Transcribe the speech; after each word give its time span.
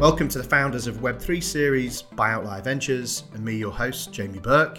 Welcome 0.00 0.28
to 0.28 0.38
the 0.38 0.44
Founders 0.44 0.86
of 0.86 1.02
Web3 1.02 1.42
series 1.42 2.00
by 2.00 2.30
Outlier 2.30 2.62
Ventures 2.62 3.24
and 3.34 3.44
me, 3.44 3.56
your 3.56 3.70
host, 3.70 4.14
Jamie 4.14 4.38
Burke. 4.38 4.78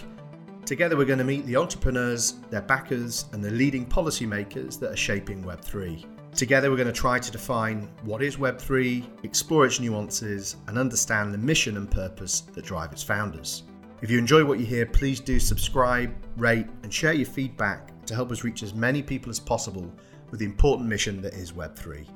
Together, 0.66 0.98
we're 0.98 1.06
going 1.06 1.20
to 1.20 1.24
meet 1.24 1.46
the 1.46 1.58
entrepreneurs, 1.58 2.40
their 2.50 2.64
backers, 2.64 3.26
and 3.32 3.44
the 3.44 3.52
leading 3.52 3.86
policymakers 3.86 4.80
that 4.80 4.92
are 4.92 4.96
shaping 4.96 5.44
Web3. 5.44 6.04
Together, 6.34 6.72
we're 6.72 6.76
going 6.76 6.88
to 6.88 6.92
try 6.92 7.20
to 7.20 7.32
define 7.32 7.88
what 8.02 8.24
is 8.24 8.38
Web3, 8.38 9.24
explore 9.24 9.68
its 9.68 9.80
nuances, 9.80 10.56
and 10.66 10.80
understand 10.80 11.32
the 11.32 11.38
mission 11.38 11.78
and 11.78 11.92
purpose 11.92 12.42
that 12.56 12.66
drive 12.66 12.92
its 12.92 13.04
founders. 13.04 13.62
If 14.02 14.10
you 14.10 14.18
enjoy 14.18 14.44
what 14.44 14.58
you 14.58 14.66
hear, 14.66 14.88
please 14.88 15.20
do 15.20 15.40
subscribe, 15.40 16.16
rate, 16.36 16.66
and 16.82 16.92
share 16.92 17.14
your 17.14 17.28
feedback 17.28 17.92
to 18.08 18.16
help 18.16 18.32
us 18.32 18.44
reach 18.44 18.64
as 18.64 18.74
many 18.74 19.04
people 19.04 19.30
as 19.30 19.40
possible 19.40 19.94
with 20.32 20.40
the 20.40 20.48
important 20.48 20.90
mission 20.90 21.22
that 21.22 21.36
is 21.36 21.52
Web3. 21.52 22.08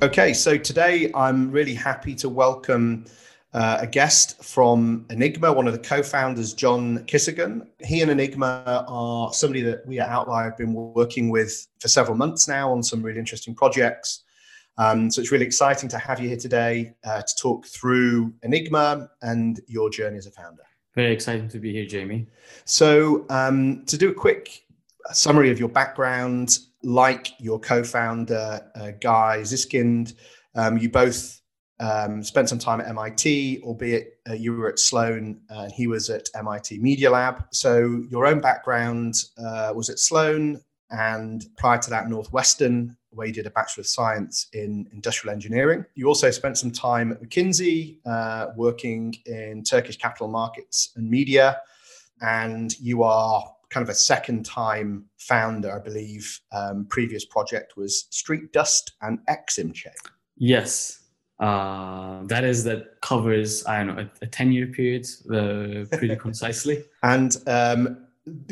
Okay, 0.00 0.32
so 0.32 0.56
today 0.56 1.10
I'm 1.12 1.50
really 1.50 1.74
happy 1.74 2.14
to 2.16 2.28
welcome 2.28 3.04
uh, 3.52 3.78
a 3.80 3.86
guest 3.86 4.44
from 4.44 5.04
Enigma, 5.10 5.52
one 5.52 5.66
of 5.66 5.72
the 5.72 5.80
co-founders, 5.80 6.54
Can 6.54 7.04
Kisagun. 7.06 7.66
He 7.80 8.00
and 8.02 8.08
Enigma 8.08 8.84
are 8.86 9.32
somebody 9.32 9.60
that 9.62 9.84
we 9.88 9.98
at 9.98 10.08
Outlier 10.08 10.50
have 10.50 10.56
been 10.56 10.72
working 10.72 11.30
with 11.30 11.66
for 11.80 11.88
several 11.88 12.16
months 12.16 12.46
now 12.46 12.70
on 12.70 12.80
some 12.80 13.02
really 13.02 13.18
interesting 13.18 13.56
projects. 13.56 14.22
Um, 14.76 15.10
so 15.10 15.20
it's 15.20 15.32
really 15.32 15.46
exciting 15.46 15.88
to 15.88 15.98
have 15.98 16.20
you 16.20 16.28
here 16.28 16.38
today 16.38 16.94
uh, 17.02 17.22
to 17.22 17.34
talk 17.34 17.66
through 17.66 18.32
Enigma 18.44 19.10
and 19.22 19.60
your 19.66 19.90
journey 19.90 20.16
as 20.16 20.26
a 20.26 20.30
founder. 20.30 20.62
Very 20.94 21.12
exciting 21.12 21.48
to 21.48 21.58
be 21.58 21.72
here, 21.72 21.86
Jamie. 21.86 22.28
So 22.66 23.26
um, 23.30 23.84
to 23.86 23.98
do 23.98 24.10
a 24.10 24.14
quick 24.14 24.64
summary 25.10 25.50
of 25.50 25.58
your 25.58 25.68
background, 25.68 26.60
like 26.82 27.32
your 27.40 27.58
co-founder 27.58 28.60
uh, 28.74 28.90
Guy 29.00 29.38
Zyskind, 29.42 30.14
um, 30.54 30.78
you 30.78 30.88
both 30.88 31.40
um, 31.80 32.22
spent 32.22 32.48
some 32.48 32.58
time 32.58 32.80
at 32.80 32.88
MIT, 32.88 33.60
albeit 33.62 34.18
uh, 34.28 34.34
you 34.34 34.52
were 34.52 34.68
at 34.68 34.78
Sloan 34.78 35.40
uh, 35.50 35.62
and 35.62 35.72
he 35.72 35.86
was 35.86 36.10
at 36.10 36.28
MIT 36.34 36.78
Media 36.78 37.10
Lab. 37.10 37.44
So 37.52 38.02
your 38.10 38.26
own 38.26 38.40
background 38.40 39.14
uh, 39.38 39.72
was 39.74 39.88
at 39.90 39.98
Sloan, 39.98 40.60
and 40.90 41.44
prior 41.56 41.78
to 41.78 41.90
that, 41.90 42.08
Northwestern, 42.08 42.96
where 43.10 43.26
you 43.26 43.32
did 43.32 43.46
a 43.46 43.50
Bachelor 43.50 43.82
of 43.82 43.86
Science 43.86 44.48
in 44.52 44.88
Industrial 44.92 45.32
Engineering. 45.32 45.84
You 45.94 46.06
also 46.06 46.30
spent 46.30 46.58
some 46.58 46.70
time 46.70 47.12
at 47.12 47.22
McKinsey, 47.22 47.98
uh, 48.06 48.48
working 48.56 49.14
in 49.26 49.62
Turkish 49.62 49.98
capital 49.98 50.28
markets 50.28 50.92
and 50.96 51.08
media, 51.08 51.60
and 52.20 52.76
you 52.80 53.02
are 53.02 53.44
kind 53.70 53.82
of 53.82 53.90
a 53.90 53.94
second 53.94 54.44
time 54.44 55.04
founder, 55.18 55.72
I 55.74 55.78
believe. 55.78 56.40
Um, 56.52 56.86
previous 56.88 57.24
project 57.24 57.76
was 57.76 58.06
Street 58.10 58.52
Dust 58.52 58.92
and 59.02 59.18
Exim 59.28 59.74
Yes. 60.36 61.00
Uh, 61.40 62.24
that 62.24 62.42
is 62.42 62.64
that 62.64 63.00
covers 63.00 63.64
I 63.66 63.84
don't 63.84 63.94
know 63.94 64.02
a, 64.02 64.24
a 64.24 64.26
ten 64.26 64.50
year 64.50 64.66
period 64.66 65.06
uh, 65.30 65.86
pretty 65.96 66.16
concisely. 66.26 66.84
And 67.02 67.36
um, 67.46 68.06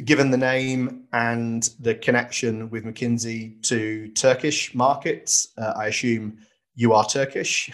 given 0.04 0.30
the 0.30 0.36
name 0.36 1.04
and 1.12 1.68
the 1.80 1.94
connection 1.96 2.70
with 2.70 2.84
McKinsey 2.84 3.60
to 3.64 4.08
Turkish 4.12 4.74
markets, 4.74 5.48
uh, 5.58 5.74
I 5.76 5.86
assume 5.86 6.38
you 6.76 6.92
are 6.92 7.04
Turkish. 7.04 7.72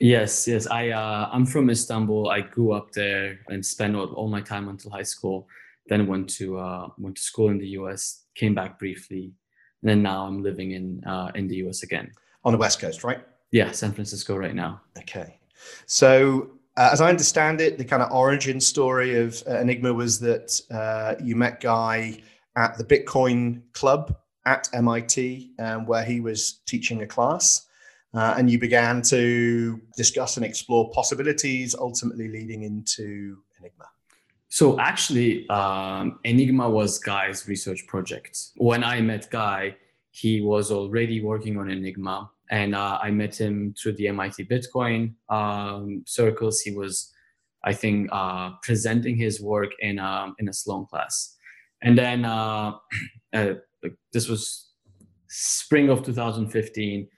Yes, 0.00 0.46
yes. 0.46 0.66
I 0.66 0.90
uh, 0.90 1.28
I'm 1.32 1.46
from 1.46 1.68
Istanbul. 1.68 2.30
I 2.30 2.40
grew 2.40 2.72
up 2.72 2.92
there 2.92 3.40
and 3.48 3.64
spent 3.64 3.96
all, 3.96 4.12
all 4.14 4.28
my 4.28 4.40
time 4.40 4.68
until 4.68 4.90
high 4.90 5.02
school 5.02 5.48
then 5.88 6.06
went 6.06 6.28
to 6.30 6.58
uh, 6.58 6.88
went 6.98 7.16
to 7.16 7.22
school 7.22 7.48
in 7.50 7.58
the 7.58 7.68
U.S. 7.68 8.24
Came 8.34 8.54
back 8.54 8.78
briefly, 8.78 9.32
and 9.82 9.90
then 9.90 10.02
now 10.02 10.26
I'm 10.26 10.42
living 10.42 10.72
in 10.72 11.02
uh, 11.04 11.30
in 11.34 11.48
the 11.48 11.56
U.S. 11.56 11.82
again. 11.82 12.10
On 12.44 12.52
the 12.52 12.58
West 12.58 12.80
Coast, 12.80 13.04
right? 13.04 13.20
Yeah, 13.52 13.70
San 13.70 13.92
Francisco 13.92 14.36
right 14.36 14.54
now. 14.54 14.80
Okay, 14.98 15.38
so 15.86 16.50
uh, 16.76 16.90
as 16.92 17.00
I 17.00 17.08
understand 17.08 17.60
it, 17.60 17.78
the 17.78 17.84
kind 17.84 18.02
of 18.02 18.10
origin 18.10 18.60
story 18.60 19.16
of 19.16 19.42
uh, 19.48 19.58
Enigma 19.58 19.92
was 19.92 20.18
that 20.20 20.60
uh, 20.70 21.14
you 21.22 21.36
met 21.36 21.60
Guy 21.60 22.22
at 22.56 22.76
the 22.78 22.84
Bitcoin 22.84 23.62
Club 23.72 24.16
at 24.46 24.68
MIT, 24.72 25.52
um, 25.58 25.86
where 25.86 26.04
he 26.04 26.20
was 26.20 26.60
teaching 26.66 27.02
a 27.02 27.06
class. 27.06 27.66
Uh, 28.14 28.34
and 28.36 28.50
you 28.50 28.58
began 28.58 29.00
to 29.00 29.80
discuss 29.96 30.36
and 30.36 30.44
explore 30.44 30.90
possibilities, 30.90 31.74
ultimately 31.74 32.28
leading 32.28 32.62
into 32.62 33.38
Enigma. 33.58 33.86
So 34.52 34.78
actually, 34.78 35.48
um, 35.48 36.18
Enigma 36.24 36.68
was 36.68 36.98
Guy's 36.98 37.48
research 37.48 37.86
project. 37.86 38.38
When 38.56 38.84
I 38.84 39.00
met 39.00 39.30
Guy, 39.30 39.74
he 40.10 40.42
was 40.42 40.70
already 40.70 41.22
working 41.22 41.56
on 41.56 41.70
Enigma, 41.70 42.30
and 42.50 42.74
uh, 42.74 42.98
I 43.02 43.10
met 43.12 43.34
him 43.40 43.74
through 43.80 43.94
the 43.94 44.08
MIT 44.08 44.44
Bitcoin 44.44 45.14
um, 45.30 46.02
circles. 46.04 46.60
He 46.60 46.70
was, 46.70 47.10
I 47.64 47.72
think, 47.72 48.10
uh, 48.12 48.50
presenting 48.62 49.16
his 49.16 49.40
work 49.40 49.70
in 49.80 49.98
a, 49.98 50.04
um, 50.04 50.34
in 50.38 50.50
a 50.50 50.52
Sloan 50.52 50.84
class, 50.84 51.34
and 51.80 51.96
then 51.96 52.26
uh, 52.26 52.72
uh 53.32 53.54
this 54.12 54.28
was 54.28 54.68
spring 55.28 55.88
of 55.88 56.04
2015. 56.04 57.08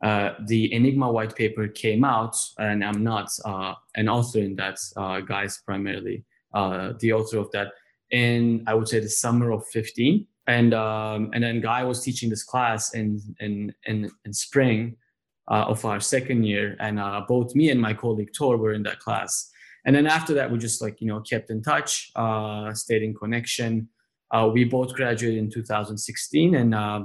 Uh, 0.00 0.34
the 0.46 0.72
Enigma 0.72 1.10
white 1.10 1.34
paper 1.34 1.66
came 1.66 2.04
out, 2.04 2.36
and 2.58 2.84
I'm 2.84 3.02
not 3.02 3.30
uh, 3.44 3.74
an 3.96 4.08
author 4.08 4.38
in 4.38 4.54
that. 4.54 4.78
Guy's 5.26 5.58
primarily 5.58 6.24
uh, 6.54 6.92
the 7.00 7.12
author 7.12 7.38
of 7.38 7.50
that, 7.52 7.72
in 8.10 8.64
I 8.66 8.74
would 8.74 8.88
say 8.88 9.00
the 9.00 9.08
summer 9.08 9.52
of 9.52 9.66
15. 9.68 10.26
And 10.46 10.74
um, 10.74 11.30
and 11.32 11.42
then 11.42 11.60
Guy 11.60 11.84
was 11.84 12.02
teaching 12.02 12.28
this 12.28 12.42
class 12.42 12.94
in 12.94 13.20
in 13.40 13.72
in, 13.86 14.10
in 14.24 14.32
spring 14.32 14.96
uh, 15.50 15.64
of 15.68 15.84
our 15.84 16.00
second 16.00 16.44
year, 16.44 16.76
and 16.80 17.00
uh, 17.00 17.22
both 17.26 17.54
me 17.54 17.70
and 17.70 17.80
my 17.80 17.94
colleague 17.94 18.30
Tor 18.36 18.56
were 18.56 18.72
in 18.72 18.82
that 18.82 18.98
class. 18.98 19.50
And 19.86 19.94
then 19.94 20.06
after 20.06 20.34
that, 20.34 20.50
we 20.50 20.58
just 20.58 20.82
like 20.82 21.00
you 21.00 21.06
know 21.06 21.20
kept 21.20 21.50
in 21.50 21.62
touch, 21.62 22.10
uh, 22.16 22.74
stayed 22.74 23.02
in 23.02 23.14
connection. 23.14 23.88
Uh, 24.30 24.50
we 24.52 24.64
both 24.64 24.94
graduated 24.94 25.38
in 25.38 25.50
2016, 25.50 26.54
and 26.54 26.74
uh, 26.74 27.04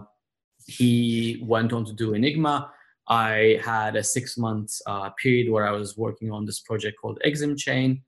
he 0.68 1.42
went 1.46 1.72
on 1.72 1.86
to 1.86 1.94
do 1.94 2.14
Enigma. 2.14 2.72
I 3.08 3.60
had 3.64 3.96
a 3.96 4.04
six 4.04 4.38
month 4.38 4.72
uh, 4.86 5.10
period 5.12 5.50
where 5.50 5.68
I 5.68 5.72
was 5.72 5.98
working 5.98 6.32
on 6.32 6.46
this 6.46 6.60
project 6.60 6.98
called 7.02 7.20
Eximchain 7.26 8.02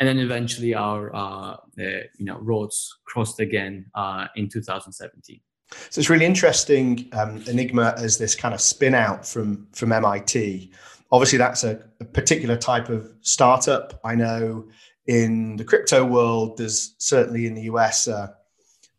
and 0.00 0.08
then 0.08 0.18
eventually 0.18 0.74
our 0.74 1.14
uh, 1.14 1.56
you 1.76 2.24
know 2.24 2.38
roads 2.38 2.98
crossed 3.04 3.40
again 3.40 3.86
uh, 3.94 4.26
in 4.36 4.48
2017. 4.48 5.40
So 5.90 5.98
it's 5.98 6.08
really 6.08 6.24
interesting, 6.24 7.08
um, 7.12 7.42
Enigma 7.46 7.94
as 7.98 8.16
this 8.16 8.34
kind 8.34 8.54
of 8.54 8.60
spin 8.60 8.94
out 8.94 9.26
from 9.26 9.66
from 9.72 9.92
MIT. 9.92 10.72
Obviously, 11.10 11.38
that's 11.38 11.64
a, 11.64 11.82
a, 12.00 12.04
particular 12.04 12.56
type 12.56 12.90
of 12.90 13.10
startup. 13.22 13.98
I 14.04 14.14
know 14.14 14.68
in 15.06 15.56
the 15.56 15.64
crypto 15.64 16.04
world, 16.04 16.58
there's 16.58 16.94
certainly 16.98 17.46
in 17.46 17.54
the 17.54 17.62
US, 17.62 18.08
uh, 18.08 18.28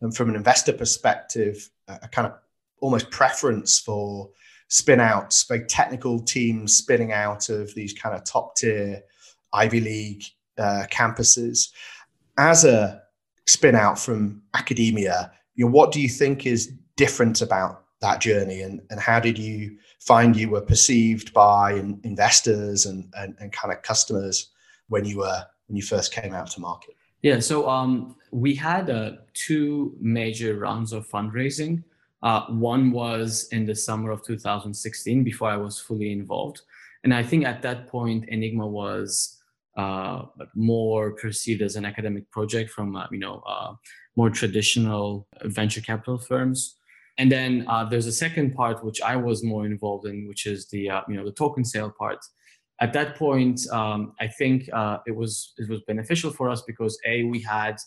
and 0.02 0.16
from 0.16 0.30
an 0.30 0.36
investor 0.36 0.74
perspective, 0.74 1.70
a, 1.88 2.00
a 2.04 2.08
kind 2.08 2.28
of 2.28 2.34
almost 2.82 3.12
preference 3.12 3.80
for 3.80 4.30
spin 4.70 5.00
outs, 5.00 5.44
very 5.44 5.66
technical 5.66 6.20
teams 6.20 6.76
spinning 6.76 7.12
out 7.12 7.50
of 7.50 7.74
these 7.74 7.94
kind 7.94 8.16
of 8.16 8.24
top 8.24 8.56
tier 8.56 9.02
Ivy 9.54 9.82
League 9.82 10.24
uh, 10.60 10.86
campuses. 10.92 11.70
As 12.38 12.66
a 12.66 13.02
spin 13.48 13.76
out 13.76 13.98
from 13.98 14.42
academia, 14.54 15.32
you 15.56 15.66
know, 15.66 15.72
what 15.72 15.92
do 15.92 16.02
you 16.02 16.10
think 16.10 16.46
is 16.46 16.72
different 16.96 17.42
about 17.42 17.86
that 18.02 18.22
journey 18.22 18.62
and, 18.62 18.82
and 18.90 19.00
how 19.00 19.20
did 19.20 19.38
you 19.38 19.78
find 20.00 20.36
you 20.36 20.50
were 20.50 20.62
perceived 20.62 21.34
by 21.34 21.74
investors 22.04 22.86
and, 22.86 23.12
and, 23.18 23.36
and 23.40 23.52
kind 23.52 23.74
of 23.74 23.82
customers 23.82 24.50
when 24.88 25.06
you 25.06 25.18
were 25.18 25.46
when 25.68 25.76
you 25.76 25.84
first 25.84 26.14
came 26.14 26.34
out 26.34 26.48
to 26.52 26.62
market? 26.62 26.96
Yeah, 27.22 27.40
so 27.40 27.70
um, 27.70 28.16
we 28.32 28.56
had 28.56 28.90
uh, 28.90 29.12
two 29.34 29.96
major 30.00 30.58
rounds 30.58 30.94
of 30.94 31.08
fundraising. 31.08 31.84
Uh, 32.24 32.46
one 32.48 32.92
was 32.92 33.48
in 33.52 33.66
the 33.66 33.76
summer 33.76 34.12
of 34.12 34.24
2016 34.26 35.24
before 35.24 35.50
I 35.50 35.58
was 35.58 35.80
fully 35.80 36.12
involved. 36.12 36.62
And 37.04 37.14
I 37.14 37.24
think 37.24 37.46
at 37.46 37.62
that 37.62 37.88
point, 37.88 38.28
Enigma 38.30 38.68
was 38.68 39.39
uh, 39.78 40.24
more 40.56 41.12
perceived 41.12 41.62
as 41.62 41.76
an 41.76 41.86
academic 41.86 42.30
project 42.32 42.72
from 42.72 42.96
uh, 42.96 43.08
you 43.12 43.20
know 43.20 43.42
uh, 43.48 43.74
more 44.16 44.30
traditional 44.30 45.28
venture 45.46 45.82
capital 45.82 46.18
firms. 46.18 46.76
And 47.18 47.32
then 47.32 47.66
uh, 47.68 47.84
there's 47.84 48.08
a 48.08 48.12
second 48.12 48.56
part 48.56 48.84
which 48.84 49.02
I 49.02 49.16
was 49.16 49.44
more 49.44 49.66
involved 49.66 50.06
in, 50.08 50.28
which 50.28 50.46
is 50.46 50.68
the 50.70 50.90
uh, 50.90 51.02
you 51.08 51.16
know 51.16 51.26
the 51.26 51.32
token 51.32 51.64
sale 51.64 51.94
part. 51.98 52.20
At 52.82 52.94
that 52.94 53.16
point, 53.18 53.60
um, 53.72 54.14
I 54.22 54.28
think 54.28 54.70
uh, 54.74 54.98
it 55.06 55.16
was 55.16 55.54
it 55.58 55.70
was 55.70 55.82
beneficial 55.88 56.32
for 56.32 56.50
us 56.50 56.62
because 56.62 56.98
a 57.06 57.24
we 57.24 57.42
had 57.42 57.78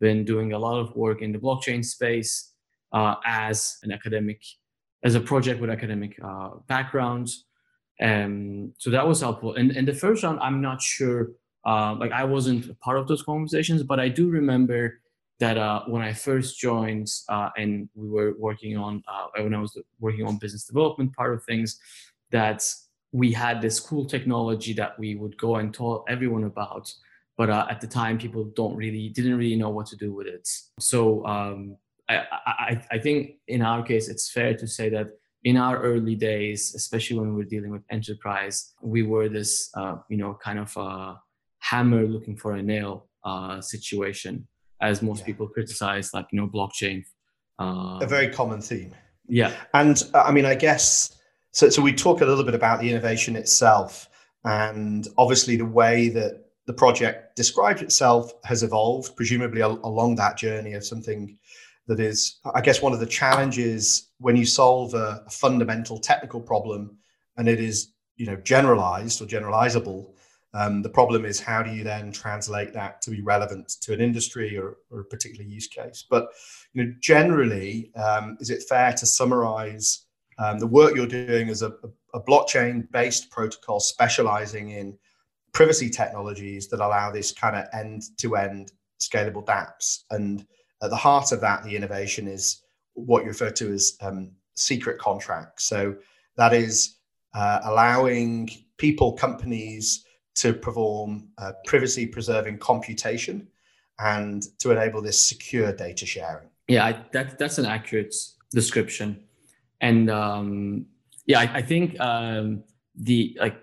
been 0.00 0.24
doing 0.24 0.52
a 0.52 0.58
lot 0.58 0.78
of 0.78 0.94
work 0.94 1.22
in 1.22 1.32
the 1.32 1.38
blockchain 1.38 1.84
space 1.84 2.52
as 3.24 3.78
an 3.82 3.92
academic, 3.92 4.42
as 5.04 5.14
a 5.14 5.20
project 5.20 5.60
with 5.60 5.70
academic 5.70 6.18
background. 6.66 7.28
Um, 8.00 8.72
so 8.78 8.90
that 8.90 9.06
was 9.06 9.20
helpful. 9.20 9.54
And 9.54 9.72
in 9.72 9.84
the 9.84 9.94
first 9.94 10.22
round, 10.22 10.40
I'm 10.40 10.60
not 10.60 10.80
sure, 10.80 11.32
uh, 11.64 11.94
like 11.94 12.12
I 12.12 12.24
wasn't 12.24 12.78
part 12.80 12.98
of 12.98 13.06
those 13.06 13.22
conversations, 13.22 13.82
but 13.82 14.00
I 14.00 14.08
do 14.08 14.28
remember 14.28 15.00
that 15.38 15.58
uh, 15.58 15.82
when 15.86 16.02
I 16.02 16.12
first 16.12 16.58
joined 16.58 17.10
uh, 17.28 17.50
and 17.56 17.88
we 17.94 18.08
were 18.08 18.34
working 18.38 18.76
on 18.76 19.02
uh, 19.08 19.26
when 19.42 19.54
I 19.54 19.60
was 19.60 19.76
working 20.00 20.24
on 20.24 20.38
business 20.38 20.64
development 20.64 21.14
part 21.14 21.34
of 21.34 21.44
things, 21.44 21.78
that 22.30 22.64
we 23.12 23.32
had 23.32 23.60
this 23.60 23.78
cool 23.78 24.06
technology 24.06 24.72
that 24.74 24.98
we 24.98 25.16
would 25.16 25.36
go 25.36 25.56
and 25.56 25.72
tell 25.74 26.04
everyone 26.08 26.44
about, 26.44 26.92
but 27.36 27.50
uh, 27.50 27.66
at 27.68 27.80
the 27.80 27.86
time 27.86 28.18
people 28.18 28.44
don't 28.56 28.74
really 28.74 29.08
didn't 29.10 29.36
really 29.36 29.56
know 29.56 29.70
what 29.70 29.86
to 29.86 29.96
do 29.96 30.12
with 30.12 30.26
it. 30.26 30.48
So 30.78 31.24
um, 31.26 31.76
I, 32.08 32.24
I, 32.46 32.86
I 32.92 32.98
think 32.98 33.32
in 33.48 33.62
our 33.62 33.82
case 33.82 34.08
it's 34.08 34.30
fair 34.30 34.54
to 34.56 34.66
say 34.66 34.88
that 34.90 35.08
in 35.44 35.56
our 35.56 35.82
early 35.82 36.14
days, 36.14 36.74
especially 36.74 37.18
when 37.18 37.30
we 37.30 37.36
were 37.36 37.48
dealing 37.48 37.70
with 37.70 37.82
enterprise, 37.90 38.74
we 38.80 39.02
were 39.02 39.28
this 39.28 39.70
uh, 39.76 39.96
you 40.08 40.16
know 40.16 40.38
kind 40.42 40.58
of 40.58 40.76
a 40.76 41.20
hammer 41.58 42.06
looking 42.06 42.36
for 42.36 42.52
a 42.52 42.62
nail 42.62 43.08
uh, 43.24 43.60
situation 43.60 44.46
as 44.80 45.00
most 45.00 45.20
yeah. 45.20 45.26
people 45.26 45.48
criticize, 45.48 46.12
like 46.12 46.26
you 46.32 46.40
know, 46.40 46.48
blockchain. 46.48 47.04
Uh, 47.58 47.98
a 48.00 48.06
very 48.06 48.28
common 48.28 48.60
theme. 48.60 48.92
Yeah, 49.28 49.52
and 49.74 50.02
uh, 50.14 50.22
I 50.22 50.32
mean, 50.32 50.44
I 50.44 50.54
guess 50.54 51.18
so. 51.52 51.68
So 51.70 51.82
we 51.82 51.92
talk 51.92 52.20
a 52.20 52.26
little 52.26 52.44
bit 52.44 52.54
about 52.54 52.80
the 52.80 52.90
innovation 52.90 53.36
itself, 53.36 54.08
and 54.44 55.06
obviously 55.18 55.56
the 55.56 55.66
way 55.66 56.08
that 56.10 56.46
the 56.66 56.72
project 56.72 57.34
describes 57.36 57.82
itself 57.82 58.32
has 58.44 58.62
evolved, 58.62 59.16
presumably 59.16 59.62
al- 59.62 59.80
along 59.84 60.16
that 60.16 60.36
journey 60.36 60.74
of 60.74 60.84
something 60.84 61.38
that 61.86 62.00
is, 62.00 62.38
I 62.54 62.60
guess, 62.60 62.80
one 62.80 62.92
of 62.92 63.00
the 63.00 63.06
challenges 63.06 64.10
when 64.18 64.36
you 64.36 64.46
solve 64.46 64.94
a, 64.94 65.22
a 65.26 65.30
fundamental 65.30 65.98
technical 65.98 66.40
problem, 66.40 66.98
and 67.36 67.48
it 67.48 67.60
is 67.60 67.92
you 68.16 68.26
know 68.26 68.36
generalized 68.36 69.20
or 69.20 69.26
generalizable 69.26 70.12
um, 70.54 70.82
the 70.82 70.88
problem 70.88 71.24
is 71.24 71.40
how 71.40 71.62
do 71.62 71.70
you 71.70 71.82
then 71.82 72.12
translate 72.12 72.72
that 72.74 73.00
to 73.02 73.10
be 73.10 73.22
relevant 73.22 73.68
to 73.80 73.92
an 73.92 74.00
industry 74.00 74.56
or, 74.58 74.76
or 74.90 75.00
a 75.00 75.04
particular 75.04 75.44
use 75.44 75.66
case? 75.66 76.04
But 76.08 76.28
you 76.74 76.84
know, 76.84 76.92
generally, 77.00 77.90
um, 77.94 78.36
is 78.40 78.50
it 78.50 78.64
fair 78.68 78.92
to 78.92 79.06
summarize 79.06 80.06
um, 80.38 80.58
the 80.58 80.66
work 80.66 80.94
you're 80.94 81.06
doing 81.06 81.48
as 81.48 81.62
a, 81.62 81.72
a 82.12 82.20
blockchain-based 82.20 83.30
protocol 83.30 83.80
specializing 83.80 84.70
in 84.70 84.98
privacy 85.52 85.88
technologies 85.88 86.68
that 86.68 86.80
allow 86.80 87.10
this 87.10 87.32
kind 87.32 87.56
of 87.56 87.64
end-to-end 87.72 88.72
scalable 89.00 89.44
dApps? 89.44 90.00
And 90.10 90.46
at 90.82 90.90
the 90.90 90.96
heart 90.96 91.32
of 91.32 91.40
that, 91.40 91.64
the 91.64 91.76
innovation 91.76 92.26
is 92.28 92.62
what 92.94 93.22
you 93.22 93.28
refer 93.28 93.50
to 93.50 93.72
as 93.72 93.96
um, 94.00 94.32
secret 94.54 94.98
contracts. 94.98 95.64
So 95.64 95.96
that 96.36 96.52
is 96.52 96.96
uh, 97.34 97.60
allowing 97.64 98.50
people, 98.76 99.12
companies, 99.12 100.04
to 100.34 100.52
perform 100.52 101.28
uh, 101.38 101.52
privacy 101.66 102.06
preserving 102.06 102.58
computation 102.58 103.48
and 103.98 104.42
to 104.58 104.70
enable 104.70 105.02
this 105.02 105.20
secure 105.20 105.72
data 105.72 106.06
sharing. 106.06 106.48
Yeah, 106.68 106.86
I, 106.86 107.04
that, 107.12 107.38
that's 107.38 107.58
an 107.58 107.66
accurate 107.66 108.14
description. 108.50 109.22
And 109.80 110.10
um, 110.10 110.86
yeah, 111.26 111.40
I, 111.40 111.56
I 111.56 111.62
think 111.62 111.98
um, 112.00 112.64
the 112.94 113.36
like 113.40 113.56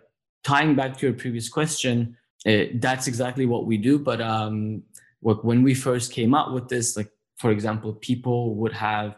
tying 0.44 0.76
back 0.76 0.98
to 0.98 1.08
your 1.08 1.16
previous 1.16 1.50
question, 1.50 2.16
uh, 2.46 2.66
that's 2.76 3.08
exactly 3.08 3.46
what 3.46 3.66
we 3.66 3.78
do. 3.78 4.00
But 4.00 4.22
um, 4.22 4.84
what, 5.22 5.44
when 5.44 5.64
we 5.64 5.74
first 5.74 6.12
came 6.12 6.34
up 6.34 6.54
with 6.54 6.70
this, 6.70 6.96
like 6.98 7.10
for 7.38 7.52
example, 7.52 7.94
people 7.94 8.56
would 8.56 8.74
have 8.74 9.16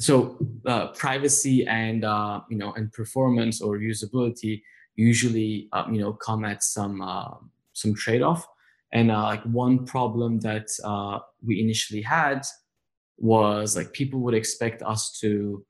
so 0.00 0.38
uh, 0.66 0.88
privacy 0.88 1.66
and 1.66 2.04
uh, 2.04 2.40
you 2.50 2.56
know 2.56 2.72
and 2.72 2.92
performance 2.92 3.60
or 3.60 3.78
usability 3.78 4.62
usually 4.96 5.68
um, 5.72 5.94
you 5.94 6.00
know 6.00 6.12
come 6.12 6.44
at 6.44 6.62
some 6.62 7.00
uh, 7.00 7.34
some 7.72 7.94
trade-off. 7.94 8.46
And 8.92 9.10
uh, 9.10 9.22
like 9.22 9.42
one 9.44 9.86
problem 9.86 10.40
that 10.40 10.68
uh, 10.84 11.20
we 11.44 11.60
initially 11.60 12.02
had 12.02 12.42
was 13.16 13.74
like 13.76 13.92
people 13.92 14.20
would 14.20 14.34
expect 14.34 14.82
us 14.82 15.18
to 15.20 15.64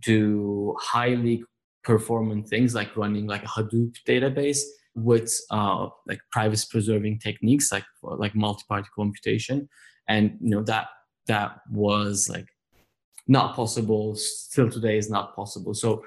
do 0.00 0.74
highly 0.80 1.44
performant 1.84 2.48
things 2.48 2.74
like 2.74 2.96
running 2.96 3.26
like 3.26 3.44
a 3.44 3.46
hadoop 3.46 3.94
database 4.08 4.62
with 4.94 5.32
uh, 5.50 5.88
like 6.06 6.20
privacy 6.30 6.66
preserving 6.70 7.18
techniques 7.18 7.72
like 7.72 7.84
like 8.02 8.34
multi-party 8.34 8.88
computation. 8.94 9.68
And 10.08 10.36
you 10.40 10.50
know 10.50 10.62
that 10.64 10.88
that 11.26 11.60
was 11.70 12.28
like 12.28 12.46
not 13.26 13.54
possible 13.54 14.14
still 14.16 14.70
today 14.70 14.98
is 14.98 15.10
not 15.10 15.34
possible. 15.34 15.74
So 15.74 16.04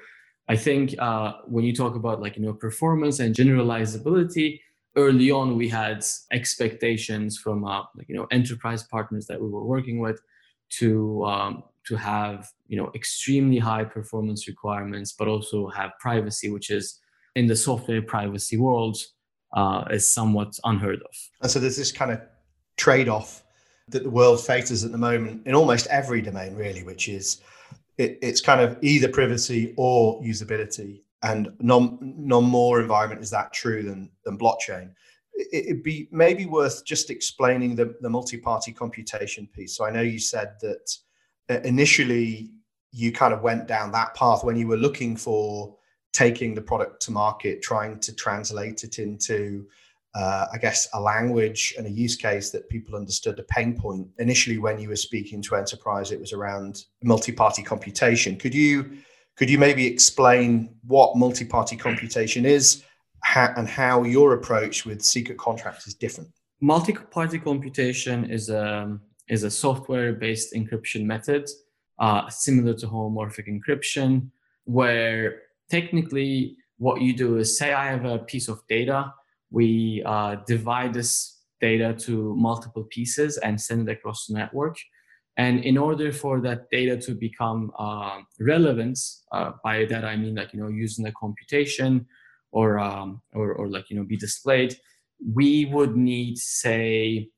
I 0.48 0.56
think 0.56 0.94
uh, 0.98 1.32
when 1.46 1.64
you 1.64 1.74
talk 1.74 1.94
about 1.94 2.20
like 2.20 2.36
you 2.36 2.42
know 2.42 2.54
performance 2.54 3.20
and 3.20 3.34
generalizability, 3.34 4.60
early 4.96 5.30
on 5.30 5.56
we 5.56 5.68
had 5.68 6.04
expectations 6.32 7.38
from 7.38 7.64
uh, 7.64 7.82
like 7.96 8.08
you 8.08 8.14
know 8.14 8.26
enterprise 8.30 8.82
partners 8.84 9.26
that 9.26 9.40
we 9.40 9.48
were 9.48 9.64
working 9.64 9.98
with 9.98 10.20
to 10.70 11.24
um, 11.24 11.64
to 11.86 11.96
have 11.96 12.48
you 12.66 12.76
know 12.76 12.90
extremely 12.94 13.58
high 13.58 13.84
performance 13.84 14.48
requirements, 14.48 15.12
but 15.12 15.28
also 15.28 15.68
have 15.68 15.90
privacy, 16.00 16.48
which 16.50 16.70
is 16.70 17.00
in 17.38 17.46
the 17.46 17.56
software 17.56 18.02
privacy 18.02 18.56
world 18.56 18.96
uh, 19.58 19.84
is 19.96 20.12
somewhat 20.18 20.50
unheard 20.64 21.00
of. 21.10 21.14
And 21.42 21.50
so 21.50 21.58
there's 21.60 21.76
this 21.76 21.92
kind 22.00 22.10
of 22.14 22.20
trade-off 22.76 23.30
that 23.92 24.02
the 24.02 24.10
world 24.10 24.40
faces 24.44 24.84
at 24.84 24.92
the 24.92 24.98
moment 24.98 25.46
in 25.46 25.54
almost 25.54 25.86
every 25.86 26.20
domain, 26.20 26.54
really, 26.54 26.82
which 26.82 27.08
is 27.08 27.40
it, 27.96 28.18
it's 28.28 28.42
kind 28.50 28.60
of 28.60 28.76
either 28.82 29.08
privacy 29.08 29.72
or 29.76 30.20
usability. 30.22 31.02
And 31.22 31.42
none 31.60 32.44
more 32.58 32.80
environment 32.80 33.22
is 33.22 33.30
that 33.30 33.52
true 33.52 33.82
than, 33.82 34.10
than 34.24 34.36
blockchain. 34.36 34.90
It, 35.34 35.66
it'd 35.66 35.82
be 35.82 36.08
maybe 36.10 36.46
worth 36.46 36.84
just 36.84 37.08
explaining 37.10 37.76
the, 37.76 37.94
the 38.00 38.10
multi-party 38.10 38.72
computation 38.72 39.48
piece. 39.54 39.76
So 39.76 39.84
I 39.86 39.90
know 39.90 40.02
you 40.02 40.18
said 40.18 40.50
that 40.60 40.86
uh, 41.50 41.60
initially 41.64 42.50
you 42.92 43.12
kind 43.12 43.32
of 43.32 43.42
went 43.42 43.68
down 43.68 43.92
that 43.92 44.14
path 44.14 44.44
when 44.44 44.56
you 44.56 44.66
were 44.66 44.76
looking 44.76 45.16
for 45.16 45.77
taking 46.12 46.54
the 46.54 46.62
product 46.62 47.02
to 47.02 47.10
market, 47.10 47.62
trying 47.62 47.98
to 48.00 48.14
translate 48.14 48.84
it 48.84 48.98
into 48.98 49.66
uh, 50.14 50.46
I 50.52 50.58
guess, 50.58 50.88
a 50.94 51.00
language 51.00 51.74
and 51.76 51.86
a 51.86 51.90
use 51.90 52.16
case 52.16 52.50
that 52.50 52.68
people 52.68 52.96
understood 52.96 53.38
a 53.38 53.44
pain 53.44 53.78
point. 53.78 54.08
Initially, 54.18 54.58
when 54.58 54.78
you 54.78 54.88
were 54.88 54.96
speaking 54.96 55.42
to 55.42 55.54
enterprise, 55.54 56.10
it 56.10 56.20
was 56.20 56.32
around 56.32 56.86
multi-party 57.02 57.62
computation. 57.62 58.36
Could 58.36 58.54
you 58.54 58.98
could 59.36 59.48
you 59.48 59.58
maybe 59.58 59.86
explain 59.86 60.74
what 60.84 61.16
multi-party 61.16 61.76
computation 61.76 62.44
is 62.44 62.82
and 63.36 63.68
how 63.68 64.02
your 64.02 64.32
approach 64.32 64.84
with 64.84 65.00
secret 65.02 65.38
contracts 65.38 65.86
is 65.86 65.94
different? 65.94 66.30
Multi-party 66.60 67.38
computation 67.38 68.28
is 68.28 68.48
a 68.48 68.98
is 69.28 69.44
a 69.44 69.50
software-based 69.50 70.54
encryption 70.54 71.04
method 71.04 71.48
uh, 71.98 72.28
similar 72.30 72.74
to 72.74 72.86
homomorphic 72.86 73.46
encryption, 73.46 74.30
where 74.64 75.42
technically 75.70 76.56
what 76.78 77.00
you 77.00 77.12
do 77.12 77.38
is 77.38 77.58
say 77.58 77.72
I 77.72 77.86
have 77.86 78.04
a 78.04 78.18
piece 78.18 78.48
of 78.48 78.60
data 78.68 79.12
we 79.50 80.02
uh, 80.04 80.36
divide 80.46 80.94
this 80.94 81.40
data 81.60 81.94
to 81.94 82.34
multiple 82.36 82.84
pieces 82.90 83.38
and 83.38 83.60
send 83.60 83.88
it 83.88 83.92
across 83.92 84.26
the 84.26 84.34
network. 84.34 84.76
And 85.36 85.64
in 85.64 85.78
order 85.78 86.12
for 86.12 86.40
that 86.40 86.68
data 86.70 86.96
to 86.98 87.14
become 87.14 87.70
uh, 87.78 88.18
relevant, 88.40 88.98
uh, 89.32 89.52
by 89.62 89.84
that 89.86 90.04
I 90.04 90.16
mean 90.16 90.34
like 90.34 90.52
you 90.52 90.60
know 90.60 90.68
using 90.68 91.04
the 91.04 91.12
computation 91.12 92.06
or, 92.50 92.78
um, 92.78 93.22
or 93.34 93.52
or 93.52 93.68
like 93.68 93.88
you 93.88 93.96
know 93.96 94.04
be 94.04 94.16
displayed, 94.16 94.76
we 95.34 95.66
would 95.66 95.96
need 95.96 96.38
say 96.38 97.28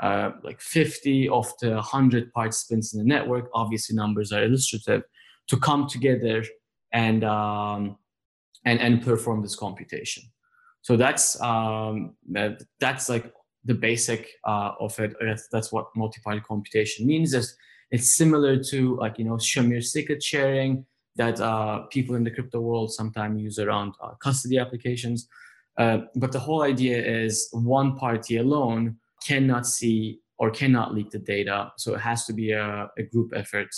uh, 0.00 0.30
like 0.42 0.60
50 0.62 1.28
of 1.28 1.52
the 1.60 1.72
100 1.72 2.32
participants 2.32 2.94
in 2.94 2.98
the 2.98 3.04
network. 3.04 3.50
Obviously, 3.52 3.94
numbers 3.94 4.32
are 4.32 4.42
illustrative 4.42 5.02
to 5.48 5.56
come 5.58 5.86
together 5.86 6.42
and 6.92 7.24
um, 7.24 7.96
and 8.64 8.80
and 8.80 9.02
perform 9.02 9.42
this 9.42 9.56
computation. 9.56 10.24
So 10.82 10.96
that's 10.96 11.40
um, 11.40 12.14
that's 12.80 13.08
like 13.08 13.32
the 13.64 13.74
basic 13.74 14.28
uh, 14.46 14.72
of 14.80 14.98
it. 14.98 15.14
That's 15.52 15.72
what 15.72 15.86
multi-party 15.94 16.40
computation 16.46 17.06
means. 17.06 17.34
Is 17.34 17.56
it's 17.90 18.16
similar 18.16 18.62
to 18.64 18.96
like 18.96 19.18
you 19.18 19.24
know 19.24 19.34
Shamir 19.34 19.82
secret 19.82 20.22
sharing 20.22 20.84
that 21.16 21.40
uh, 21.40 21.80
people 21.90 22.14
in 22.14 22.24
the 22.24 22.30
crypto 22.30 22.60
world 22.60 22.92
sometimes 22.92 23.40
use 23.40 23.58
around 23.58 23.94
uh, 24.02 24.14
custody 24.22 24.58
applications. 24.58 25.28
Uh, 25.76 25.98
but 26.16 26.32
the 26.32 26.38
whole 26.38 26.62
idea 26.62 26.96
is 26.98 27.48
one 27.52 27.96
party 27.96 28.36
alone 28.38 28.96
cannot 29.26 29.66
see 29.66 30.20
or 30.38 30.50
cannot 30.50 30.94
leak 30.94 31.10
the 31.10 31.18
data. 31.18 31.72
So 31.76 31.94
it 31.94 32.00
has 32.00 32.24
to 32.26 32.32
be 32.32 32.52
a, 32.52 32.88
a 32.98 33.02
group 33.02 33.32
effort 33.34 33.68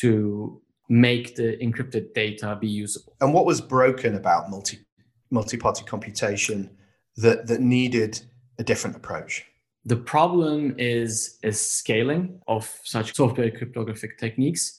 to 0.00 0.60
make 0.90 1.36
the 1.36 1.56
encrypted 1.58 2.12
data 2.14 2.58
be 2.60 2.68
usable. 2.68 3.16
And 3.20 3.32
what 3.32 3.46
was 3.46 3.60
broken 3.60 4.16
about 4.16 4.50
multi 4.50 4.80
multi-party 5.30 5.84
computation 5.84 6.68
that 7.16 7.46
that 7.46 7.60
needed 7.60 8.20
a 8.58 8.64
different 8.64 8.96
approach? 8.96 9.46
The 9.84 9.96
problem 9.96 10.74
is 10.76 11.38
is 11.42 11.58
scaling 11.64 12.40
of 12.48 12.68
such 12.84 13.14
software 13.20 13.50
cryptographic 13.50 14.18
techniques. 14.18 14.78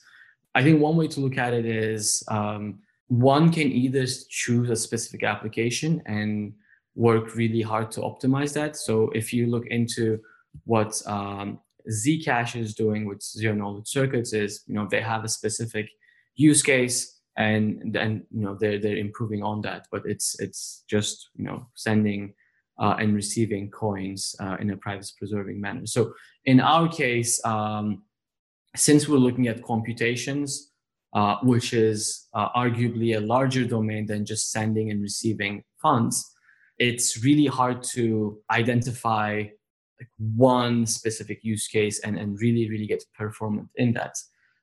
I 0.53 0.61
think 0.61 0.81
one 0.81 0.97
way 0.97 1.07
to 1.07 1.21
look 1.21 1.37
at 1.37 1.53
it 1.53 1.65
is 1.65 2.23
um, 2.27 2.79
one 3.07 3.51
can 3.51 3.71
either 3.71 4.05
choose 4.29 4.69
a 4.69 4.75
specific 4.75 5.23
application 5.23 6.01
and 6.05 6.53
work 6.93 7.35
really 7.35 7.61
hard 7.61 7.89
to 7.91 8.01
optimize 8.01 8.53
that. 8.53 8.75
So 8.75 9.09
if 9.15 9.31
you 9.31 9.47
look 9.47 9.65
into 9.67 10.19
what 10.65 11.01
um, 11.07 11.61
Zcash 11.89 12.59
is 12.59 12.75
doing 12.75 13.05
with 13.05 13.23
zero 13.23 13.55
knowledge 13.55 13.87
circuits 13.87 14.33
is, 14.33 14.63
you 14.67 14.75
know, 14.75 14.87
they 14.91 14.99
have 14.99 15.23
a 15.23 15.29
specific 15.29 15.89
use 16.49 16.61
case 16.63 16.97
and 17.37 17.93
then 17.95 18.09
you 18.31 18.41
know 18.43 18.55
they're 18.59 18.79
they're 18.79 18.97
improving 19.07 19.41
on 19.43 19.61
that. 19.61 19.87
But 19.91 20.03
it's 20.05 20.27
it's 20.39 20.83
just 20.89 21.29
you 21.35 21.45
know 21.45 21.67
sending 21.75 22.33
uh, 22.79 22.95
and 22.99 23.15
receiving 23.15 23.69
coins 23.69 24.35
uh, 24.39 24.57
in 24.59 24.71
a 24.71 24.77
privacy 24.77 25.13
preserving 25.17 25.59
manner. 25.61 25.85
So 25.85 26.13
in 26.45 26.59
our 26.59 26.87
case 26.87 27.39
um, 27.45 28.03
since 28.75 29.07
we're 29.07 29.17
looking 29.17 29.47
at 29.47 29.63
computations 29.63 30.71
uh, 31.13 31.35
which 31.43 31.73
is 31.73 32.27
uh, 32.33 32.49
arguably 32.55 33.17
a 33.17 33.19
larger 33.19 33.65
domain 33.65 34.05
than 34.05 34.25
just 34.25 34.51
sending 34.51 34.91
and 34.91 35.01
receiving 35.01 35.63
funds 35.81 36.31
it's 36.77 37.23
really 37.23 37.45
hard 37.45 37.83
to 37.83 38.39
identify 38.49 39.43
like 39.99 40.09
one 40.35 40.85
specific 40.85 41.43
use 41.43 41.67
case 41.67 41.99
and, 41.99 42.17
and 42.17 42.39
really 42.39 42.69
really 42.69 42.87
get 42.87 43.03
performant 43.17 43.67
in 43.75 43.93
that 43.93 44.15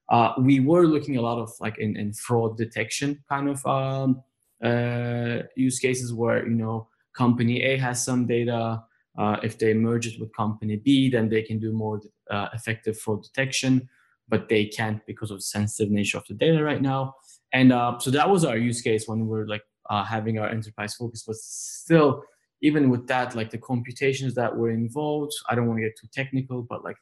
uh, 0.08 0.32
we 0.38 0.60
were 0.60 0.86
looking 0.86 1.16
a 1.16 1.22
lot 1.22 1.38
of 1.38 1.52
like 1.60 1.78
in, 1.78 1.96
in 1.96 2.12
fraud 2.12 2.56
detection 2.56 3.22
kind 3.28 3.48
of 3.48 3.64
um, 3.66 4.22
uh, 4.64 5.42
use 5.56 5.78
cases 5.78 6.12
where 6.12 6.46
you 6.46 6.54
know 6.54 6.88
company 7.14 7.62
A 7.62 7.76
has 7.78 8.02
some 8.04 8.26
data. 8.26 8.82
Uh, 9.18 9.36
if 9.42 9.58
they 9.58 9.74
merge 9.74 10.06
it 10.06 10.20
with 10.20 10.34
company 10.36 10.76
B, 10.76 11.10
then 11.10 11.28
they 11.28 11.42
can 11.42 11.58
do 11.58 11.72
more 11.72 12.00
uh, 12.30 12.48
effective 12.54 12.96
fraud 12.96 13.20
detection, 13.24 13.88
but 14.28 14.48
they 14.48 14.64
can't 14.66 15.04
because 15.06 15.32
of 15.32 15.38
the 15.38 15.42
sensitive 15.42 15.90
nature 15.90 16.18
of 16.18 16.24
the 16.28 16.34
data 16.34 16.62
right 16.62 16.80
now. 16.80 17.14
And 17.52 17.72
uh, 17.72 17.98
so 17.98 18.12
that 18.12 18.30
was 18.30 18.44
our 18.44 18.56
use 18.56 18.80
case 18.80 19.08
when 19.08 19.20
we 19.20 19.26
were 19.26 19.48
like 19.48 19.62
uh, 19.90 20.04
having 20.04 20.38
our 20.38 20.48
enterprise 20.48 20.94
focus, 20.94 21.24
but 21.26 21.34
still 21.36 22.22
even 22.60 22.90
with 22.90 23.06
that, 23.06 23.34
like 23.34 23.50
the 23.50 23.58
computations 23.58 24.34
that 24.34 24.56
were 24.56 24.70
involved, 24.70 25.32
I 25.48 25.54
don't 25.54 25.66
want 25.66 25.78
to 25.78 25.84
get 25.84 25.96
too 25.98 26.08
technical, 26.12 26.62
but 26.62 26.84
like 26.84 26.96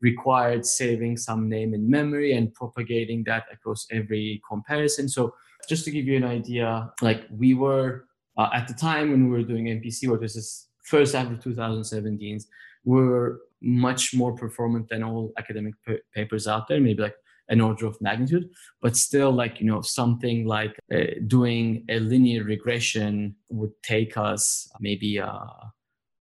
required 0.00 0.64
saving 0.64 1.16
some 1.16 1.48
name 1.48 1.74
in 1.74 1.88
memory 1.88 2.32
and 2.32 2.52
propagating 2.54 3.24
that 3.24 3.44
across 3.52 3.86
every 3.90 4.40
comparison. 4.48 5.08
So 5.08 5.34
just 5.68 5.84
to 5.84 5.90
give 5.90 6.06
you 6.06 6.16
an 6.16 6.24
idea, 6.24 6.90
like 7.02 7.26
we 7.30 7.54
were 7.54 8.06
uh, 8.36 8.48
at 8.52 8.66
the 8.66 8.74
time 8.74 9.10
when 9.10 9.24
we 9.24 9.30
were 9.30 9.44
doing 9.44 9.66
MPC 9.66 10.08
work, 10.08 10.20
this 10.20 10.36
is 10.36 10.68
first 10.82 11.14
half 11.14 11.30
of 11.30 11.42
2017, 11.42 12.40
we 12.84 13.02
were 13.04 13.42
much 13.60 14.14
more 14.14 14.34
performant 14.34 14.88
than 14.88 15.02
all 15.02 15.32
academic 15.38 15.74
p- 15.86 15.98
papers 16.14 16.48
out 16.48 16.66
there, 16.66 16.80
maybe 16.80 17.02
like 17.02 17.14
an 17.48 17.60
order 17.60 17.86
of 17.86 18.00
magnitude 18.00 18.48
but 18.80 18.96
still 18.96 19.30
like 19.30 19.60
you 19.60 19.66
know 19.66 19.80
something 19.82 20.46
like 20.46 20.74
uh, 20.94 21.04
doing 21.26 21.84
a 21.88 21.98
linear 21.98 22.44
regression 22.44 23.34
would 23.48 23.72
take 23.82 24.16
us 24.16 24.70
maybe 24.80 25.18
uh, 25.18 25.46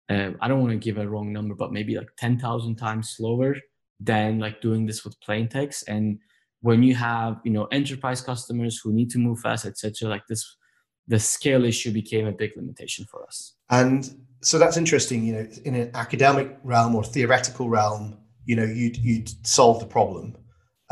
uh 0.09 0.31
i 0.41 0.47
don't 0.47 0.61
want 0.61 0.71
to 0.71 0.77
give 0.77 0.97
a 0.97 1.07
wrong 1.07 1.31
number 1.31 1.55
but 1.55 1.71
maybe 1.71 1.95
like 1.95 2.09
10,000 2.17 2.75
times 2.75 3.09
slower 3.09 3.55
than 4.01 4.39
like 4.39 4.61
doing 4.61 4.85
this 4.85 5.05
with 5.05 5.19
plain 5.21 5.47
text. 5.47 5.87
And 5.87 6.19
when 6.61 6.83
you 6.83 6.95
have 6.95 7.39
you 7.43 7.51
know 7.51 7.65
enterprise 7.65 8.21
customers 8.21 8.79
who 8.83 8.91
need 8.91 9.09
to 9.11 9.17
move 9.17 9.39
fast 9.39 9.65
etc 9.65 10.09
like 10.09 10.25
this 10.27 10.57
the 11.07 11.19
scale 11.19 11.65
issue 11.65 11.91
became 11.91 12.27
a 12.27 12.31
big 12.31 12.51
limitation 12.55 13.05
for 13.09 13.23
us. 13.25 13.53
And 13.69 14.09
so 14.41 14.57
that's 14.57 14.77
interesting 14.77 15.23
you 15.23 15.33
know 15.33 15.47
in 15.65 15.75
an 15.75 15.91
academic 15.93 16.57
realm 16.63 16.95
or 16.95 17.03
theoretical 17.03 17.69
realm 17.69 18.17
you 18.45 18.55
know 18.55 18.63
you'd 18.63 18.97
you'd 18.97 19.29
solve 19.45 19.79
the 19.79 19.85
problem 19.85 20.35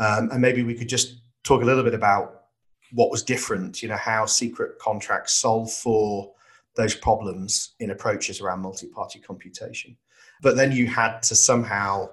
um, 0.00 0.30
and 0.32 0.40
maybe 0.40 0.62
we 0.62 0.74
could 0.74 0.88
just 0.88 1.20
talk 1.44 1.62
a 1.62 1.64
little 1.64 1.84
bit 1.84 1.94
about 1.94 2.44
what 2.92 3.10
was 3.10 3.22
different, 3.22 3.82
you 3.82 3.88
know, 3.88 3.96
how 3.96 4.26
secret 4.26 4.78
contracts 4.80 5.34
solve 5.34 5.70
for 5.70 6.32
those 6.76 6.94
problems 6.94 7.74
in 7.78 7.90
approaches 7.90 8.40
around 8.40 8.60
multi-party 8.60 9.20
computation. 9.20 9.96
But 10.42 10.56
then 10.56 10.72
you 10.72 10.86
had 10.86 11.22
to 11.24 11.34
somehow 11.34 12.10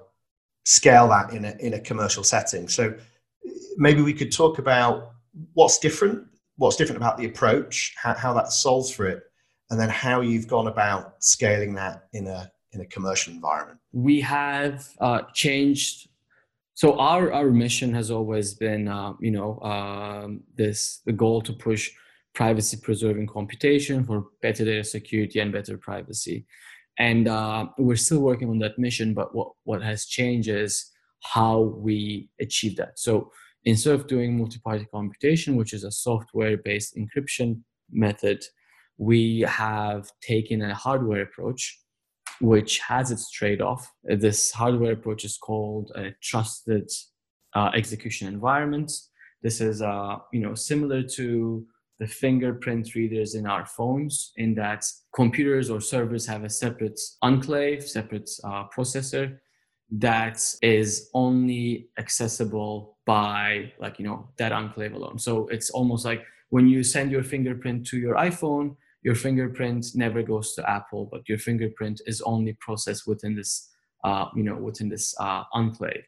scale 0.66 1.08
that 1.08 1.32
in 1.32 1.46
a, 1.46 1.56
in 1.60 1.74
a 1.74 1.80
commercial 1.80 2.24
setting. 2.24 2.68
So 2.68 2.94
maybe 3.78 4.02
we 4.02 4.14
could 4.14 4.32
talk 4.32 4.60
about 4.60 5.12
what's 5.54 5.80
different, 5.80 6.28
what's 6.58 6.76
different 6.76 6.98
about 6.98 7.18
the 7.18 7.26
approach, 7.26 7.96
how, 7.96 8.14
how 8.14 8.34
that 8.34 8.52
solves 8.52 8.92
for 8.92 9.08
it, 9.08 9.24
and 9.70 9.80
then 9.80 9.90
how 9.90 10.22
you've 10.22 10.48
gone 10.48 10.68
about 10.68 11.24
scaling 11.24 11.74
that 11.76 12.08
in 12.14 12.28
a 12.28 12.52
in 12.74 12.82
a 12.82 12.86
commercial 12.86 13.34
environment. 13.34 13.80
We 13.94 14.20
have 14.22 14.90
uh, 15.00 15.22
changed 15.34 16.10
so 16.78 17.00
our 17.00 17.34
our 17.34 17.50
mission 17.50 17.92
has 17.96 18.12
always 18.12 18.54
been 18.54 18.88
uh, 18.88 19.14
you 19.20 19.32
know 19.32 19.60
um, 19.62 20.42
this 20.56 21.02
the 21.08 21.12
goal 21.12 21.42
to 21.42 21.52
push 21.52 21.90
privacy 22.36 22.78
preserving 22.78 23.26
computation 23.26 24.04
for 24.04 24.26
better 24.44 24.64
data 24.64 24.84
security 24.84 25.40
and 25.40 25.52
better 25.52 25.76
privacy. 25.76 26.46
And 27.00 27.28
uh, 27.28 27.66
we're 27.80 27.96
still 27.96 28.20
working 28.20 28.52
on 28.52 28.60
that 28.60 28.78
mission 28.78 29.16
but 29.16 29.34
what 29.34 29.54
what 29.64 29.82
has 29.82 30.06
changed 30.06 30.50
is 30.50 30.92
how 31.24 31.74
we 31.88 32.30
achieve 32.40 32.76
that. 32.76 33.00
So 33.00 33.32
instead 33.66 33.96
of 33.96 34.06
doing 34.06 34.38
multi-party 34.38 34.86
computation 34.94 35.56
which 35.56 35.74
is 35.74 35.84
a 35.84 35.92
software 35.92 36.58
based 36.58 36.96
encryption 36.96 37.62
method 37.92 38.46
we 39.00 39.40
have 39.48 40.12
taken 40.22 40.62
a 40.62 40.76
hardware 40.76 41.24
approach 41.24 41.80
which 42.42 42.80
has 42.80 43.12
its 43.12 43.32
trade-off. 43.32 43.92
This 44.04 44.52
hardware 44.52 44.94
approach 44.94 45.26
is 45.26 45.38
called 45.38 45.92
a 45.96 46.12
trusted 46.22 46.90
uh, 47.56 47.72
execution 47.74 48.28
environment. 48.28 48.92
This 49.42 49.62
is, 49.62 49.82
uh, 49.82 50.18
you 50.32 50.42
know, 50.42 50.56
similar 50.56 51.04
to 51.04 51.66
the 52.00 52.08
fingerprint 52.08 52.94
readers 52.94 53.34
in 53.34 53.48
our 53.48 53.66
phones, 53.66 54.32
in 54.36 54.54
that 54.56 54.86
computers 55.16 55.70
or 55.70 55.82
servers 55.82 56.28
have 56.28 56.44
a 56.44 56.50
separate 56.50 57.00
enclave, 57.22 57.84
separate 57.84 58.30
uh, 58.44 58.66
processor 58.76 59.38
that 59.90 60.44
is 60.62 61.10
only 61.14 61.90
accessible 61.98 62.98
by, 63.06 63.72
like, 63.80 63.98
you 64.00 64.06
know, 64.06 64.28
that 64.38 64.52
enclave 64.52 64.94
alone. 64.94 65.18
So 65.18 65.48
it's 65.48 65.70
almost 65.70 66.06
like 66.06 66.24
when 66.50 66.68
you 66.68 66.84
send 66.84 67.12
your 67.12 67.24
fingerprint 67.24 67.88
to 67.88 67.98
your 67.98 68.16
iPhone, 68.16 68.76
your 69.08 69.16
fingerprint 69.16 69.86
never 69.96 70.22
goes 70.22 70.54
to 70.54 70.70
Apple, 70.70 71.08
but 71.10 71.30
your 71.30 71.38
fingerprint 71.38 72.02
is 72.08 72.20
only 72.24 72.58
processed 72.60 73.08
within 73.08 73.38
this, 73.38 73.70
uh, 74.04 74.26
you 74.36 74.44
know, 74.44 74.58
within 74.58 74.90
this 74.90 75.16
uh, 75.18 75.44
enclave. 75.54 76.04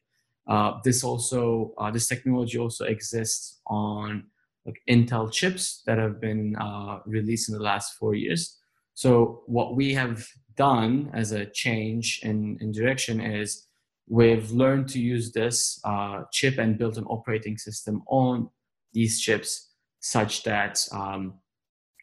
Uh, 0.50 0.74
this 0.84 1.02
also, 1.02 1.74
uh, 1.78 1.90
this 1.90 2.08
technology 2.10 2.58
also 2.58 2.84
exists 2.84 3.62
on 3.68 4.26
like 4.66 4.82
Intel 4.90 5.32
chips 5.32 5.82
that 5.86 5.98
have 5.98 6.20
been 6.20 6.58
uh, 6.58 7.00
released 7.06 7.48
in 7.48 7.56
the 7.56 7.64
last 7.64 7.94
four 7.98 8.16
years. 8.16 8.58
So 8.96 9.44
what 9.46 9.78
we 9.78 9.94
have 9.94 10.28
done 10.58 11.10
as 11.14 11.32
a 11.32 11.46
change 11.46 12.20
in, 12.24 12.58
in 12.60 12.74
direction 12.74 13.22
is 13.22 13.68
we've 14.10 14.52
learned 14.52 14.90
to 14.90 15.00
use 15.00 15.32
this 15.32 15.80
uh, 15.86 16.24
chip 16.34 16.58
and 16.58 16.78
built 16.78 16.98
an 16.98 17.06
operating 17.06 17.58
system 17.58 18.04
on 18.08 18.50
these 18.92 19.22
chips 19.22 19.70
such 20.02 20.44
that 20.44 20.86
um, 20.92 21.36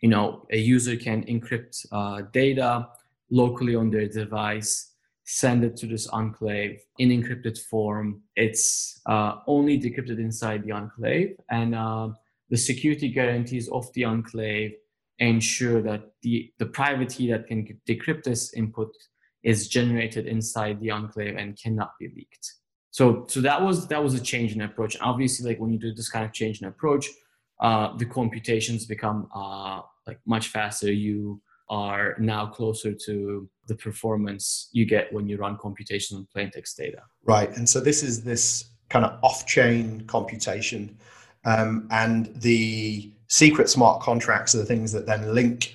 you 0.03 0.09
know 0.09 0.47
a 0.51 0.59
user 0.59 0.97
can 0.97 1.25
encrypt 1.25 1.87
uh, 1.93 2.23
data 2.33 2.89
locally 3.31 3.75
on 3.75 3.91
their 3.91 4.09
device 4.09 4.93
send 5.27 5.65
it 5.65 5.77
to 5.77 5.87
this 5.87 6.07
enclave. 6.09 6.81
In 6.99 7.11
encrypted 7.11 7.59
form 7.59 8.23
it's 8.37 9.01
uh, 9.07 9.37
only 9.47 9.79
decrypted 9.79 10.19
inside 10.19 10.65
the 10.65 10.73
enclave. 10.73 11.37
And 11.51 11.75
uh, 11.75 12.11
the 12.49 12.57
security 12.57 13.09
guarantees 13.09 13.69
of 13.69 13.93
the 13.95 14.05
enclave 14.05 14.75
ensure 15.19 15.83
that 15.83 16.13
the, 16.23 16.53
the 16.59 16.67
private 16.67 17.11
key 17.11 17.31
that 17.33 17.49
can 17.49 17.67
decrypt 17.89 18.23
this 18.23 18.55
input 18.55 18.93
is 19.43 19.69
generated 19.69 20.27
inside 20.27 20.81
the 20.81 20.91
enclave 20.91 21.37
and 21.37 21.59
cannot 21.61 21.93
be 21.99 22.09
leaked. 22.15 22.55
So 22.91 23.27
so 23.29 23.41
that 23.41 23.61
was 23.61 23.89
that 23.89 24.03
was 24.03 24.15
a 24.15 24.21
change 24.21 24.55
in 24.55 24.63
approach. 24.63 24.97
Obviously 25.01 25.51
like 25.51 25.61
when 25.61 25.73
you 25.73 25.79
do 25.79 25.93
this 25.93 26.09
kind 26.09 26.25
of 26.25 26.33
change 26.33 26.63
in 26.63 26.69
approach 26.69 27.09
uh, 27.61 27.97
the 27.97 28.07
computations 28.07 28.85
become 28.87 29.29
uh, 29.35 29.81
like 30.07 30.21
much 30.27 30.49
faster. 30.49 30.93
You 30.93 31.41
are 31.69 32.15
now 32.19 32.47
closer 32.47 32.93
to 32.93 33.49
the 33.67 33.75
performance 33.75 34.69
you 34.73 34.85
get 34.85 35.13
when 35.13 35.29
you 35.29 35.37
run 35.37 35.57
computations 35.59 36.19
on 36.19 36.27
plain 36.33 36.51
text 36.51 36.77
data. 36.77 37.03
Right, 37.25 37.55
and 37.57 37.69
so 37.69 37.81
this 37.81 38.03
is 38.03 38.23
this 38.23 38.71
kind 38.89 39.05
of 39.05 39.19
off-chain 39.23 40.03
computation, 40.07 40.97
um, 41.45 41.89
and 41.91 42.33
the 42.41 43.11
secret 43.29 43.69
smart 43.69 44.01
contracts 44.01 44.55
are 44.55 44.59
the 44.59 44.65
things 44.65 44.93
that 44.93 45.07
then 45.07 45.35
link 45.35 45.75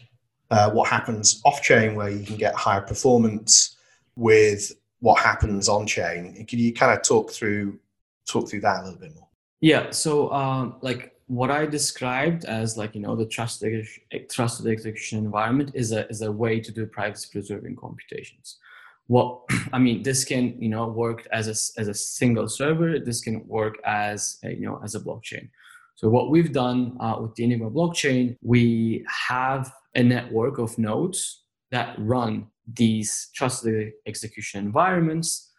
uh, 0.49 0.69
what 0.71 0.89
happens 0.89 1.41
off-chain, 1.43 1.95
where 1.95 2.09
you 2.09 2.25
can 2.25 2.37
get 2.37 2.55
higher 2.55 2.81
performance, 2.81 3.77
with 4.15 4.71
what 4.99 5.19
happens 5.19 5.67
on-chain. 5.67 6.45
Can 6.45 6.59
you 6.59 6.73
kind 6.73 6.97
of 6.97 7.03
talk 7.03 7.31
through 7.31 7.79
talk 8.27 8.49
through 8.49 8.61
that 8.61 8.81
a 8.81 8.83
little 8.83 8.99
bit 8.99 9.15
more? 9.15 9.27
Yeah. 9.61 9.91
So, 9.91 10.31
um, 10.31 10.75
like 10.81 11.10
what 11.31 11.49
I 11.49 11.65
described 11.65 12.43
as 12.43 12.75
like 12.75 12.93
you 12.93 12.99
know 12.99 13.15
the 13.15 13.25
trusted 13.25 13.87
trusted 14.29 14.67
execution 14.67 15.17
environment 15.19 15.71
is 15.73 15.93
a 15.93 16.05
is 16.09 16.21
a 16.21 16.31
way 16.31 16.59
to 16.59 16.71
do 16.73 16.85
privacy 16.85 17.29
preserving 17.31 17.77
computations. 17.77 18.57
What 19.07 19.39
I 19.73 19.79
mean, 19.79 20.03
this 20.03 20.25
can 20.25 20.61
you 20.61 20.67
know 20.67 20.87
work 20.87 21.25
as 21.31 21.47
a 21.47 21.55
as 21.79 21.87
a 21.87 21.93
single 21.93 22.49
server. 22.49 22.99
This 22.99 23.21
can 23.21 23.47
work 23.47 23.75
as 23.85 24.39
a, 24.43 24.49
you 24.49 24.65
know 24.67 24.81
as 24.83 24.93
a 24.95 24.99
blockchain. 24.99 25.47
So 25.95 26.09
what 26.09 26.31
we've 26.31 26.51
done 26.51 26.97
uh, 26.99 27.15
with 27.21 27.33
the 27.35 27.45
Enigma 27.45 27.71
blockchain, 27.71 28.35
we 28.41 29.05
have 29.29 29.71
a 29.95 30.03
network 30.03 30.57
of 30.57 30.77
nodes 30.77 31.43
that 31.69 31.95
run 31.97 32.47
these 32.73 33.29
trusted 33.33 33.93
execution 34.05 34.65
environments 34.65 35.51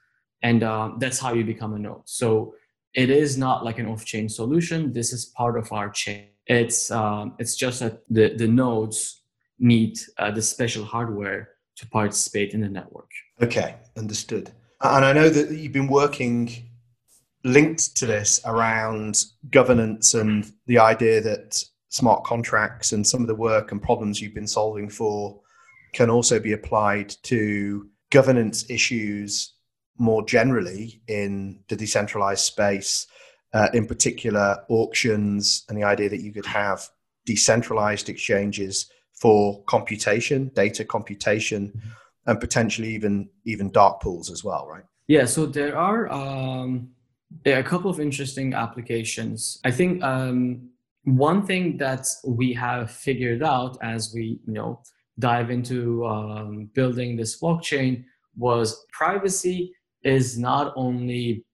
and 0.42 0.62
uh, 0.62 0.90
that's 0.98 1.18
how 1.18 1.32
you 1.32 1.44
become 1.44 1.74
a 1.74 1.78
node. 1.78 2.02
So 2.04 2.54
it 2.94 3.10
is 3.10 3.38
not 3.38 3.64
like 3.64 3.78
an 3.78 3.86
off-chain 3.86 4.28
solution. 4.28 4.92
This 4.92 5.12
is 5.12 5.26
part 5.26 5.58
of 5.58 5.72
our 5.72 5.90
chain. 5.90 6.28
It's 6.46 6.90
um, 6.90 7.34
it's 7.38 7.56
just 7.56 7.80
that 7.80 8.02
the 8.08 8.34
the 8.36 8.48
nodes 8.48 9.22
need 9.58 9.98
uh, 10.18 10.30
the 10.30 10.42
special 10.42 10.84
hardware 10.84 11.50
to 11.76 11.86
participate 11.88 12.52
in 12.52 12.60
the 12.60 12.68
network. 12.68 13.10
Okay, 13.40 13.76
understood. 13.96 14.50
And 14.80 15.04
I 15.04 15.12
know 15.12 15.28
that 15.28 15.50
you've 15.56 15.72
been 15.72 15.88
working 15.88 16.68
linked 17.44 17.96
to 17.96 18.06
this 18.06 18.40
around 18.44 19.24
governance 19.50 20.14
and 20.14 20.52
the 20.66 20.78
idea 20.78 21.20
that 21.20 21.64
smart 21.88 22.24
contracts 22.24 22.92
and 22.92 23.06
some 23.06 23.20
of 23.20 23.26
the 23.26 23.34
work 23.34 23.72
and 23.72 23.82
problems 23.82 24.20
you've 24.20 24.34
been 24.34 24.46
solving 24.46 24.88
for 24.88 25.40
can 25.92 26.08
also 26.08 26.40
be 26.40 26.52
applied 26.52 27.10
to 27.22 27.88
governance 28.10 28.68
issues 28.70 29.54
more 29.98 30.24
generally 30.24 31.02
in 31.06 31.60
the 31.68 31.76
decentralized 31.76 32.44
space, 32.44 33.06
uh, 33.52 33.68
in 33.74 33.86
particular 33.86 34.64
auctions 34.68 35.64
and 35.68 35.78
the 35.78 35.84
idea 35.84 36.08
that 36.08 36.20
you 36.20 36.32
could 36.32 36.46
have 36.46 36.88
decentralized 37.26 38.08
exchanges 38.08 38.90
for 39.20 39.62
computation, 39.64 40.50
data 40.54 40.84
computation, 40.84 41.80
and 42.26 42.40
potentially 42.40 42.94
even 42.94 43.28
even 43.44 43.70
dark 43.70 44.00
pools 44.00 44.30
as 44.30 44.42
well, 44.42 44.66
right? 44.66 44.84
Yeah. 45.06 45.26
So 45.26 45.46
there 45.46 45.76
are 45.76 46.10
um, 46.10 46.90
a 47.44 47.62
couple 47.62 47.90
of 47.90 48.00
interesting 48.00 48.54
applications. 48.54 49.60
I 49.64 49.70
think 49.70 50.02
um, 50.02 50.70
one 51.04 51.44
thing 51.46 51.76
that 51.78 52.06
we 52.26 52.52
have 52.54 52.90
figured 52.90 53.42
out 53.42 53.76
as 53.82 54.12
we 54.14 54.40
you 54.46 54.54
know 54.54 54.82
dive 55.18 55.50
into 55.50 56.06
um, 56.06 56.70
building 56.74 57.16
this 57.16 57.40
blockchain 57.40 58.04
was 58.36 58.86
privacy 58.92 59.74
is 60.04 60.38
not 60.38 60.72
only 60.76 61.44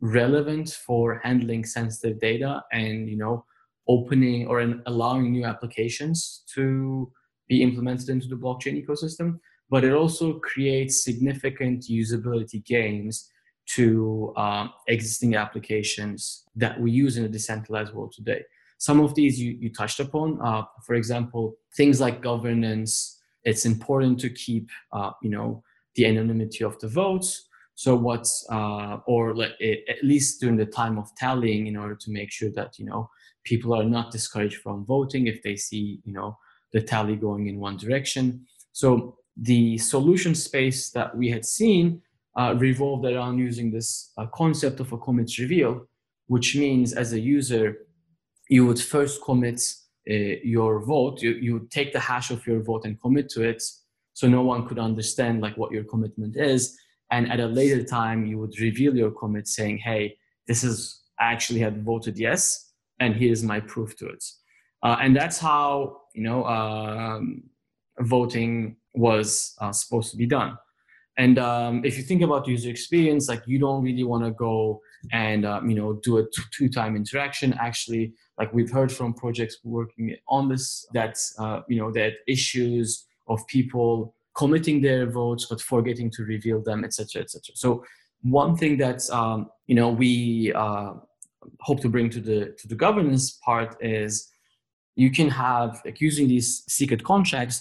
relevant 0.00 0.70
for 0.70 1.20
handling 1.24 1.64
sensitive 1.64 2.20
data 2.20 2.62
and 2.72 3.08
you 3.08 3.16
know 3.16 3.44
opening 3.88 4.46
or 4.46 4.60
allowing 4.86 5.32
new 5.32 5.44
applications 5.44 6.44
to 6.54 7.10
be 7.48 7.62
implemented 7.62 8.08
into 8.10 8.28
the 8.28 8.36
blockchain 8.36 8.84
ecosystem 8.84 9.38
but 9.70 9.84
it 9.84 9.92
also 9.92 10.38
creates 10.40 11.04
significant 11.04 11.84
usability 11.84 12.64
gains 12.64 13.30
to 13.66 14.32
um, 14.36 14.72
existing 14.86 15.36
applications 15.36 16.44
that 16.56 16.80
we 16.80 16.90
use 16.90 17.16
in 17.16 17.22
the 17.22 17.28
decentralized 17.28 17.92
world 17.92 18.12
today. 18.12 18.42
Some 18.78 19.00
of 19.00 19.14
these 19.14 19.38
you, 19.38 19.58
you 19.60 19.70
touched 19.72 20.00
upon 20.00 20.40
uh, 20.40 20.62
for 20.86 20.94
example 20.94 21.56
things 21.76 22.00
like 22.00 22.22
governance. 22.22 23.20
It's 23.44 23.66
important 23.66 24.20
to 24.20 24.30
keep 24.30 24.70
uh, 24.92 25.10
you 25.22 25.30
know 25.30 25.62
the 25.96 26.06
anonymity 26.06 26.64
of 26.64 26.78
the 26.78 26.88
votes 26.88 27.47
so 27.78 27.94
what's 27.94 28.44
uh, 28.50 28.96
or 29.06 29.40
at 29.40 30.02
least 30.02 30.40
during 30.40 30.56
the 30.56 30.66
time 30.66 30.98
of 30.98 31.14
tallying, 31.14 31.68
in 31.68 31.76
order 31.76 31.94
to 31.94 32.10
make 32.10 32.32
sure 32.32 32.50
that 32.56 32.76
you 32.76 32.84
know 32.84 33.08
people 33.44 33.72
are 33.72 33.84
not 33.84 34.10
discouraged 34.10 34.60
from 34.62 34.84
voting 34.84 35.28
if 35.28 35.40
they 35.44 35.54
see 35.54 36.00
you 36.04 36.12
know 36.12 36.36
the 36.72 36.82
tally 36.82 37.14
going 37.14 37.46
in 37.46 37.60
one 37.60 37.76
direction. 37.76 38.44
So 38.72 39.16
the 39.36 39.78
solution 39.78 40.34
space 40.34 40.90
that 40.90 41.16
we 41.16 41.30
had 41.30 41.44
seen 41.44 42.02
uh, 42.36 42.56
revolved 42.58 43.06
around 43.06 43.38
using 43.38 43.70
this 43.70 44.10
uh, 44.18 44.26
concept 44.34 44.80
of 44.80 44.92
a 44.92 44.98
commit 44.98 45.38
reveal, 45.38 45.86
which 46.26 46.56
means 46.56 46.92
as 46.92 47.12
a 47.12 47.20
user, 47.20 47.86
you 48.48 48.66
would 48.66 48.80
first 48.80 49.22
commit 49.22 49.62
uh, 50.10 50.34
your 50.42 50.84
vote. 50.84 51.22
You, 51.22 51.30
you 51.34 51.52
would 51.52 51.70
take 51.70 51.92
the 51.92 52.00
hash 52.00 52.32
of 52.32 52.44
your 52.44 52.60
vote 52.60 52.86
and 52.86 53.00
commit 53.00 53.28
to 53.34 53.48
it, 53.48 53.62
so 54.14 54.26
no 54.26 54.42
one 54.42 54.66
could 54.66 54.80
understand 54.80 55.42
like 55.42 55.56
what 55.56 55.70
your 55.70 55.84
commitment 55.84 56.36
is 56.36 56.76
and 57.10 57.30
at 57.30 57.40
a 57.40 57.46
later 57.46 57.82
time 57.82 58.26
you 58.26 58.38
would 58.38 58.58
reveal 58.60 58.96
your 58.96 59.10
commit 59.10 59.46
saying 59.46 59.78
hey 59.78 60.16
this 60.46 60.64
is 60.64 61.02
I 61.20 61.32
actually 61.32 61.60
had 61.60 61.84
voted 61.84 62.18
yes 62.18 62.68
and 63.00 63.14
here's 63.14 63.42
my 63.42 63.60
proof 63.60 63.96
to 63.96 64.06
it. 64.08 64.24
Uh, 64.82 64.96
and 65.00 65.14
that's 65.14 65.38
how 65.38 66.02
you 66.14 66.22
know 66.22 66.44
um, 66.44 67.42
voting 68.00 68.76
was 68.94 69.54
uh, 69.60 69.72
supposed 69.72 70.10
to 70.12 70.16
be 70.16 70.26
done. 70.26 70.56
And 71.16 71.38
um, 71.38 71.84
if 71.84 71.96
you 71.96 72.04
think 72.04 72.22
about 72.22 72.46
user 72.46 72.70
experience 72.70 73.28
like 73.28 73.42
you 73.46 73.58
don't 73.58 73.82
really 73.82 74.04
want 74.04 74.24
to 74.24 74.30
go 74.30 74.80
and 75.12 75.44
um, 75.44 75.68
you 75.68 75.76
know 75.76 75.94
do 76.02 76.18
a 76.18 76.24
t- 76.24 76.42
two-time 76.52 76.94
interaction. 76.96 77.54
Actually 77.60 78.14
like 78.38 78.52
we've 78.52 78.70
heard 78.70 78.92
from 78.92 79.14
projects 79.14 79.58
working 79.64 80.14
on 80.28 80.48
this 80.48 80.86
that 80.94 81.18
uh, 81.38 81.60
you 81.68 81.78
know 81.78 81.90
that 81.92 82.12
issues 82.28 83.06
of 83.26 83.44
people 83.48 84.14
committing 84.40 84.80
their 84.80 85.04
votes 85.20 85.46
but 85.50 85.60
forgetting 85.60 86.08
to 86.10 86.22
reveal 86.24 86.60
them 86.62 86.84
etc 86.84 87.22
etc 87.22 87.54
so 87.54 87.84
one 88.22 88.56
thing 88.56 88.76
that 88.76 89.00
um, 89.10 89.50
you 89.66 89.74
know 89.74 89.90
we 90.02 90.52
uh, 90.54 90.92
hope 91.60 91.80
to 91.80 91.88
bring 91.88 92.08
to 92.10 92.20
the 92.20 92.54
to 92.58 92.68
the 92.72 92.74
governance 92.74 93.24
part 93.44 93.76
is 93.80 94.28
you 94.96 95.10
can 95.10 95.28
have 95.28 95.80
like 95.84 96.00
using 96.00 96.26
these 96.28 96.64
secret 96.68 97.02
contracts 97.04 97.58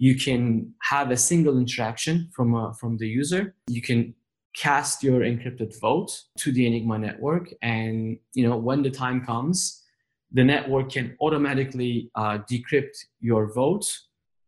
you 0.00 0.14
can 0.16 0.72
have 0.80 1.10
a 1.10 1.16
single 1.16 1.58
interaction 1.58 2.30
from 2.34 2.54
uh, 2.54 2.72
from 2.72 2.96
the 2.96 3.06
user. 3.06 3.54
You 3.68 3.82
can 3.82 4.14
cast 4.56 5.04
your 5.04 5.20
encrypted 5.20 5.78
vote 5.78 6.10
to 6.38 6.50
the 6.50 6.66
enigma 6.66 6.98
network 6.98 7.52
and 7.62 8.18
you 8.34 8.48
know 8.48 8.56
when 8.56 8.82
the 8.82 8.90
time 8.90 9.24
comes 9.24 9.84
the 10.32 10.42
network 10.42 10.90
can 10.90 11.16
automatically 11.20 12.10
uh, 12.16 12.38
decrypt 12.50 12.96
your 13.20 13.52
vote 13.52 13.86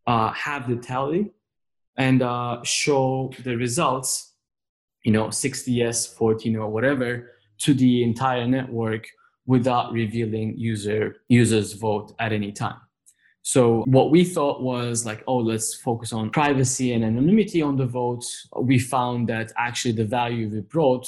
uh, 0.07 0.29
have 0.33 0.67
the 0.67 0.75
tally 0.75 1.31
and 1.97 2.21
uh, 2.21 2.61
show 2.63 3.31
the 3.43 3.55
results, 3.55 4.33
you 5.03 5.11
know, 5.11 5.27
60s, 5.27 6.15
14 6.15 6.55
or 6.55 6.69
whatever, 6.69 7.31
to 7.59 7.73
the 7.73 8.03
entire 8.03 8.47
network 8.47 9.05
without 9.45 9.91
revealing 9.91 10.57
user 10.57 11.17
users 11.27 11.73
vote 11.73 12.13
at 12.19 12.31
any 12.31 12.51
time. 12.51 12.77
So 13.41 13.83
what 13.87 14.09
we 14.09 14.23
thought 14.23 14.61
was 14.61 15.05
like, 15.05 15.21
oh, 15.27 15.37
let's 15.37 15.75
focus 15.75 16.13
on 16.13 16.29
privacy 16.29 16.93
and 16.93 17.03
anonymity 17.03 17.61
on 17.61 17.75
the 17.75 17.85
vote. 17.85 18.23
We 18.57 18.79
found 18.79 19.27
that 19.27 19.51
actually 19.57 19.93
the 19.93 20.05
value 20.05 20.49
we 20.49 20.61
brought 20.61 21.05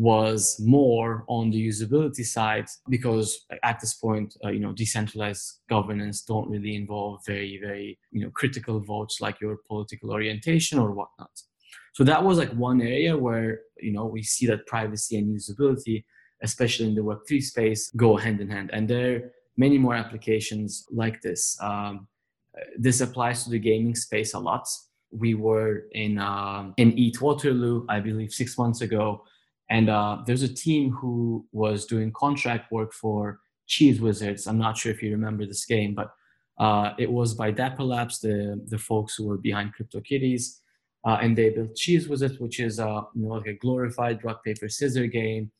was 0.00 0.58
more 0.60 1.24
on 1.28 1.50
the 1.50 1.68
usability 1.68 2.24
side 2.24 2.66
because 2.88 3.44
at 3.62 3.78
this 3.80 3.94
point 3.94 4.34
uh, 4.44 4.48
you 4.48 4.60
know 4.60 4.72
decentralized 4.72 5.60
governance 5.68 6.22
don't 6.22 6.48
really 6.48 6.74
involve 6.74 7.20
very 7.26 7.58
very 7.66 7.98
you 8.10 8.22
know 8.22 8.30
critical 8.30 8.80
votes 8.80 9.20
like 9.20 9.40
your 9.40 9.58
political 9.68 10.10
orientation 10.10 10.78
or 10.78 10.90
whatnot. 10.92 11.34
So 11.92 12.04
that 12.04 12.24
was 12.24 12.38
like 12.38 12.52
one 12.52 12.80
area 12.80 13.16
where 13.16 13.60
you 13.78 13.92
know 13.92 14.06
we 14.06 14.22
see 14.22 14.46
that 14.46 14.66
privacy 14.66 15.18
and 15.18 15.26
usability 15.38 16.04
especially 16.42 16.86
in 16.88 16.94
the 16.94 17.02
web3 17.02 17.42
space 17.42 17.90
go 17.90 18.16
hand 18.16 18.40
in 18.40 18.48
hand. 18.48 18.70
And 18.72 18.88
there 18.88 19.16
are 19.16 19.32
many 19.56 19.78
more 19.78 19.94
applications 19.94 20.86
like 20.90 21.20
this. 21.20 21.56
Um, 21.60 22.08
this 22.78 23.00
applies 23.00 23.44
to 23.44 23.50
the 23.50 23.58
gaming 23.58 23.94
space 23.94 24.34
a 24.34 24.38
lot. 24.38 24.66
We 25.12 25.34
were 25.34 25.84
in 25.92 26.18
uh, 26.18 26.72
in 26.76 26.92
ETHWaterloo, 26.92 27.86
I 27.88 28.00
believe, 28.00 28.32
six 28.32 28.56
months 28.56 28.80
ago, 28.80 29.24
and 29.70 29.88
uh, 29.88 30.18
there's 30.26 30.42
a 30.42 30.52
team 30.52 30.90
who 30.90 31.46
was 31.52 31.86
doing 31.86 32.12
contract 32.12 32.70
work 32.72 32.92
for 32.92 33.40
Cheeze 33.66 34.00
Wizards. 34.00 34.46
I'm 34.46 34.58
not 34.58 34.76
sure 34.76 34.90
if 34.92 35.02
you 35.02 35.12
remember 35.12 35.46
this 35.46 35.64
game, 35.64 35.94
but 35.94 36.10
uh, 36.58 36.92
it 36.98 37.10
was 37.10 37.34
by 37.34 37.52
Dapper 37.52 37.84
Labs, 37.84 38.18
the, 38.18 38.60
the 38.66 38.78
folks 38.78 39.14
who 39.14 39.28
were 39.28 39.38
behind 39.38 39.72
CryptoKitties. 39.74 40.58
Uh, 41.06 41.18
and 41.22 41.38
they 41.38 41.48
built 41.48 41.76
Cheeze 41.76 42.08
Wizards, 42.08 42.38
which 42.40 42.60
is 42.60 42.78
uh, 42.78 43.02
you 43.14 43.22
know, 43.22 43.34
like 43.34 43.46
a 43.46 43.54
glorified 43.54 44.22
rock, 44.22 44.44
paper, 44.44 44.68
scissors 44.68 45.08
game 45.10 45.50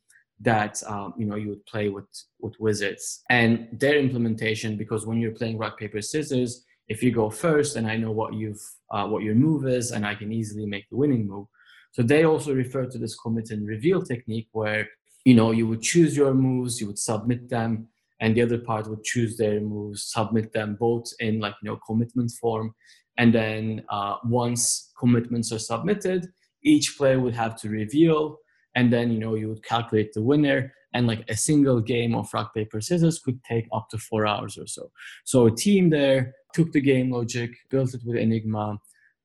that 0.40 0.82
um, 0.86 1.14
you 1.16 1.26
know 1.26 1.36
you 1.36 1.48
would 1.48 1.64
play 1.66 1.88
with 1.88 2.06
with 2.40 2.54
wizards 2.58 3.22
and 3.28 3.68
their 3.72 3.98
implementation 3.98 4.76
because 4.76 5.06
when 5.06 5.18
you're 5.18 5.32
playing 5.32 5.58
rock 5.58 5.78
paper 5.78 6.00
scissors 6.00 6.64
if 6.88 7.02
you 7.02 7.12
go 7.12 7.28
first 7.28 7.76
and 7.76 7.86
i 7.86 7.96
know 7.96 8.10
what 8.10 8.32
you've 8.32 8.62
uh, 8.90 9.06
what 9.06 9.22
your 9.22 9.34
move 9.34 9.66
is 9.66 9.92
and 9.92 10.06
i 10.06 10.14
can 10.14 10.32
easily 10.32 10.64
make 10.64 10.88
the 10.88 10.96
winning 10.96 11.28
move 11.28 11.46
so 11.92 12.02
they 12.02 12.24
also 12.24 12.54
refer 12.54 12.86
to 12.86 12.98
this 12.98 13.16
commit 13.16 13.50
and 13.50 13.66
reveal 13.66 14.02
technique 14.02 14.48
where 14.52 14.88
you 15.24 15.34
know 15.34 15.50
you 15.50 15.66
would 15.66 15.82
choose 15.82 16.16
your 16.16 16.34
moves, 16.34 16.80
you 16.80 16.86
would 16.86 16.98
submit 16.98 17.48
them, 17.48 17.88
and 18.20 18.34
the 18.34 18.42
other 18.42 18.58
part 18.58 18.88
would 18.88 19.02
choose 19.02 19.36
their 19.36 19.60
moves, 19.60 20.04
submit 20.04 20.52
them 20.52 20.76
both 20.78 21.06
in 21.18 21.40
like 21.40 21.54
you 21.62 21.70
know 21.70 21.78
commitment 21.86 22.30
form, 22.40 22.74
and 23.18 23.34
then 23.34 23.82
uh, 23.88 24.16
once 24.24 24.92
commitments 24.98 25.52
are 25.52 25.58
submitted, 25.58 26.28
each 26.62 26.96
player 26.96 27.20
would 27.20 27.34
have 27.34 27.60
to 27.60 27.68
reveal, 27.68 28.38
and 28.74 28.92
then 28.92 29.10
you 29.10 29.18
know 29.18 29.34
you 29.34 29.48
would 29.48 29.64
calculate 29.64 30.12
the 30.12 30.22
winner, 30.22 30.72
and 30.94 31.06
like 31.06 31.24
a 31.28 31.36
single 31.36 31.80
game 31.80 32.14
of 32.14 32.32
rock 32.32 32.54
paper 32.54 32.80
scissors 32.80 33.18
could 33.18 33.42
take 33.44 33.66
up 33.72 33.88
to 33.90 33.98
four 33.98 34.26
hours 34.26 34.56
or 34.56 34.66
so. 34.66 34.90
So 35.24 35.46
a 35.46 35.50
team 35.50 35.90
there 35.90 36.34
took 36.54 36.72
the 36.72 36.80
game 36.80 37.10
logic, 37.10 37.50
built 37.70 37.94
it 37.94 38.02
with 38.04 38.16
Enigma. 38.16 38.78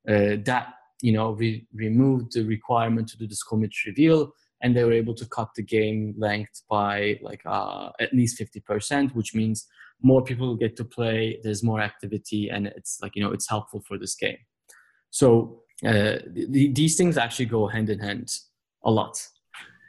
Uh, 0.07 0.37
that 0.45 0.73
you 1.01 1.11
know, 1.11 1.31
re- 1.31 1.67
removed 1.73 2.33
the 2.33 2.43
requirement 2.43 3.07
to 3.09 3.17
do 3.17 3.27
this 3.27 3.43
commit 3.43 3.73
reveal, 3.85 4.33
and 4.61 4.75
they 4.75 4.83
were 4.83 4.93
able 4.93 5.13
to 5.15 5.25
cut 5.27 5.49
the 5.55 5.63
game 5.63 6.15
length 6.17 6.63
by 6.69 7.19
like 7.21 7.41
uh, 7.45 7.89
at 7.99 8.13
least 8.13 8.39
50%, 8.39 9.13
which 9.13 9.35
means 9.35 9.67
more 10.01 10.23
people 10.23 10.55
get 10.55 10.75
to 10.77 10.85
play, 10.85 11.39
there's 11.43 11.63
more 11.63 11.81
activity, 11.81 12.49
and 12.49 12.67
it's 12.67 12.99
like, 13.01 13.15
you 13.15 13.23
know, 13.23 13.31
it's 13.31 13.49
helpful 13.49 13.81
for 13.87 13.97
this 13.97 14.15
game. 14.15 14.37
So 15.09 15.61
uh, 15.85 16.17
th- 16.33 16.75
these 16.75 16.95
things 16.95 17.17
actually 17.17 17.45
go 17.45 17.67
hand 17.67 17.89
in 17.89 17.99
hand 17.99 18.31
a 18.83 18.91
lot. 18.91 19.25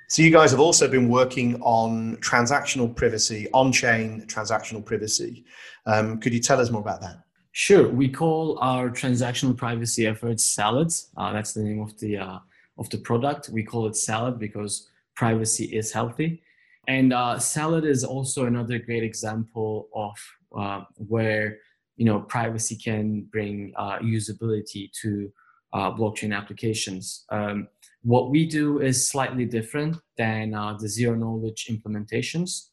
So 0.09 0.23
you 0.23 0.31
guys 0.31 0.53
have 0.53 0.61
also 0.61 0.89
been 0.89 1.09
working 1.09 1.61
on 1.63 2.17
transactional 2.19 2.95
privacy, 2.95 3.49
on-chain 3.53 4.27
transactional 4.29 4.85
privacy. 4.85 5.45
Um, 5.85 6.21
could 6.21 6.33
you 6.33 6.41
tell 6.41 6.61
us 6.61 6.71
more 6.71 6.81
about 6.81 7.01
that? 7.01 7.26
Sure. 7.59 7.89
We 7.89 8.11
call 8.11 8.59
our 8.59 8.91
transactional 8.91 9.57
privacy 9.57 10.07
efforts 10.07 10.45
salads. 10.45 11.09
Uh, 11.17 11.33
that's 11.33 11.55
the 11.55 11.63
name 11.63 11.81
of 11.81 11.99
the 11.99 12.19
uh, 12.19 12.39
of 12.77 12.91
the 12.91 12.99
product. 12.99 13.49
We 13.49 13.63
call 13.65 13.87
it 13.87 13.97
salad 13.97 14.39
because 14.39 14.91
privacy 15.15 15.65
is 15.65 15.91
healthy. 15.91 16.43
And 16.87 17.15
uh, 17.15 17.39
salad 17.39 17.87
is 17.87 18.05
also 18.05 18.45
another 18.45 18.79
great 18.79 19.03
example 19.03 19.89
of 19.95 20.17
uh, 20.55 20.85
where 20.99 21.57
you 21.97 22.05
know 22.05 22.21
privacy 22.21 22.77
can 22.77 23.23
bring 23.33 23.73
uh, 23.77 24.01
usability 24.01 24.93
to 25.01 25.33
uh, 25.73 25.91
blockchain 25.93 26.37
applications. 26.37 27.25
Um, 27.31 27.69
what 28.03 28.29
we 28.29 28.47
do 28.47 28.81
is 28.81 29.09
slightly 29.09 29.47
different 29.47 29.97
than 30.19 30.51
the 30.51 30.89
zero 30.89 31.15
knowledge 31.15 31.69
implementations, 31.71 32.67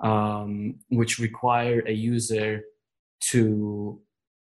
um, 0.00 0.76
which 0.88 1.18
require 1.18 1.82
a 1.86 1.92
user 1.92 2.62
to 3.32 4.00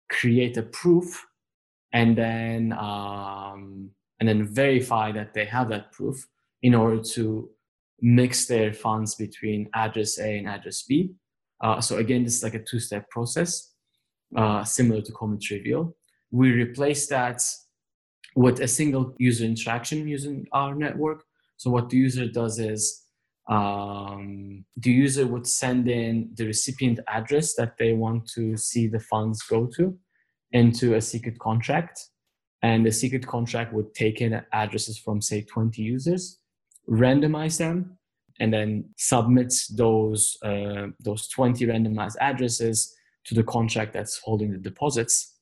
create 0.09 0.57
a 0.57 0.63
proof 0.63 1.25
and 1.93 2.17
then 2.17 2.73
um, 2.73 3.89
and 4.19 4.27
then 4.27 4.45
verify 4.45 5.11
that 5.11 5.33
they 5.33 5.45
have 5.45 5.69
that 5.69 5.91
proof 5.91 6.27
in 6.61 6.75
order 6.75 7.01
to 7.01 7.49
mix 8.01 8.45
their 8.45 8.73
funds 8.73 9.15
between 9.15 9.69
address 9.73 10.19
A 10.19 10.37
and 10.37 10.47
address 10.47 10.83
B. 10.83 11.13
Uh, 11.61 11.81
so 11.81 11.97
again, 11.97 12.23
this 12.23 12.37
is 12.37 12.43
like 12.43 12.53
a 12.53 12.63
two-step 12.63 13.09
process, 13.09 13.73
uh, 14.35 14.63
similar 14.63 15.01
to 15.01 15.11
Commit 15.11 15.49
Reveal. 15.49 15.95
We 16.31 16.51
replace 16.51 17.07
that 17.07 17.41
with 18.35 18.61
a 18.61 18.67
single 18.67 19.15
user 19.17 19.45
interaction 19.45 20.07
using 20.07 20.47
our 20.51 20.75
network. 20.75 21.23
So 21.57 21.69
what 21.69 21.89
the 21.89 21.97
user 21.97 22.27
does 22.27 22.59
is 22.59 23.03
um, 23.49 24.63
the 24.77 24.91
user 24.91 25.25
would 25.25 25.47
send 25.47 25.89
in 25.89 26.29
the 26.35 26.45
recipient 26.45 26.99
address 27.07 27.55
that 27.55 27.77
they 27.79 27.93
want 27.93 28.29
to 28.35 28.55
see 28.55 28.87
the 28.87 28.99
funds 28.99 29.41
go 29.41 29.65
to 29.75 29.97
into 30.51 30.95
a 30.95 31.01
secret 31.01 31.39
contract. 31.39 31.99
And 32.61 32.85
the 32.85 32.91
secret 32.91 33.25
contract 33.25 33.73
would 33.73 33.93
take 33.95 34.21
in 34.21 34.39
addresses 34.53 34.99
from, 34.99 35.21
say, 35.21 35.41
20 35.41 35.81
users, 35.81 36.39
randomize 36.87 37.57
them, 37.57 37.97
and 38.39 38.53
then 38.53 38.85
submit 38.97 39.53
those, 39.75 40.37
uh, 40.43 40.87
those 40.99 41.27
20 41.29 41.65
randomized 41.65 42.17
addresses 42.21 42.93
to 43.25 43.33
the 43.33 43.43
contract 43.43 43.93
that's 43.93 44.19
holding 44.19 44.51
the 44.51 44.57
deposits. 44.57 45.37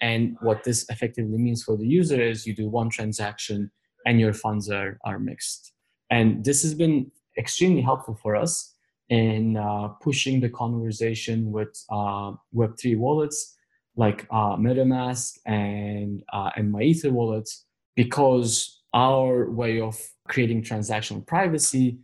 And 0.00 0.36
what 0.40 0.64
this 0.64 0.84
effectively 0.88 1.38
means 1.38 1.62
for 1.62 1.76
the 1.76 1.86
user 1.86 2.20
is 2.20 2.46
you 2.46 2.56
do 2.56 2.68
one 2.68 2.90
transaction 2.90 3.70
and 4.04 4.18
your 4.18 4.32
funds 4.32 4.68
are, 4.68 4.98
are 5.04 5.18
mixed. 5.18 5.72
And 6.10 6.44
this 6.44 6.62
has 6.62 6.74
been 6.74 7.10
extremely 7.36 7.80
helpful 7.80 8.14
for 8.14 8.36
us 8.36 8.74
in 9.08 9.56
uh, 9.56 9.88
pushing 10.00 10.40
the 10.40 10.48
conversation 10.48 11.50
with 11.50 11.84
uh, 11.90 12.32
Web3 12.54 12.96
wallets 12.96 13.56
like 13.96 14.26
uh, 14.30 14.56
MetaMask 14.56 15.38
and, 15.44 16.22
uh, 16.32 16.50
and 16.56 16.72
MyEther 16.72 17.10
wallets 17.10 17.66
because 17.94 18.82
our 18.94 19.50
way 19.50 19.80
of 19.80 20.00
creating 20.28 20.62
transactional 20.62 21.26
privacy 21.26 21.98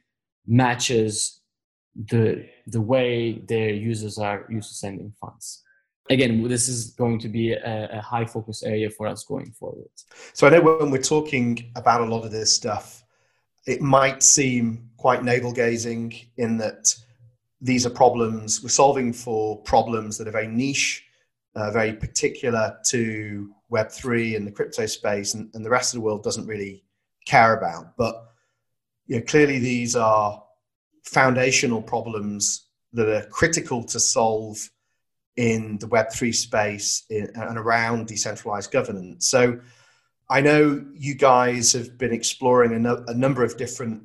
matches 0.46 1.40
the, 2.10 2.46
the 2.66 2.80
way 2.80 3.42
their 3.48 3.70
users 3.70 4.18
are 4.18 4.46
used 4.50 4.68
to 4.68 4.74
sending 4.74 5.12
funds 5.20 5.62
again, 6.10 6.42
this 6.48 6.68
is 6.68 6.90
going 6.90 7.18
to 7.20 7.28
be 7.28 7.52
a, 7.52 7.88
a, 7.92 8.00
high 8.00 8.24
focus 8.24 8.62
area 8.62 8.90
for 8.90 9.06
us 9.06 9.24
going 9.24 9.50
forward. 9.52 9.88
So 10.32 10.46
I 10.46 10.50
know 10.50 10.60
when 10.62 10.90
we're 10.90 11.02
talking 11.02 11.70
about 11.76 12.00
a 12.02 12.04
lot 12.04 12.24
of 12.24 12.32
this 12.32 12.54
stuff, 12.54 13.04
it 13.68 13.82
might 13.82 14.22
seem 14.22 14.88
quite 14.96 15.22
navel 15.22 15.52
gazing 15.52 16.14
in 16.38 16.56
that 16.56 16.94
these 17.60 17.84
are 17.84 17.90
problems 17.90 18.62
we're 18.62 18.70
solving 18.70 19.12
for 19.12 19.58
problems 19.58 20.16
that 20.16 20.26
are 20.26 20.32
very 20.32 20.48
niche, 20.48 21.04
uh, 21.54 21.70
very 21.70 21.92
particular 21.92 22.78
to 22.86 23.52
Web3 23.70 24.36
and 24.36 24.46
the 24.46 24.52
crypto 24.52 24.86
space, 24.86 25.34
and, 25.34 25.50
and 25.54 25.64
the 25.64 25.70
rest 25.70 25.92
of 25.92 26.00
the 26.00 26.04
world 26.04 26.24
doesn't 26.24 26.46
really 26.46 26.82
care 27.26 27.58
about. 27.58 27.94
But 27.98 28.24
you 29.06 29.16
know, 29.16 29.22
clearly, 29.22 29.58
these 29.58 29.94
are 29.94 30.42
foundational 31.04 31.82
problems 31.82 32.68
that 32.94 33.08
are 33.08 33.28
critical 33.28 33.84
to 33.84 34.00
solve 34.00 34.56
in 35.36 35.78
the 35.78 35.88
Web3 35.88 36.34
space 36.34 37.04
in, 37.10 37.30
and 37.34 37.58
around 37.58 38.06
decentralized 38.06 38.70
governance. 38.70 39.28
So 39.28 39.60
I 40.30 40.42
know 40.42 40.84
you 40.94 41.14
guys 41.14 41.72
have 41.72 41.96
been 41.96 42.12
exploring 42.12 42.74
a, 42.74 42.78
no, 42.78 43.02
a, 43.08 43.14
number 43.14 43.42
of 43.42 43.56
different 43.56 44.02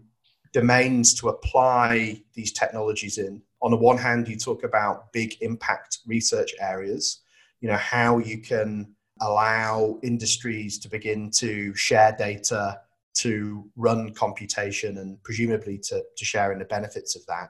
domains 0.53 1.13
to 1.15 1.27
apply 1.27 2.21
these 2.33 2.53
technologies 2.53 3.17
in. 3.17 3.41
On 3.61 3.71
the 3.71 3.77
one 3.77 3.97
hand, 3.97 4.29
you 4.29 4.37
talk 4.37 4.63
about 4.63 5.11
big 5.11 5.35
impact 5.41 5.99
research 6.07 6.51
areas, 6.61 7.21
you 7.59 7.67
know, 7.67 7.75
how 7.75 8.19
you 8.19 8.39
can 8.39 8.95
allow 9.19 9.99
industries 10.01 10.79
to 10.79 10.89
begin 10.89 11.29
to 11.31 11.75
share 11.75 12.15
data, 12.17 12.79
to 13.15 13.69
run 13.75 14.13
computation, 14.13 14.99
and 14.99 15.21
presumably 15.23 15.77
to, 15.77 16.03
to 16.15 16.25
share 16.25 16.53
in 16.53 16.59
the 16.59 16.65
benefits 16.65 17.17
of 17.17 17.25
that. 17.25 17.49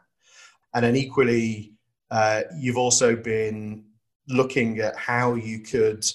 And 0.73 0.83
then 0.83 0.95
equally, 0.95 1.73
uh, 2.09 2.41
you've 2.57 2.77
also 2.77 3.15
been 3.15 3.85
looking 4.29 4.79
at 4.79 4.95
how 4.95 5.35
you 5.35 5.59
could 5.59 6.05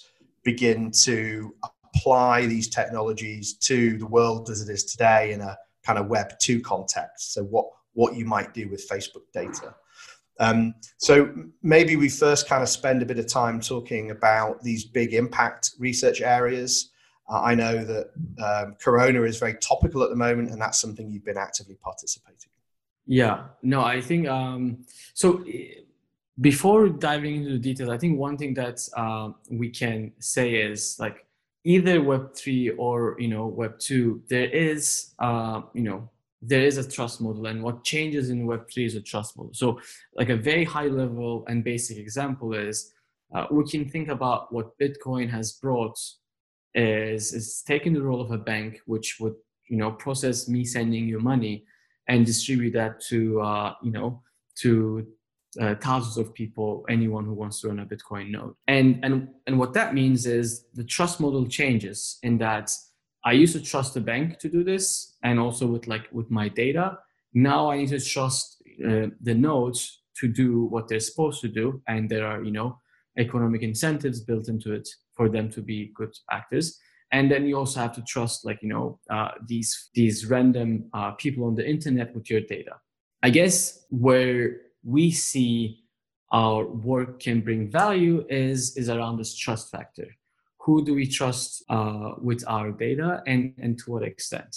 begin 0.42 0.90
to 0.90 1.55
apply 1.99 2.47
these 2.47 2.69
technologies 2.69 3.55
to 3.55 3.99
the 3.99 4.07
world 4.07 4.51
as 4.51 4.61
it 4.67 4.73
is 4.73 4.85
today 4.85 5.33
in 5.33 5.41
a 5.41 5.57
kind 5.85 5.99
of 5.99 6.07
Web 6.07 6.39
2 6.39 6.61
context. 6.61 7.35
So, 7.35 7.45
what, 7.45 7.67
what 7.95 8.15
you 8.15 8.25
might 8.25 8.55
do 8.55 8.69
with 8.69 8.89
Facebook 8.89 9.25
data. 9.33 9.75
Um, 10.41 10.75
so, 10.99 11.35
maybe 11.63 11.97
we 11.97 12.09
first 12.09 12.49
kind 12.49 12.63
of 12.63 12.69
spend 12.69 13.03
a 13.03 13.07
bit 13.07 13.19
of 13.19 13.27
time 13.27 13.61
talking 13.61 14.11
about 14.11 14.63
these 14.63 14.85
big 14.85 15.15
impact 15.15 15.73
research 15.79 16.21
areas. 16.21 16.91
Uh, 17.29 17.43
I 17.43 17.55
know 17.55 17.85
that 17.85 18.11
um, 18.43 18.77
Corona 18.81 19.23
is 19.23 19.39
very 19.39 19.55
topical 19.55 20.03
at 20.03 20.11
the 20.11 20.17
moment, 20.17 20.51
and 20.51 20.61
that's 20.61 20.81
something 20.81 21.11
you've 21.11 21.25
been 21.25 21.37
actively 21.37 21.77
participating 21.83 22.37
in. 22.45 23.15
Yeah, 23.17 23.45
no, 23.63 23.83
I 23.83 24.01
think 24.01 24.29
um, 24.29 24.85
so 25.15 25.45
before 26.41 26.89
diving 26.89 27.37
into 27.37 27.53
the 27.53 27.59
details, 27.59 27.91
I 27.91 27.99
think 27.99 28.19
one 28.19 28.37
thing 28.37 28.55
that 28.55 28.81
uh, 28.97 29.31
we 29.51 29.71
can 29.71 30.13
say 30.21 30.55
is 30.55 30.97
like 31.01 31.27
either 31.64 32.01
Web 32.03 32.35
three 32.35 32.71
or 32.71 33.16
you 33.18 33.29
know 33.29 33.47
Web 33.47 33.79
two, 33.79 34.23
there 34.29 34.49
is 34.51 35.14
uh, 35.18 35.62
you 35.75 35.83
know 35.83 36.09
there 36.40 36.62
is 36.62 36.77
a 36.79 36.88
trust 36.88 37.21
model, 37.21 37.47
and 37.47 37.62
what 37.62 37.85
changes 37.85 38.31
in 38.31 38.47
Web 38.47 38.71
three 38.71 38.87
is 38.87 38.94
a 38.94 39.01
trust 39.01 39.37
model. 39.37 39.53
So, 39.55 39.81
like 40.14 40.29
a 40.29 40.37
very 40.37 40.64
high 40.64 40.87
level 40.87 41.44
and 41.49 41.64
basic 41.64 41.99
example 41.99 42.55
is 42.55 42.92
uh, 43.35 43.47
we 43.51 43.64
can 43.64 43.88
think 43.88 44.09
about 44.09 44.53
what 44.53 44.79
Bitcoin 44.79 45.29
has 45.31 45.53
brought 45.53 45.99
is 46.75 47.33
is 47.33 47.62
taking 47.66 47.92
the 47.92 48.03
role 48.03 48.21
of 48.21 48.31
a 48.31 48.38
bank, 48.38 48.81
which 48.87 49.16
would 49.21 49.35
you 49.68 49.77
know 49.77 49.92
process 49.92 50.49
me 50.49 50.64
sending 50.64 51.07
you 51.07 51.18
money 51.21 51.64
and 52.09 52.25
distribute 52.25 52.73
that 52.73 53.01
to 53.09 53.40
uh, 53.40 53.75
you 53.83 53.90
know 53.90 54.23
to 54.57 55.07
uh, 55.61 55.75
thousands 55.77 56.16
of 56.18 56.35
people, 56.35 56.85
anyone 56.88 57.25
who 57.25 57.35
wants 57.35 57.61
to 57.61 57.68
run 57.68 57.81
a 57.81 57.87
Bitcoin 57.87 58.31
node. 58.31 58.55
And, 58.66 59.05
and, 59.05 59.29
and 59.47 59.59
what 59.59 59.75
that 59.75 59.94
means 59.94 60.27
is 60.27 60.66
the 60.75 60.85
trust 60.85 61.21
model 61.21 61.47
changes 61.47 62.18
in 62.23 62.38
that 62.38 62.73
I 63.25 63.33
used 63.33 63.55
to 63.55 63.62
trust 63.62 63.94
the 63.94 64.01
bank 64.01 64.38
to 64.38 64.49
do 64.49 64.62
this 64.62 65.16
and 65.23 65.38
also 65.38 65.66
with 65.66 65.87
like 65.87 66.09
with 66.12 66.31
my 66.31 66.49
data. 66.49 66.99
Now 67.35 67.71
I 67.71 67.79
need 67.79 67.88
to 67.88 68.01
trust 68.01 68.62
uh, 68.85 69.09
the 69.21 69.35
nodes 69.35 70.03
to 70.21 70.29
do 70.29 70.64
what 70.64 70.88
they're 70.88 71.01
supposed 71.01 71.40
to 71.42 71.49
do. 71.49 71.83
And 71.88 72.09
there 72.09 72.27
are, 72.27 72.42
you 72.42 72.53
know, 72.53 72.79
economic 73.18 73.62
incentives 73.62 74.21
built 74.21 74.49
into 74.49 74.73
it 74.73 74.88
for 75.14 75.29
them 75.29 75.51
to 75.51 75.61
be 75.61 75.92
good 75.94 76.14
actors. 76.31 76.79
And 77.11 77.31
then 77.31 77.47
you 77.47 77.57
also 77.57 77.81
have 77.81 77.94
to 77.94 78.03
trust 78.03 78.44
like, 78.44 78.62
you 78.62 78.68
know, 78.68 79.01
uh, 79.11 79.31
these, 79.47 79.90
these 79.94 80.27
random 80.27 80.85
uh, 80.92 81.12
people 81.12 81.44
on 81.44 81.55
the 81.55 81.68
internet 81.68 82.14
with 82.14 82.31
your 82.31 82.40
data. 82.40 82.77
I 83.23 83.31
guess 83.31 83.85
where 83.90 84.61
we 84.85 85.11
see 85.11 85.85
our 86.33 86.67
work 86.67 87.21
can 87.21 87.41
bring 87.41 87.71
value 87.71 88.25
is 88.29 88.77
is 88.77 88.88
around 88.88 89.19
this 89.19 89.37
trust 89.37 89.71
factor. 89.71 90.07
Who 90.61 90.85
do 90.85 90.95
we 90.95 91.07
trust 91.07 91.64
uh, 91.71 92.12
with 92.19 92.45
our 92.47 92.71
data 92.71 93.23
and 93.27 93.55
and 93.59 93.79
to 93.79 93.93
what 93.93 94.03
extent? 94.03 94.57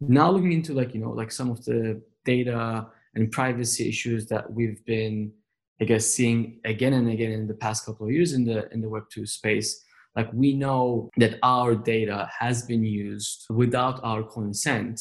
Now 0.00 0.30
looking 0.30 0.52
into 0.52 0.74
like 0.74 0.94
you 0.94 1.00
know 1.00 1.10
like 1.10 1.32
some 1.32 1.50
of 1.50 1.64
the 1.64 2.02
data 2.24 2.86
and 3.16 3.32
privacy 3.32 3.88
issues 3.88 4.26
that 4.26 4.52
we've 4.52 4.84
been 4.84 5.32
i 5.80 5.84
guess 5.84 6.06
seeing 6.06 6.60
again 6.64 6.92
and 6.92 7.08
again 7.08 7.32
in 7.32 7.48
the 7.48 7.54
past 7.54 7.84
couple 7.84 8.06
of 8.06 8.12
years 8.12 8.32
in 8.32 8.44
the 8.44 8.70
in 8.72 8.80
the 8.80 8.88
web 8.88 9.04
2 9.10 9.26
space 9.26 9.82
like 10.14 10.30
we 10.32 10.52
know 10.54 11.10
that 11.16 11.38
our 11.42 11.74
data 11.74 12.30
has 12.38 12.64
been 12.64 12.84
used 12.84 13.46
without 13.50 14.00
our 14.02 14.22
consent 14.22 15.00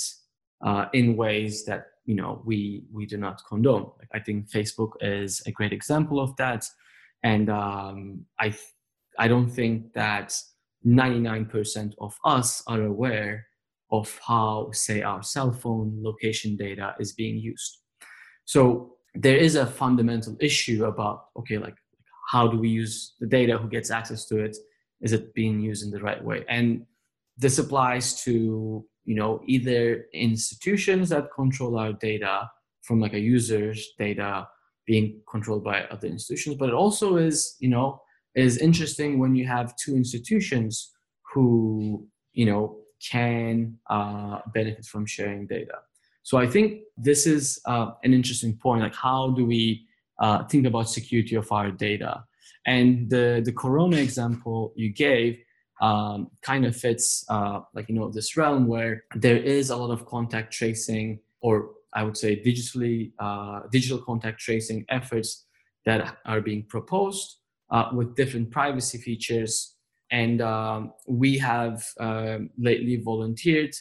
uh, 0.66 0.86
in 0.94 1.16
ways 1.16 1.66
that 1.66 1.88
you 2.06 2.16
know 2.16 2.42
we 2.46 2.84
we 2.92 3.06
do 3.06 3.18
not 3.18 3.42
condone 3.48 3.90
i 4.14 4.20
think 4.20 4.50
facebook 4.50 4.92
is 5.02 5.42
a 5.48 5.52
great 5.52 5.74
example 5.74 6.20
of 6.20 6.36
that 6.38 6.66
and 7.24 7.50
um, 7.50 8.26
i 8.40 8.54
i 9.18 9.28
don't 9.28 9.50
think 9.50 9.94
that 9.94 10.34
99% 10.86 11.94
of 12.00 12.16
us 12.24 12.64
are 12.68 12.84
aware 12.84 13.48
of 13.92 14.20
how, 14.26 14.70
say, 14.72 15.02
our 15.02 15.24
cell 15.24 15.52
phone 15.52 15.98
location 16.02 16.56
data 16.56 16.96
is 17.00 17.14
being 17.14 17.38
used. 17.38 17.80
So 18.46 18.96
there 19.16 19.38
is 19.38 19.56
a 19.56 19.66
fundamental 19.66 20.38
issue 20.40 20.86
about 20.86 21.26
okay, 21.38 21.58
like 21.58 21.76
how 22.30 22.48
do 22.48 22.60
we 22.60 22.70
use 22.70 23.16
the 23.20 23.28
data? 23.28 23.58
Who 23.58 23.70
gets 23.70 23.90
access 23.90 24.26
to 24.28 24.44
it? 24.44 24.58
Is 25.02 25.14
it 25.14 25.34
being 25.34 25.60
used 25.60 25.84
in 25.84 25.92
the 25.92 26.02
right 26.02 26.24
way? 26.24 26.46
And 26.50 26.86
this 27.38 27.58
applies 27.58 28.24
to 28.24 28.86
you 29.06 29.16
know 29.16 29.42
either 29.46 30.06
institutions 30.14 31.10
that 31.10 31.32
control 31.34 31.78
our 31.78 31.94
data 31.94 32.50
from 32.82 33.00
like 33.00 33.14
a 33.14 33.20
user's 33.20 33.94
data 33.98 34.48
being 34.86 35.20
controlled 35.30 35.64
by 35.64 35.82
other 35.86 36.08
institutions, 36.08 36.58
but 36.58 36.70
it 36.70 36.76
also 36.76 37.18
is 37.18 37.56
you 37.60 37.70
know 37.70 38.02
is 38.36 38.58
interesting 38.58 39.18
when 39.18 39.36
you 39.36 39.48
have 39.48 39.76
two 39.78 39.96
institutions 39.96 40.92
who 41.34 42.06
you 42.34 42.46
know 42.46 42.78
can 43.12 43.78
uh, 43.90 44.40
benefit 44.54 44.86
from 44.86 45.06
sharing 45.06 45.48
data. 45.48 45.78
So 46.24 46.38
I 46.38 46.48
think 46.48 46.82
this 46.98 47.28
is 47.28 47.60
uh, 47.66 47.92
an 48.04 48.14
interesting 48.14 48.58
point. 48.58 48.82
Like, 48.82 48.96
how 48.96 49.32
do 49.32 49.46
we 49.46 49.86
uh, 50.20 50.44
think 50.46 50.66
about 50.66 50.90
security 50.90 51.36
of 51.36 51.52
our 51.52 51.72
data? 51.72 52.24
And 52.66 53.10
the 53.10 53.42
the 53.46 53.52
Corona 53.52 53.98
example 53.98 54.74
you 54.76 54.90
gave 54.92 55.38
um, 55.82 56.32
kind 56.42 56.66
of 56.66 56.76
fits, 56.76 57.26
uh, 57.30 57.62
like 57.74 57.90
you 57.90 57.96
know, 57.96 58.10
this 58.10 58.38
realm 58.38 58.68
where 58.68 59.04
there 59.16 59.38
is 59.38 59.70
a 59.70 59.76
lot 59.76 59.92
of 59.92 60.06
contact 60.06 60.54
tracing, 60.54 61.20
or 61.42 61.72
I 61.94 62.04
would 62.04 62.18
say 62.18 62.42
digitally 62.42 63.12
uh, 63.20 63.62
digital 63.72 64.00
contact 64.00 64.40
tracing 64.40 64.86
efforts 64.90 65.46
that 65.86 66.18
are 66.26 66.42
being 66.42 66.64
proposed 66.64 67.38
uh, 67.70 67.90
with 67.94 68.16
different 68.16 68.52
privacy 68.52 68.98
features 68.98 69.76
and 70.12 70.42
um, 70.42 70.94
we 71.08 71.38
have 71.38 71.84
uh, 72.00 72.38
lately 72.58 72.98
volunteered 72.98 73.74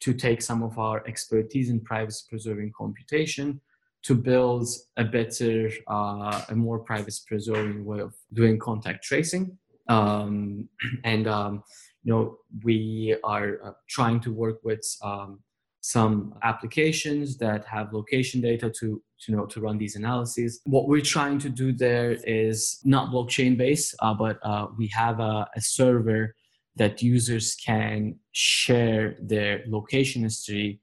to 0.00 0.14
take 0.14 0.42
some 0.42 0.62
of 0.62 0.78
our 0.78 1.06
expertise 1.06 1.70
in 1.70 1.80
privacy 1.80 2.24
preserving 2.28 2.72
computation 2.76 3.60
to 4.02 4.14
build 4.14 4.66
a 4.96 5.04
better, 5.04 5.70
uh, 5.88 6.42
a 6.48 6.54
more 6.54 6.80
privacy 6.80 7.22
preserving 7.26 7.84
way 7.84 8.00
of 8.00 8.14
doing 8.32 8.58
contact 8.58 9.04
tracing. 9.04 9.56
Um, 9.88 10.68
and, 11.04 11.26
um, 11.26 11.62
you 12.04 12.12
know, 12.12 12.38
we 12.64 13.16
are 13.24 13.58
uh, 13.64 13.72
trying 13.88 14.20
to 14.20 14.32
work 14.32 14.60
with 14.64 14.82
um, 15.02 15.40
some 15.82 16.34
applications 16.44 17.36
that 17.38 17.64
have 17.66 17.92
location 17.92 18.40
data 18.40 18.70
to, 18.70 19.02
to, 19.20 19.32
you 19.32 19.36
know 19.36 19.46
to 19.46 19.60
run 19.60 19.78
these 19.78 19.96
analyses. 19.96 20.60
What 20.64 20.88
we're 20.88 21.00
trying 21.00 21.38
to 21.40 21.48
do 21.48 21.72
there 21.72 22.12
is 22.24 22.80
not 22.84 23.10
blockchain 23.12 23.58
based, 23.58 23.94
uh, 23.98 24.14
but 24.14 24.38
uh, 24.44 24.68
we 24.78 24.86
have 24.88 25.18
a, 25.18 25.46
a, 25.56 25.60
server 25.60 26.36
that 26.76 27.02
users 27.02 27.56
can 27.56 28.16
share 28.30 29.16
their 29.20 29.64
location 29.66 30.22
history 30.22 30.80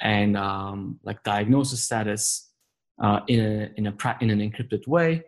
and 0.00 0.36
um, 0.36 0.98
like 1.02 1.22
diagnosis 1.24 1.84
status 1.84 2.50
uh, 3.02 3.20
in 3.28 3.40
a 3.40 3.70
in 3.76 3.86
a 3.86 4.16
in 4.20 4.30
an 4.30 4.40
encrypted 4.40 4.86
way. 4.86 5.24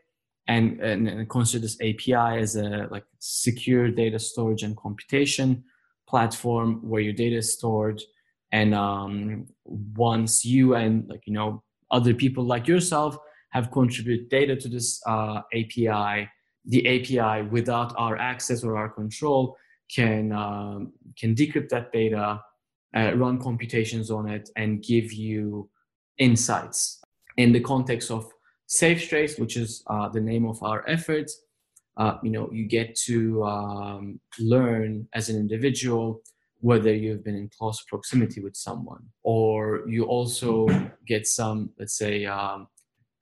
And, 0.54 0.80
and, 0.80 1.28
consider 1.28 1.62
this 1.62 1.78
API 1.80 2.40
as 2.44 2.56
a 2.56 2.88
like 2.90 3.04
secure 3.20 3.88
data 3.88 4.18
storage 4.18 4.64
and 4.64 4.76
computation 4.76 5.62
platform 6.08 6.80
where 6.90 7.00
your 7.00 7.12
data 7.12 7.36
is 7.36 7.52
stored. 7.52 8.02
And 8.50 8.74
um, 8.74 9.46
once 9.64 10.44
you 10.44 10.74
and 10.74 11.08
like 11.08 11.22
you 11.26 11.32
know 11.32 11.62
other 11.90 12.14
people 12.14 12.44
like 12.44 12.66
yourself 12.66 13.16
have 13.50 13.70
contributed 13.70 14.28
data 14.28 14.56
to 14.56 14.68
this 14.68 15.00
uh, 15.06 15.42
api 15.54 16.28
the 16.66 16.80
api 16.94 17.48
without 17.48 17.94
our 17.96 18.16
access 18.16 18.64
or 18.64 18.76
our 18.76 18.88
control 18.88 19.56
can 19.94 20.32
um, 20.32 20.92
can 21.18 21.34
decrypt 21.34 21.68
that 21.68 21.92
data 21.92 22.40
uh, 22.96 23.12
run 23.16 23.38
computations 23.38 24.10
on 24.10 24.28
it 24.28 24.50
and 24.56 24.82
give 24.82 25.12
you 25.12 25.68
insights 26.18 27.00
in 27.36 27.52
the 27.52 27.60
context 27.60 28.10
of 28.10 28.30
SafeTrace 28.70 29.38
which 29.38 29.56
is 29.56 29.82
uh, 29.88 30.08
the 30.08 30.20
name 30.20 30.46
of 30.46 30.62
our 30.62 30.88
efforts. 30.88 31.42
Uh, 31.96 32.16
you 32.22 32.30
know 32.30 32.48
you 32.52 32.66
get 32.66 32.94
to 32.94 33.42
um, 33.44 34.20
learn 34.38 35.06
as 35.14 35.28
an 35.28 35.36
individual 35.36 36.22
whether 36.60 36.92
you've 36.94 37.24
been 37.24 37.34
in 37.34 37.50
close 37.58 37.82
proximity 37.88 38.40
with 38.40 38.54
someone 38.54 39.02
or 39.22 39.82
you 39.88 40.04
also 40.04 40.68
get 41.06 41.26
some 41.26 41.70
let's 41.78 41.96
say 41.96 42.26
um, 42.26 42.68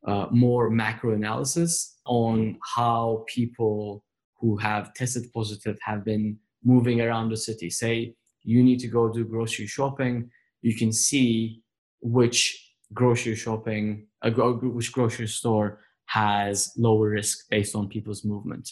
uh, 0.06 0.26
more 0.30 0.70
macro 0.70 1.12
analysis 1.14 1.98
on 2.06 2.58
how 2.76 3.24
people 3.26 4.04
who 4.40 4.56
have 4.56 4.94
tested 4.94 5.24
positive 5.32 5.76
have 5.82 6.04
been 6.04 6.36
moving 6.64 7.00
around 7.00 7.30
the 7.30 7.36
city. 7.36 7.70
Say 7.70 8.14
you 8.42 8.62
need 8.62 8.78
to 8.80 8.88
go 8.88 9.12
do 9.12 9.24
grocery 9.24 9.66
shopping. 9.66 10.30
You 10.62 10.76
can 10.76 10.92
see 10.92 11.62
which 12.00 12.67
grocery 12.94 13.34
shopping 13.34 14.06
uh, 14.22 14.30
which 14.30 14.92
grocery 14.92 15.28
store 15.28 15.80
has 16.06 16.72
lower 16.76 17.10
risk 17.10 17.46
based 17.50 17.74
on 17.74 17.88
people's 17.88 18.24
movement 18.24 18.70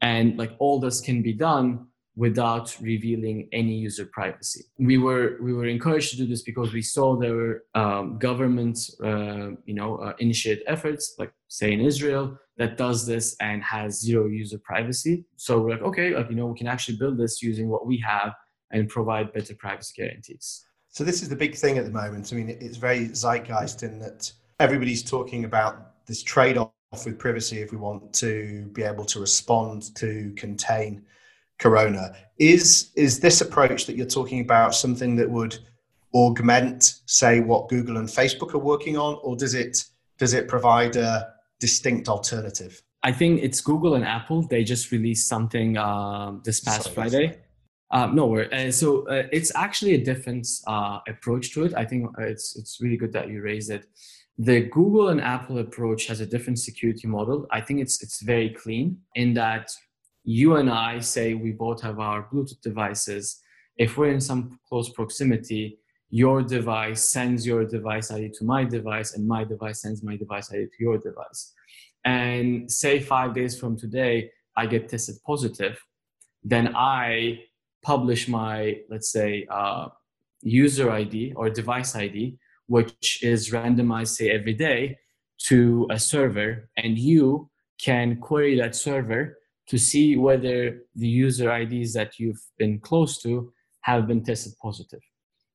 and 0.00 0.36
like 0.38 0.52
all 0.58 0.78
this 0.78 1.00
can 1.00 1.22
be 1.22 1.32
done 1.32 1.86
without 2.16 2.74
revealing 2.80 3.46
any 3.52 3.74
user 3.74 4.06
privacy. 4.06 4.64
We 4.78 4.96
were 4.96 5.36
we 5.42 5.52
were 5.52 5.66
encouraged 5.66 6.10
to 6.12 6.16
do 6.16 6.26
this 6.26 6.42
because 6.42 6.72
we 6.72 6.82
saw 6.82 7.16
there 7.16 7.34
were 7.34 7.64
um, 7.74 8.18
government 8.18 8.78
uh, 9.04 9.50
you 9.66 9.74
know 9.74 9.96
uh, 9.96 10.14
initiated 10.18 10.64
efforts 10.66 11.14
like 11.18 11.32
say 11.48 11.72
in 11.72 11.80
Israel 11.80 12.38
that 12.56 12.78
does 12.78 13.06
this 13.06 13.36
and 13.40 13.62
has 13.62 14.00
zero 14.00 14.26
user 14.28 14.58
privacy. 14.64 15.26
So 15.36 15.60
we're 15.60 15.72
like 15.72 15.82
okay 15.82 16.16
like 16.16 16.30
you 16.30 16.36
know 16.36 16.46
we 16.46 16.58
can 16.58 16.68
actually 16.68 16.96
build 16.96 17.18
this 17.18 17.42
using 17.42 17.68
what 17.68 17.86
we 17.86 17.98
have 17.98 18.32
and 18.72 18.88
provide 18.88 19.32
better 19.32 19.54
privacy 19.54 19.92
guarantees. 19.96 20.65
So 20.96 21.04
this 21.04 21.20
is 21.20 21.28
the 21.28 21.36
big 21.36 21.54
thing 21.54 21.76
at 21.76 21.84
the 21.84 21.90
moment. 21.90 22.32
I 22.32 22.36
mean 22.36 22.48
it's 22.48 22.78
very 22.78 23.08
zeitgeist 23.08 23.82
in 23.82 23.98
that 23.98 24.32
everybody's 24.60 25.02
talking 25.02 25.44
about 25.44 26.06
this 26.06 26.22
trade 26.22 26.56
off 26.56 26.72
with 27.04 27.18
privacy 27.18 27.60
if 27.60 27.70
we 27.70 27.76
want 27.76 28.14
to 28.14 28.70
be 28.72 28.82
able 28.82 29.04
to 29.04 29.20
respond 29.20 29.94
to 29.96 30.32
contain 30.36 31.04
corona. 31.58 32.16
Is 32.38 32.92
is 32.96 33.20
this 33.20 33.42
approach 33.42 33.84
that 33.84 33.96
you're 33.96 34.06
talking 34.06 34.40
about 34.40 34.74
something 34.74 35.16
that 35.16 35.30
would 35.30 35.58
augment 36.14 36.94
say 37.04 37.40
what 37.40 37.68
google 37.68 37.98
and 37.98 38.08
facebook 38.08 38.54
are 38.54 38.64
working 38.72 38.96
on 38.96 39.18
or 39.22 39.36
does 39.36 39.52
it 39.52 39.84
does 40.16 40.32
it 40.32 40.48
provide 40.48 40.96
a 40.96 41.34
distinct 41.60 42.08
alternative? 42.08 42.80
I 43.02 43.12
think 43.12 43.42
it's 43.42 43.60
google 43.60 43.96
and 43.96 44.04
apple. 44.06 44.46
They 44.48 44.64
just 44.64 44.90
released 44.92 45.28
something 45.28 45.76
um, 45.76 46.40
this 46.42 46.60
past 46.60 46.84
sorry, 46.84 46.94
friday 46.94 47.38
um, 47.90 48.14
no 48.14 48.38
uh, 48.38 48.70
so 48.70 49.06
uh, 49.08 49.24
it's 49.32 49.54
actually 49.54 49.94
a 49.94 50.04
different 50.04 50.46
uh, 50.66 50.98
approach 51.08 51.52
to 51.52 51.64
it 51.64 51.74
i 51.76 51.84
think 51.84 52.08
it's 52.18 52.56
it's 52.56 52.78
really 52.80 52.96
good 52.96 53.12
that 53.12 53.28
you 53.28 53.40
raised 53.42 53.70
it 53.70 53.86
the 54.38 54.60
google 54.60 55.08
and 55.08 55.20
apple 55.20 55.58
approach 55.58 56.06
has 56.06 56.20
a 56.20 56.26
different 56.26 56.58
security 56.58 57.06
model 57.06 57.46
i 57.50 57.60
think 57.60 57.80
it's 57.80 58.02
it's 58.02 58.20
very 58.22 58.50
clean 58.50 58.98
in 59.14 59.32
that 59.34 59.70
you 60.26 60.56
and 60.56 60.68
I 60.68 60.98
say 60.98 61.34
we 61.34 61.52
both 61.52 61.80
have 61.82 62.00
our 62.00 62.28
Bluetooth 62.28 62.60
devices. 62.60 63.40
If 63.76 63.96
we're 63.96 64.10
in 64.10 64.20
some 64.20 64.58
close 64.68 64.90
proximity, 64.90 65.78
your 66.10 66.42
device 66.42 67.00
sends 67.02 67.46
your 67.46 67.64
device 67.64 68.10
ID 68.10 68.32
to 68.38 68.44
my 68.44 68.64
device, 68.64 69.14
and 69.14 69.26
my 69.26 69.44
device 69.44 69.82
sends 69.82 70.02
my 70.02 70.16
device 70.16 70.52
ID 70.52 70.64
to 70.64 70.80
your 70.80 70.98
device. 70.98 71.52
And 72.04 72.70
say 72.70 72.98
five 72.98 73.34
days 73.34 73.58
from 73.58 73.78
today, 73.78 74.30
I 74.56 74.66
get 74.66 74.88
tested 74.88 75.16
positive, 75.24 75.80
then 76.42 76.74
I 76.74 77.40
publish 77.86 78.26
my, 78.26 78.80
let's 78.90 79.10
say, 79.12 79.46
uh, 79.48 79.86
user 80.42 80.90
ID 80.90 81.32
or 81.36 81.48
device 81.48 81.94
ID, 81.94 82.36
which 82.66 83.22
is 83.22 83.52
randomized, 83.52 84.14
say, 84.16 84.28
every 84.30 84.54
day 84.54 84.98
to 85.48 85.86
a 85.90 85.98
server, 85.98 86.68
and 86.76 86.98
you 86.98 87.48
can 87.80 88.16
query 88.16 88.56
that 88.58 88.74
server 88.74 89.38
to 89.68 89.78
see 89.78 90.16
whether 90.16 90.82
the 90.96 91.06
user 91.06 91.46
IDs 91.62 91.92
that 91.92 92.18
you've 92.18 92.42
been 92.58 92.80
close 92.80 93.22
to 93.22 93.52
have 93.82 94.08
been 94.08 94.22
tested 94.24 94.54
positive. 94.60 95.04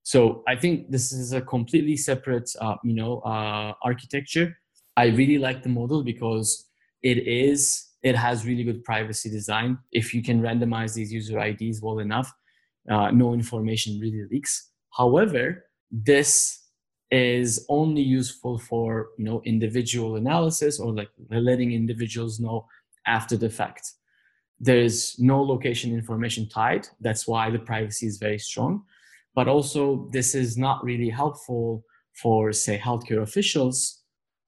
So 0.04 0.44
I 0.48 0.56
think 0.56 0.90
this 0.90 1.12
is 1.12 1.34
a 1.34 1.42
completely 1.42 1.98
separate, 1.98 2.50
uh, 2.62 2.78
you 2.84 2.94
know, 2.94 3.20
uh, 3.20 3.74
architecture. 3.84 4.58
I 4.96 5.06
really 5.08 5.38
like 5.38 5.64
the 5.64 5.70
model 5.70 6.02
because 6.02 6.70
it 7.04 7.18
is 7.28 7.91
it 8.04 8.16
has 8.16 8.46
really 8.46 8.64
good 8.64 8.84
privacy 8.84 9.30
design. 9.30 9.78
If 9.92 10.14
you 10.14 10.24
can 10.24 10.42
randomize 10.42 10.94
these 10.94 11.12
user 11.12 11.40
IDs 11.40 11.82
well 11.82 12.00
enough, 12.00 12.34
uh, 12.90 13.12
no 13.12 13.34
information 13.34 14.00
really 14.00 14.26
leaks. 14.32 14.72
However, 14.98 15.66
this 15.92 16.58
is 17.12 17.66
only 17.68 18.02
useful 18.02 18.58
for 18.58 19.10
you 19.18 19.26
know 19.26 19.42
individual 19.46 20.16
analysis 20.16 20.80
or 20.80 20.94
like 20.94 21.10
letting 21.30 21.74
individuals 21.74 22.40
know 22.40 22.66
after 23.06 23.36
the 23.36 23.50
fact 23.50 23.94
there's 24.62 25.20
no 25.20 25.42
location 25.42 25.92
information 25.92 26.48
tied. 26.48 26.88
That's 27.00 27.28
why 27.28 27.50
the 27.50 27.58
privacy 27.58 28.06
is 28.06 28.18
very 28.18 28.38
strong. 28.38 28.84
But 29.34 29.48
also, 29.48 30.08
this 30.12 30.36
is 30.36 30.56
not 30.56 30.84
really 30.84 31.10
helpful 31.10 31.84
for, 32.14 32.54
say, 32.54 32.78
healthcare 32.78 33.24
officials 33.24 34.04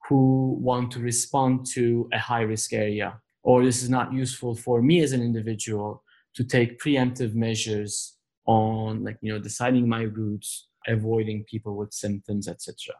who 0.08 0.56
want 0.60 0.92
to 0.92 1.00
respond 1.00 1.66
to 1.74 2.08
a 2.12 2.18
high 2.18 2.42
risk 2.42 2.72
area. 2.72 3.20
Or 3.44 3.64
this 3.64 3.82
is 3.82 3.90
not 3.90 4.12
useful 4.12 4.54
for 4.54 4.82
me 4.82 5.02
as 5.02 5.12
an 5.12 5.22
individual 5.22 6.02
to 6.34 6.42
take 6.42 6.80
preemptive 6.80 7.34
measures 7.34 8.16
on 8.46 9.04
like 9.04 9.16
you 9.22 9.32
know 9.32 9.38
deciding 9.38 9.88
my 9.88 10.02
routes 10.02 10.68
avoiding 10.86 11.44
people 11.44 11.76
with 11.76 11.90
symptoms 11.94 12.46
etc 12.46 12.94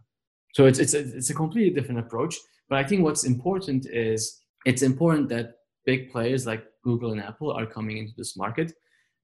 so 0.55 0.65
it's 0.65 0.79
it's 0.79 0.95
a, 0.95 1.01
it's 1.01 1.29
a 1.29 1.35
completely 1.35 1.75
different 1.75 2.01
approach 2.01 2.35
but 2.71 2.79
i 2.79 2.83
think 2.83 3.03
what's 3.03 3.25
important 3.25 3.85
is 3.91 4.41
it's 4.65 4.81
important 4.81 5.29
that 5.29 5.57
big 5.85 6.11
players 6.11 6.47
like 6.47 6.65
google 6.83 7.13
and 7.13 7.21
apple 7.21 7.53
are 7.53 7.67
coming 7.67 7.99
into 7.99 8.15
this 8.17 8.39
market 8.39 8.73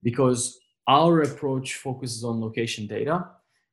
because 0.03 0.61
our 0.91 1.23
approach 1.23 1.75
focuses 1.75 2.25
on 2.25 2.41
location 2.41 2.87
data. 2.87 3.25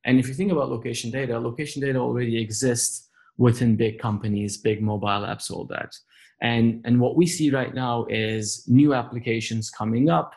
And 0.04 0.20
if 0.20 0.28
you 0.28 0.34
think 0.34 0.52
about 0.52 0.70
location 0.70 1.10
data 1.10 1.38
location 1.38 1.82
data 1.82 1.98
already 1.98 2.40
exists 2.40 3.08
within 3.36 3.76
big 3.76 3.98
companies 3.98 4.56
big 4.56 4.82
mobile 4.82 5.24
apps 5.32 5.50
all 5.50 5.64
that 5.64 5.92
and 6.40 6.80
and 6.84 7.00
what 7.00 7.16
we 7.16 7.26
see 7.26 7.50
right 7.50 7.74
now 7.74 8.06
is 8.08 8.64
new 8.68 8.94
applications 8.94 9.70
coming 9.70 10.08
up 10.08 10.32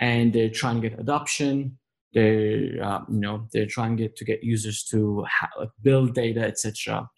and 0.00 0.32
they're 0.32 0.50
trying 0.50 0.80
to 0.80 0.88
get 0.88 1.00
adoption. 1.00 1.78
They're 2.14 2.82
uh, 2.82 3.00
you 3.08 3.20
know 3.20 3.46
they're 3.52 3.66
trying 3.66 3.96
to 3.96 4.04
get, 4.04 4.16
to 4.16 4.24
get 4.24 4.42
users 4.42 4.84
to 4.84 5.24
ha- 5.30 5.66
build 5.82 6.14
data 6.14 6.40
etc 6.40 7.08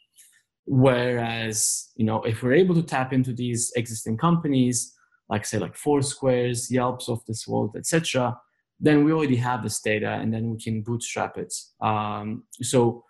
whereas 0.67 1.89
you 1.97 2.05
know 2.05 2.23
if 2.23 2.43
we're 2.43 2.53
able 2.53 2.75
to 2.75 2.83
tap 2.83 3.13
into 3.13 3.33
these 3.33 3.73
existing 3.77 4.17
companies 4.19 4.93
like 5.29 5.47
say 5.47 5.59
like 5.59 5.77
foursquares 5.77 6.71
yelps 6.71 7.09
of 7.09 7.25
this 7.27 7.47
world 7.49 7.75
etc 7.77 8.37
then 8.81 9.05
we 9.05 9.13
already 9.13 9.37
have 9.37 9.63
this 9.63 9.81
data 9.81 10.13
and 10.13 10.33
then 10.33 10.51
we 10.51 10.59
can 10.59 10.83
bootstrap 10.83 11.37
it. 11.37 11.55
Um, 11.83 12.45
so 12.63 13.05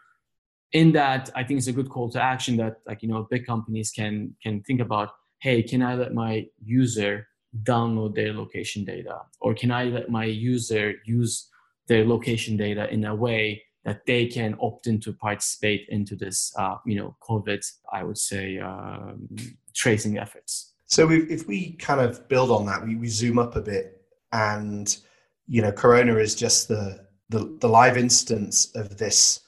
in 0.73 0.93
that 0.93 1.31
i 1.35 1.43
think 1.43 1.59
it's 1.59 1.67
a 1.67 1.73
good 1.73 1.89
call 1.89 2.11
to 2.11 2.23
action 2.23 2.57
that 2.57 2.77
like 2.87 3.03
you 3.03 3.09
know 3.09 3.27
big 3.31 3.45
companies 3.47 3.91
can 3.91 4.35
can 4.43 4.63
think 4.63 4.81
about 4.81 5.11
hey 5.41 5.63
can 5.63 5.83
i 5.83 5.95
let 5.95 6.15
my 6.15 6.47
user 6.65 7.27
download 7.63 8.15
their 8.15 8.33
location 8.33 8.85
data? 8.85 9.21
Or 9.41 9.55
can 9.55 9.71
i 9.71 9.85
let 9.85 10.11
my 10.11 10.25
user 10.25 10.95
use 11.05 11.49
their 11.89 12.05
location 12.05 12.57
data 12.57 12.89
in 12.93 13.05
a 13.05 13.15
way 13.15 13.63
that 13.85 14.05
they 14.07 14.27
can 14.27 14.57
opt 14.61 14.87
in 14.87 15.01
to 15.01 15.13
participate 15.13 15.87
into 15.89 16.15
this 16.15 16.53
uh, 16.59 16.77
you 16.85 16.97
know 16.97 17.17
covid 17.23 17.65
i 17.93 18.05
would 18.05 18.19
say 18.19 18.59
um, 18.59 19.29
tracing 19.75 20.19
efforts? 20.19 20.75
So 20.87 21.11
if, 21.11 21.31
if 21.31 21.49
we 21.49 21.73
kind 21.73 22.01
of 22.01 22.29
build 22.29 22.51
on 22.51 22.67
that 22.67 22.85
we, 22.85 22.97
we 22.97 23.09
zoom 23.09 23.39
up 23.39 23.57
a 23.57 23.61
bit 23.61 24.03
and 24.33 24.97
you 25.47 25.63
know 25.63 25.73
corona 25.73 26.17
is 26.17 26.35
just 26.35 26.69
the 26.69 27.07
the, 27.31 27.57
the 27.61 27.69
live 27.69 27.97
instance 27.97 28.73
of 28.75 28.99
this 28.99 29.41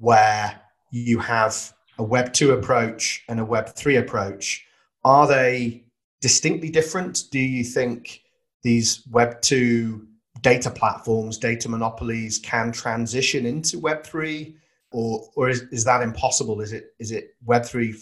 where 0.00 0.60
you 0.90 1.20
have 1.20 1.72
a 1.98 2.02
web 2.02 2.32
2 2.32 2.52
approach 2.52 3.22
and 3.28 3.38
a 3.38 3.44
web 3.44 3.68
3 3.68 3.96
approach 3.96 4.66
are 5.04 5.26
they 5.26 5.84
distinctly 6.20 6.70
different? 6.70 7.24
Do 7.30 7.38
you 7.38 7.64
think 7.64 8.22
these 8.62 9.06
Web 9.10 9.40
2 9.40 10.06
data 10.42 10.70
platforms, 10.70 11.38
data 11.38 11.68
monopolies 11.68 12.38
can 12.38 12.72
transition 12.72 13.46
into 13.46 13.78
Web 13.78 14.04
3? 14.04 14.56
Or, 14.92 15.28
or 15.36 15.48
is, 15.48 15.62
is 15.70 15.84
that 15.84 16.02
impossible? 16.02 16.60
Is 16.60 16.72
it, 16.72 16.94
is 16.98 17.12
it 17.12 17.34
Web 17.44 17.64
3 17.64 17.94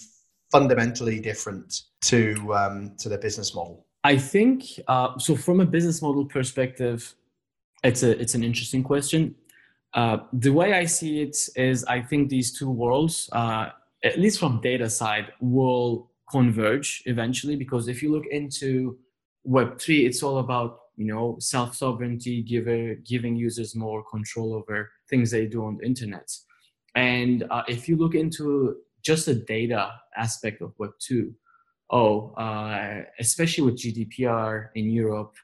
fundamentally 0.51 1.21
different 1.21 1.83
to, 2.03 2.55
um, 2.55 2.95
to 2.99 3.09
the 3.09 3.19
business 3.19 3.55
model? 3.55 3.85
I 4.05 4.17
think 4.17 4.65
uh, 4.87 5.19
so. 5.19 5.37
From 5.37 5.61
a 5.61 5.67
business 5.67 6.01
model 6.01 6.25
perspective, 6.25 7.15
it's 7.83 8.05
a 8.05 8.19
it's 8.19 8.37
an 8.37 8.45
interesting 8.45 8.85
question. 8.85 9.35
Uh, 9.95 10.19
the 10.33 10.53
way 10.53 10.75
I 10.75 10.85
see 10.85 11.23
it 11.23 11.37
is, 11.57 11.85
I 11.85 12.03
think 12.03 12.29
these 12.29 12.57
two 12.57 12.71
worlds, 12.71 13.29
uh, 13.33 13.71
at 14.05 14.19
least 14.19 14.39
from 14.39 14.61
data 14.61 14.89
side, 14.91 15.33
will 15.41 16.11
converge 16.31 17.03
eventually 17.07 17.57
because 17.57 17.89
if 17.89 18.03
you 18.03 18.13
look 18.13 18.27
into 18.31 18.99
web3 19.47 20.07
it's 20.07 20.23
all 20.23 20.39
about 20.39 20.81
you 20.97 21.07
know 21.07 21.37
self 21.41 21.75
sovereignty 21.75 22.43
give, 22.43 22.67
giving 23.05 23.35
users 23.35 23.75
more 23.75 24.05
control 24.11 24.55
over 24.55 24.91
things 25.09 25.31
they 25.31 25.47
do 25.47 25.65
on 25.65 25.79
the 25.79 25.87
internet. 25.87 26.31
And 26.95 27.45
uh, 27.51 27.63
if 27.69 27.89
you 27.89 27.97
look 27.97 28.15
into 28.15 28.77
just 29.03 29.27
the 29.27 29.35
data 29.35 29.93
aspect 30.17 30.61
of 30.61 30.77
web2 30.77 31.33
oh 31.91 32.33
uh, 32.35 33.03
especially 33.19 33.65
with 33.65 33.77
gdpr 33.77 34.69
in 34.75 34.91
europe 34.91 35.37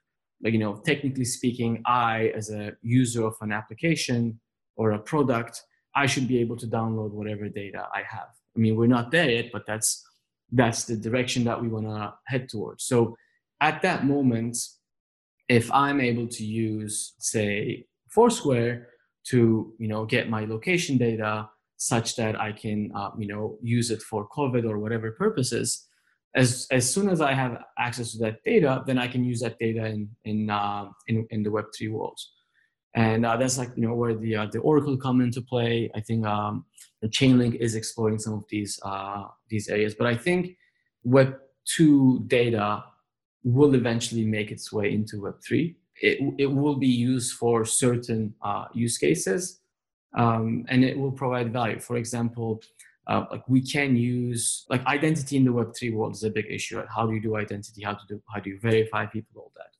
like 0.45 0.53
you 0.53 0.59
know 0.59 0.75
technically 0.87 1.25
speaking 1.25 1.83
i 1.87 2.33
as 2.37 2.51
a 2.51 2.73
user 2.83 3.25
of 3.27 3.35
an 3.41 3.51
application 3.51 4.39
or 4.77 4.93
a 4.93 4.99
product 4.99 5.63
i 5.97 6.07
should 6.07 6.29
be 6.29 6.39
able 6.39 6.57
to 6.57 6.67
download 6.67 7.11
whatever 7.11 7.49
data 7.49 7.89
i 7.93 8.03
have 8.09 8.29
i 8.57 8.59
mean 8.61 8.77
we're 8.77 8.87
not 8.87 9.11
there 9.11 9.31
yet 9.31 9.51
but 9.53 9.65
that's 9.67 10.05
that's 10.55 10.85
the 10.85 10.97
direction 10.97 11.45
that 11.45 11.61
we 11.61 11.69
want 11.69 11.87
to 11.87 12.15
head 12.27 12.49
towards. 12.49 12.85
So 12.85 13.17
at 13.61 13.83
that 13.83 14.07
moment, 14.07 14.57
if 15.49 15.71
I'm 15.73 16.01
able 16.01 16.29
to 16.29 16.45
use, 16.45 17.15
say, 17.19 17.87
Foursquare 18.09 18.89
to, 19.25 19.75
you 19.79 19.89
know, 19.89 20.05
get 20.05 20.31
my 20.31 20.45
location 20.45 20.97
data 20.97 21.49
such 21.77 22.17
that 22.17 22.41
I 22.41 22.53
can, 22.53 22.93
uh, 22.95 23.11
you 23.19 23.27
know, 23.27 23.59
use 23.63 23.91
it 23.91 24.01
for 24.01 24.29
COVID 24.29 24.65
or 24.65 24.79
whatever 24.79 25.11
purposes, 25.11 25.87
as 26.35 26.67
as 26.71 26.93
soon 26.93 27.09
as 27.09 27.21
I 27.21 27.33
have 27.33 27.63
access 27.79 28.13
to 28.13 28.19
that 28.19 28.43
data, 28.45 28.83
then 28.87 28.99
I 28.99 29.09
can 29.09 29.25
use 29.25 29.41
that 29.41 29.59
data 29.59 29.87
in 29.87 30.09
in 30.25 30.51
uh, 30.51 30.87
in, 31.09 31.27
in 31.31 31.43
the 31.43 31.51
Web 31.51 31.67
three 31.77 31.89
world 31.89 32.19
and 32.95 33.27
uh, 33.27 33.37
that's 33.37 33.59
like 33.59 33.71
you 33.77 33.83
know 33.87 33.95
where 33.95 34.15
the 34.15 34.37
uh, 34.37 34.47
the 34.47 34.61
Oracle 34.61 34.97
come 34.97 35.21
into 35.21 35.43
play. 35.43 35.91
I 35.95 36.01
think 36.01 36.25
um, 36.27 36.65
Chainlink 37.07 37.57
is 37.57 37.75
exploring 37.75 38.19
some 38.19 38.35
of 38.35 38.45
these 38.49 38.79
uh, 38.85 39.25
these 39.49 39.69
areas, 39.69 39.95
but 39.95 40.07
I 40.07 40.17
think 40.17 40.57
Web 41.03 41.37
two 41.65 42.23
data 42.29 42.85
will 43.43 43.75
eventually 43.75 44.25
make 44.25 44.51
its 44.51 44.73
way 44.73 44.93
into 44.93 45.23
Web 45.23 45.37
three. 45.47 45.77
It 46.01 46.21
it 46.39 46.47
will 46.47 46.77
be 46.77 46.89
used 46.89 47.33
for 47.33 47.65
certain 47.65 48.35
uh, 48.43 48.67
use 48.73 48.97
cases, 48.97 49.61
um, 50.17 50.65
and 50.69 50.85
it 50.85 50.97
will 50.97 51.13
provide 51.13 51.53
value. 51.53 51.81
For 51.81 51.97
example. 51.97 52.63
Uh, 53.07 53.25
like 53.31 53.47
we 53.49 53.61
can 53.61 53.97
use 53.97 54.65
like 54.71 54.85
identity 54.87 55.37
in 55.37 55.45
the 55.45 55.53
web 55.53 55.75
3 55.79 55.91
world 55.91 56.15
is 56.15 56.23
a 56.25 56.31
big 56.31 56.47
issue 56.49 56.79
right? 56.79 56.89
how 56.89 57.07
do 57.07 57.13
you 57.13 57.21
do 57.21 57.37
identity 57.37 57.83
how 57.83 57.93
to 57.93 58.07
do 58.09 58.23
how 58.33 58.41
do 58.41 58.49
you 58.49 58.59
verify 58.61 59.05
people 59.05 59.43
all 59.43 59.53
that 59.57 59.73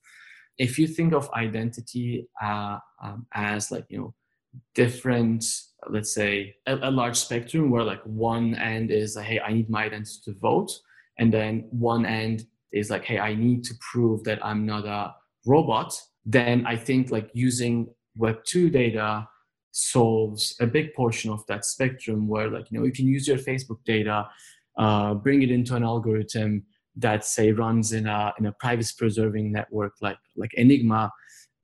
if 0.59 0.79
you 0.79 0.87
think 0.87 1.13
of 1.15 1.31
identity 1.33 2.29
uh, 2.43 2.79
um, 3.03 3.27
as 3.33 3.71
like 3.71 3.87
you 3.89 3.99
know 3.99 4.15
different 4.75 5.45
let's 5.89 6.15
say 6.15 6.55
a, 6.67 6.75
a, 6.89 6.91
large 6.91 7.17
spectrum 7.17 7.71
where 7.71 7.83
like 7.83 8.03
one 8.05 8.55
end 8.57 8.91
is 8.91 9.17
like 9.17 9.27
hey 9.27 9.41
i 9.41 9.53
need 9.53 9.69
my 9.69 9.85
identity 9.85 10.21
to 10.25 10.35
vote 10.35 10.71
and 11.19 11.33
then 11.33 11.67
one 11.71 12.07
end 12.07 12.47
is 12.73 12.91
like 12.91 13.05
hey 13.05 13.19
i 13.19 13.35
need 13.35 13.65
to 13.65 13.75
prove 13.81 14.23
that 14.25 14.45
i'm 14.45 14.65
not 14.65 14.85
a 14.87 15.15
robot 15.47 15.99
then 16.25 16.65
i 16.67 16.77
think 16.77 17.11
like 17.11 17.31
using 17.35 17.89
web 18.17 18.39
2 18.45 18.71
data 18.71 19.27
solves 19.77 20.55
a 20.61 20.67
big 20.67 20.95
portion 20.95 21.31
of 21.31 21.45
that 21.47 21.65
spectrum 21.65 22.29
where 22.29 22.49
like 22.49 22.71
you 22.71 22.79
know 22.79 22.85
you 22.85 22.93
can 22.93 23.07
use 23.07 23.27
your 23.27 23.39
facebook 23.39 23.79
data 23.85 24.25
uh, 24.79 25.15
bring 25.15 25.43
it 25.43 25.51
into 25.51 25.75
an 25.75 25.83
algorithm 25.83 26.65
that 26.97 27.25
say 27.25 27.53
runs 27.53 27.93
in 27.93 28.07
a 28.07 28.33
in 28.39 28.47
a 28.47 28.53
privacy 28.53 28.95
preserving 28.97 29.53
network 29.53 29.95
like 30.01 30.19
like 30.37 30.53
Enigma, 30.55 31.11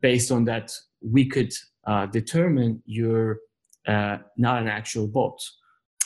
based 0.00 0.30
on 0.30 0.44
that 0.44 0.72
we 1.00 1.24
could 1.26 1.52
uh, 1.86 2.06
determine 2.06 2.82
you're 2.84 3.38
uh, 3.86 4.18
not 4.36 4.60
an 4.60 4.68
actual 4.68 5.06
bot, 5.06 5.40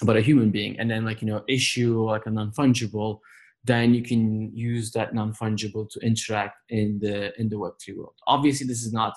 but 0.03 0.17
a 0.17 0.21
human 0.21 0.51
being, 0.51 0.79
and 0.79 0.91
then 0.91 1.05
like 1.05 1.23
you 1.23 1.29
know 1.29 1.43
issue 1.49 2.03
like 2.05 2.27
a 2.27 2.31
non 2.31 2.53
fungible. 2.53 3.21
Then 3.67 3.95
you 3.95 4.03
can 4.03 4.55
use 4.55 4.93
that 4.93 5.15
non 5.15 5.33
fungible 5.33 5.89
to 5.91 6.01
interact 6.01 6.57
in 6.69 6.99
the 7.01 7.39
in 7.41 7.49
the 7.49 7.59
Web 7.59 7.75
three 7.83 7.95
world. 7.95 8.15
Obviously, 8.27 8.67
this 8.67 8.83
is 8.83 8.93
not 8.93 9.15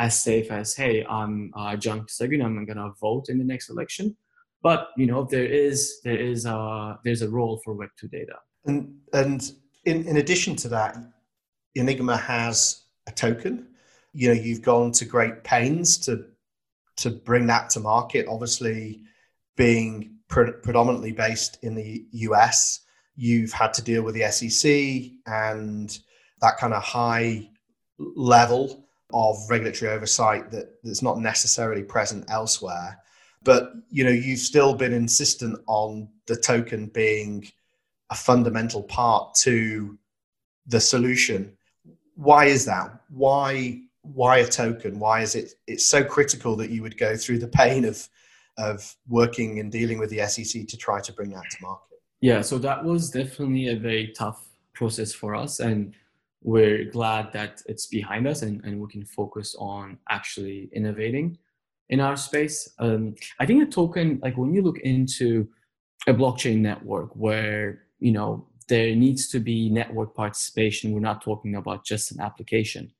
as 0.00 0.22
safe 0.22 0.50
as 0.50 0.74
hey, 0.74 1.04
I'm 1.04 1.52
uh, 1.54 1.76
Can 1.76 2.00
Kisagun, 2.00 2.42
I'm 2.42 2.64
gonna 2.64 2.90
vote 2.98 3.28
in 3.28 3.38
the 3.38 3.44
next 3.44 3.68
election. 3.68 4.16
But 4.62 4.88
you 4.96 5.06
know 5.06 5.24
there 5.24 5.44
is 5.44 6.00
there 6.02 6.18
is 6.18 6.46
a 6.46 6.98
there's 7.04 7.22
a 7.22 7.28
role 7.28 7.60
for 7.62 7.74
Web 7.74 7.90
two 7.98 8.08
data. 8.08 8.36
And 8.64 8.96
and 9.12 9.52
in, 9.84 10.06
in 10.08 10.16
addition 10.16 10.56
to 10.56 10.68
that, 10.68 10.96
Enigma 11.74 12.16
has 12.16 12.84
a 13.06 13.12
token. 13.12 13.68
You 14.12 14.28
know, 14.28 14.40
you've 14.40 14.62
gone 14.62 14.90
to 14.92 15.04
great 15.04 15.44
pains 15.44 15.98
to 15.98 16.24
to 16.96 17.10
bring 17.10 17.46
that 17.46 17.68
to 17.70 17.80
market. 17.80 18.26
Obviously, 18.26 19.02
being 19.56 20.16
pre- 20.28 20.52
predominantly 20.62 21.12
based 21.12 21.58
in 21.62 21.74
the 21.74 22.06
US, 22.12 22.80
you've 23.16 23.52
had 23.52 23.74
to 23.74 23.82
deal 23.82 24.02
with 24.02 24.14
the 24.14 24.30
SEC 24.30 25.12
and 25.26 25.98
that 26.40 26.56
kind 26.56 26.72
of 26.72 26.82
high 26.82 27.50
level 27.98 28.86
of 29.12 29.36
regulatory 29.48 29.90
oversight 29.90 30.50
that, 30.50 30.82
that's 30.82 31.02
not 31.02 31.18
necessarily 31.18 31.82
present 31.82 32.24
elsewhere. 32.30 32.98
But 33.42 33.72
you 33.90 34.04
know, 34.04 34.10
you've 34.10 34.40
still 34.40 34.74
been 34.74 34.92
insistent 34.92 35.58
on 35.66 36.08
the 36.26 36.36
token 36.36 36.86
being 36.86 37.48
a 38.10 38.14
fundamental 38.14 38.82
part 38.82 39.34
to 39.36 39.98
the 40.66 40.80
solution. 40.80 41.56
Why 42.16 42.46
is 42.46 42.64
that? 42.66 43.00
Why 43.08 43.80
why 44.02 44.38
a 44.38 44.46
token? 44.46 44.98
Why 44.98 45.22
is 45.22 45.34
it 45.34 45.54
it's 45.66 45.86
so 45.86 46.04
critical 46.04 46.56
that 46.56 46.70
you 46.70 46.82
would 46.82 46.98
go 46.98 47.16
through 47.16 47.38
the 47.38 47.48
pain 47.48 47.84
of 47.84 48.08
of 48.58 48.94
working 49.08 49.58
and 49.58 49.72
dealing 49.72 49.98
with 49.98 50.10
the 50.10 50.26
SEC 50.26 50.66
to 50.66 50.76
try 50.76 51.00
to 51.00 51.12
bring 51.12 51.30
that 51.30 51.48
to 51.50 51.56
market? 51.62 51.98
Yeah, 52.20 52.42
so 52.42 52.58
that 52.58 52.84
was 52.84 53.10
definitely 53.10 53.68
a 53.68 53.76
very 53.76 54.12
tough 54.16 54.46
process 54.74 55.12
for 55.12 55.34
us 55.34 55.60
and 55.60 55.94
we're 56.42 56.84
glad 56.90 57.32
that 57.32 57.62
it's 57.66 57.86
behind 57.86 58.26
us 58.26 58.42
and, 58.42 58.64
and 58.64 58.80
we 58.80 58.88
can 58.88 59.04
focus 59.04 59.54
on 59.58 59.98
actually 60.08 60.70
innovating 60.72 61.38
in 61.90 62.00
our 62.00 62.16
space. 62.16 62.72
Um, 62.78 63.14
I 63.38 63.46
think 63.46 63.62
a 63.62 63.66
token, 63.66 64.20
like 64.22 64.36
when 64.36 64.54
you 64.54 64.62
look 64.62 64.78
into 64.78 65.48
a 66.06 66.14
blockchain 66.14 66.58
network 66.58 67.14
where, 67.14 67.82
you 67.98 68.12
know, 68.12 68.46
there 68.68 68.94
needs 68.94 69.28
to 69.28 69.40
be 69.40 69.68
network 69.68 70.14
participation, 70.14 70.92
we're 70.92 71.00
not 71.00 71.22
talking 71.22 71.56
about 71.56 71.84
just 71.84 72.12
an 72.12 72.20
application. 72.20 72.92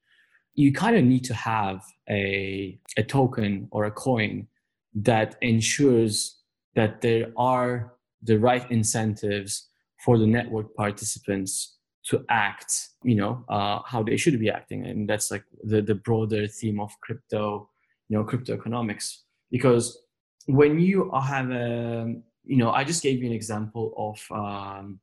You 0.55 0.73
kind 0.73 0.97
of 0.97 1.05
need 1.05 1.25
to 1.25 1.35
have 1.35 1.83
a, 2.11 2.79
a 2.97 3.05
token 3.05 3.69
or 3.71 3.85
a 3.85 3.91
coin 3.91 4.49
that 4.95 5.37
ensures 5.41 6.41
that 6.75 7.01
there 7.01 7.33
are 7.37 7.95
the 8.23 8.39
right 8.39 8.69
incentives 8.71 9.69
for 10.05 10.19
the 10.19 10.27
network 10.27 10.75
participants 10.75 11.77
to 12.11 12.25
act 12.29 12.89
you 13.05 13.15
know 13.15 13.45
uh, 13.49 13.81
how 13.87 14.03
they 14.03 14.17
should 14.17 14.39
be 14.39 14.51
acting. 14.51 14.85
And 14.87 15.09
that's 15.09 15.31
like 15.31 15.45
the, 15.63 15.81
the 15.81 15.95
broader 15.95 16.47
theme 16.47 16.81
of 16.81 16.91
crypto 17.01 17.71
you 18.09 18.19
know 18.19 18.25
crypto 18.25 18.53
economics. 18.55 19.25
Because 19.51 20.03
when 20.47 20.81
you 20.81 21.11
have 21.13 21.51
a 21.51 22.15
you 22.45 22.57
know 22.57 22.71
i 22.73 22.83
just 22.83 23.03
gave 23.03 23.21
you 23.21 23.27
an 23.27 23.33
example 23.41 23.87
of 24.07 24.19
um, 24.37 24.99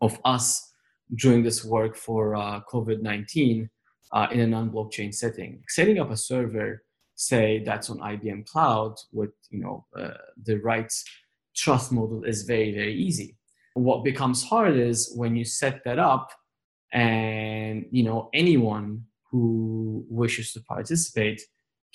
of 0.00 0.18
us 0.24 0.72
doing 1.14 1.42
this 1.42 1.64
work 1.64 1.96
for 1.96 2.34
uh, 2.34 2.60
covid-19 2.70 3.68
uh, 4.12 4.26
in 4.30 4.40
a 4.40 4.46
non-blockchain 4.46 5.14
setting. 5.14 5.62
Setting 5.68 5.98
up 5.98 6.10
a 6.10 6.16
server 6.16 6.82
say 7.14 7.62
that's 7.64 7.88
on 7.90 7.98
ibm 7.98 8.44
cloud 8.46 8.94
with 9.12 9.30
you 9.50 9.60
know 9.60 9.86
uh, 9.96 10.18
the 10.44 10.56
right 10.56 10.92
trust 11.56 11.92
model 11.92 12.24
is 12.24 12.42
very 12.42 12.74
very 12.74 12.94
easy 12.94 13.36
what 13.74 14.04
becomes 14.04 14.42
hard 14.42 14.76
is 14.76 15.12
when 15.16 15.36
you 15.36 15.44
set 15.44 15.82
that 15.84 15.98
up 15.98 16.32
and 16.92 17.86
you 17.90 18.04
know 18.04 18.30
anyone 18.32 19.04
who 19.30 20.04
wishes 20.08 20.52
to 20.52 20.60
participate 20.62 21.42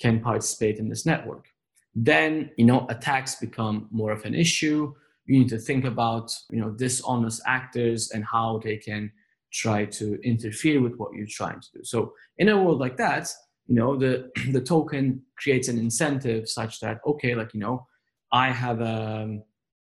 can 0.00 0.20
participate 0.20 0.78
in 0.78 0.88
this 0.88 1.04
network. 1.04 1.46
Then 1.94 2.50
you 2.56 2.64
know 2.64 2.86
attacks 2.88 3.34
become 3.36 3.88
more 3.90 4.12
of 4.12 4.24
an 4.24 4.34
issue. 4.34 4.94
You 5.26 5.38
need 5.40 5.48
to 5.50 5.58
think 5.58 5.84
about 5.84 6.32
you 6.50 6.60
know 6.60 6.70
dishonest 6.70 7.42
actors 7.46 8.10
and 8.12 8.24
how 8.24 8.60
they 8.62 8.76
can 8.76 9.10
try 9.52 9.84
to 9.84 10.20
interfere 10.22 10.80
with 10.80 10.94
what 10.96 11.12
you're 11.12 11.26
trying 11.26 11.60
to 11.60 11.68
do. 11.74 11.80
So 11.82 12.12
in 12.38 12.48
a 12.48 12.62
world 12.62 12.78
like 12.78 12.96
that 12.98 13.32
you 13.70 13.76
know 13.76 13.96
the 13.96 14.30
the 14.50 14.60
token 14.60 15.22
creates 15.36 15.68
an 15.68 15.78
incentive 15.78 16.48
such 16.48 16.80
that 16.80 17.00
okay 17.06 17.34
like 17.34 17.54
you 17.54 17.60
know 17.60 17.86
i 18.32 18.50
have 18.50 18.80
a 18.80 19.38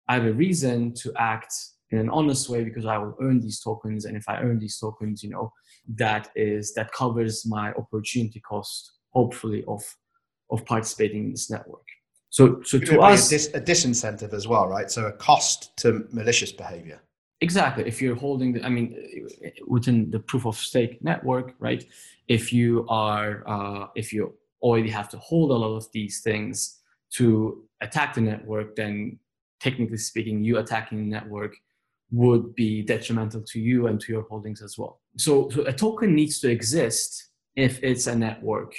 i 0.06 0.14
have 0.14 0.26
a 0.26 0.32
reason 0.32 0.92
to 0.94 1.12
act 1.16 1.52
in 1.90 1.98
an 1.98 2.10
honest 2.10 2.48
way 2.48 2.64
because 2.64 2.84
I 2.84 2.98
will 2.98 3.16
earn 3.20 3.40
these 3.40 3.60
tokens. 3.60 4.04
And 4.04 4.16
if 4.16 4.28
I 4.28 4.40
earn 4.40 4.58
these 4.58 4.78
tokens, 4.78 5.22
you 5.22 5.30
know, 5.30 5.52
that 5.96 6.30
is 6.36 6.74
that 6.74 6.92
covers 6.92 7.46
my 7.46 7.72
opportunity 7.72 8.40
cost, 8.40 8.92
hopefully, 9.10 9.64
of 9.66 9.82
of 10.50 10.64
participating 10.64 11.24
in 11.24 11.30
this 11.30 11.50
network. 11.50 11.86
So, 12.30 12.62
so 12.62 12.78
to 12.78 13.00
us, 13.00 13.28
a, 13.28 13.30
dis- 13.30 13.50
a 13.54 13.60
disincentive 13.60 14.32
as 14.34 14.46
well, 14.46 14.68
right? 14.68 14.90
So 14.90 15.06
a 15.06 15.12
cost 15.12 15.76
to 15.78 16.06
malicious 16.12 16.52
behavior. 16.52 17.00
Exactly. 17.40 17.86
If 17.86 18.02
you're 18.02 18.16
holding, 18.16 18.52
the, 18.52 18.64
I 18.64 18.68
mean, 18.68 18.96
within 19.66 20.10
the 20.10 20.18
proof 20.18 20.44
of 20.44 20.56
stake 20.56 21.02
network, 21.02 21.54
right? 21.58 21.84
If 22.26 22.52
you 22.52 22.84
are, 22.88 23.44
uh, 23.46 23.86
if 23.94 24.12
you 24.12 24.34
already 24.60 24.90
have 24.90 25.08
to 25.10 25.18
hold 25.18 25.50
a 25.52 25.54
lot 25.54 25.76
of 25.76 25.86
these 25.92 26.20
things 26.20 26.80
to 27.14 27.64
attack 27.80 28.14
the 28.14 28.20
network, 28.20 28.76
then 28.76 29.18
technically 29.60 29.98
speaking, 29.98 30.42
you 30.42 30.58
attacking 30.58 30.98
the 30.98 31.04
network 31.04 31.56
would 32.10 32.54
be 32.54 32.82
detrimental 32.82 33.42
to 33.42 33.60
you 33.60 33.86
and 33.86 34.00
to 34.00 34.12
your 34.12 34.22
holdings 34.22 34.62
as 34.62 34.78
well. 34.78 35.00
So, 35.16 35.50
so 35.50 35.62
a 35.66 35.72
token 35.72 36.14
needs 36.14 36.40
to 36.40 36.50
exist 36.50 37.28
if 37.56 37.82
it's 37.82 38.06
a 38.06 38.14
network 38.14 38.74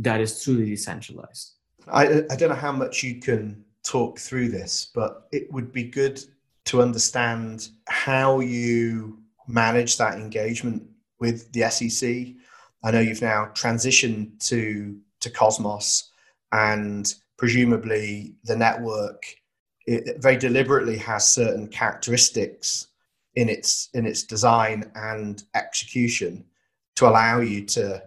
that 0.00 0.20
is 0.20 0.42
truly 0.42 0.66
decentralized. 0.66 1.54
I, 1.90 2.22
I 2.30 2.36
don't 2.36 2.50
know 2.50 2.54
how 2.54 2.72
much 2.72 3.02
you 3.02 3.20
can 3.20 3.64
talk 3.82 4.18
through 4.18 4.50
this, 4.50 4.90
but 4.94 5.28
it 5.32 5.50
would 5.52 5.72
be 5.72 5.84
good 5.84 6.22
to 6.66 6.82
understand 6.82 7.70
how 7.88 8.40
you 8.40 9.18
manage 9.46 9.96
that 9.96 10.18
engagement 10.18 10.82
with 11.18 11.50
the 11.52 11.68
SEC. 11.70 12.34
I 12.84 12.90
know 12.90 13.00
you've 13.00 13.22
now 13.22 13.50
transitioned 13.54 14.38
to 14.48 14.98
to 15.20 15.30
Cosmos, 15.30 16.10
and 16.52 17.12
presumably 17.36 18.36
the 18.44 18.54
network 18.54 19.24
it 19.88 20.22
very 20.22 20.36
deliberately 20.36 20.98
has 20.98 21.26
certain 21.26 21.66
characteristics 21.66 22.88
in 23.36 23.48
its 23.48 23.88
in 23.94 24.04
its 24.06 24.22
design 24.22 24.90
and 24.94 25.44
execution 25.54 26.44
to 26.96 27.08
allow 27.08 27.40
you 27.40 27.64
to 27.64 28.02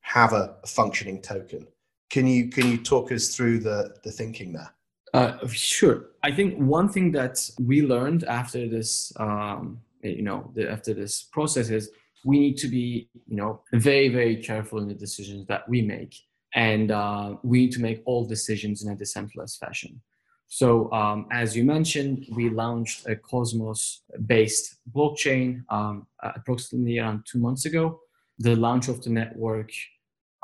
have 0.00 0.32
a, 0.32 0.56
functioning 0.66 1.20
token. 1.20 1.66
Can 2.10 2.26
you 2.26 2.48
can 2.48 2.70
you 2.70 2.78
talk 2.78 3.12
us 3.12 3.34
through 3.34 3.58
the 3.58 3.94
the 4.02 4.10
thinking 4.10 4.52
there? 4.54 4.72
Uh, 5.12 5.46
sure. 5.48 6.06
I 6.22 6.32
think 6.32 6.56
one 6.56 6.88
thing 6.88 7.12
that 7.12 7.48
we 7.58 7.82
learned 7.82 8.24
after 8.24 8.68
this, 8.68 9.12
um, 9.18 9.80
you 10.02 10.22
know, 10.22 10.50
the, 10.54 10.70
after 10.70 10.92
this 10.94 11.22
process 11.22 11.70
is 11.70 11.90
we 12.24 12.38
need 12.38 12.56
to 12.58 12.68
be, 12.68 13.08
you 13.26 13.36
know, 13.36 13.60
very 13.72 14.08
very 14.08 14.36
careful 14.36 14.78
in 14.78 14.88
the 14.88 14.94
decisions 14.94 15.46
that 15.48 15.68
we 15.68 15.82
make, 15.82 16.14
and 16.54 16.90
uh, 16.90 17.36
we 17.42 17.58
need 17.60 17.72
to 17.72 17.82
make 17.82 18.02
all 18.06 18.24
decisions 18.26 18.82
in 18.82 18.90
a 18.90 18.96
decentralized 18.96 19.58
fashion. 19.58 20.00
So, 20.48 20.90
um, 20.92 21.26
as 21.32 21.56
you 21.56 21.64
mentioned, 21.64 22.26
we 22.30 22.48
launched 22.48 23.06
a 23.08 23.16
Cosmos 23.16 24.02
based 24.26 24.76
blockchain 24.94 25.64
um, 25.70 26.06
approximately 26.22 26.98
around 26.98 27.24
two 27.30 27.38
months 27.38 27.64
ago. 27.64 28.00
The 28.38 28.54
launch 28.54 28.88
of 28.88 29.02
the 29.02 29.10
network 29.10 29.70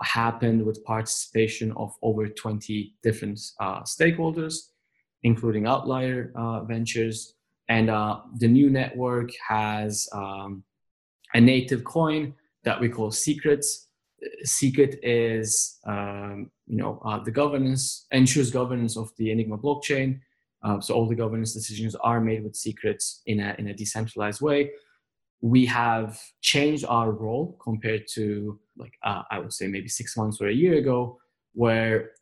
happened 0.01 0.65
with 0.65 0.85
participation 0.85 1.73
of 1.73 1.95
over 2.03 2.29
20 2.29 2.95
different 3.03 3.41
uh, 3.61 3.83
stakeholders, 3.83 4.71
including 5.23 5.67
Outlier 5.67 6.33
uh, 6.35 6.65
Ventures. 6.65 7.35
And 7.69 7.89
uh, 7.89 8.21
the 8.39 8.49
new 8.49 8.71
network 8.71 9.31
has 9.49 10.09
um, 10.13 10.65
a 11.33 11.41
native 11.41 11.85
coin 11.85 12.35
that 12.65 12.81
we 12.81 12.89
call 12.89 13.11
Secrets. 13.11 13.89
Secret 14.45 14.99
is 15.03 15.79
um, 15.87 16.51
you 16.73 16.79
know, 16.79 16.99
uh, 17.05 17.23
the 17.23 17.31
governance 17.31 18.07
ensures 18.13 18.51
governance 18.51 18.97
of 18.97 19.11
the 19.19 19.31
Enigma 19.31 19.59
blockchain. 19.59 20.19
Uh, 20.65 20.81
so 20.81 20.95
all 20.95 21.07
the 21.07 21.15
governance 21.15 21.53
decisions 21.53 21.95
are 21.97 22.19
made 22.19 22.43
with 22.43 22.57
secrets 22.57 23.21
in 23.27 23.41
a, 23.41 23.55
in 23.59 23.69
a 23.69 23.75
decentralized 23.75 24.41
way. 24.41 24.71
We 25.43 25.67
have 25.67 26.19
changed 26.41 26.87
our 26.89 27.11
role 27.13 27.59
compared 27.63 28.05
to 28.15 28.59
like, 28.79 28.95
uh, 29.05 29.23
I 29.31 29.39
would 29.39 29.53
say 29.53 29.67
maybe 29.67 29.89
six 29.89 30.17
months 30.17 30.41
or 30.41 30.49
a 30.49 30.55
year 30.55 30.77
ago, 30.79 31.19
where 31.53 32.13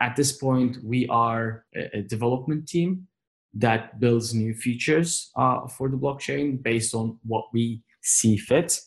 at 0.00 0.14
this 0.14 0.30
point 0.30 0.76
we 0.84 1.08
are 1.08 1.64
a, 1.74 1.98
a 1.98 2.02
development 2.02 2.68
team 2.68 3.08
that 3.54 3.98
builds 3.98 4.32
new 4.32 4.54
features 4.54 5.32
uh, 5.34 5.66
for 5.66 5.88
the 5.88 5.96
blockchain 5.96 6.62
based 6.62 6.94
on 6.94 7.18
what 7.24 7.46
we 7.52 7.82
see 8.00 8.36
fit. 8.36 8.78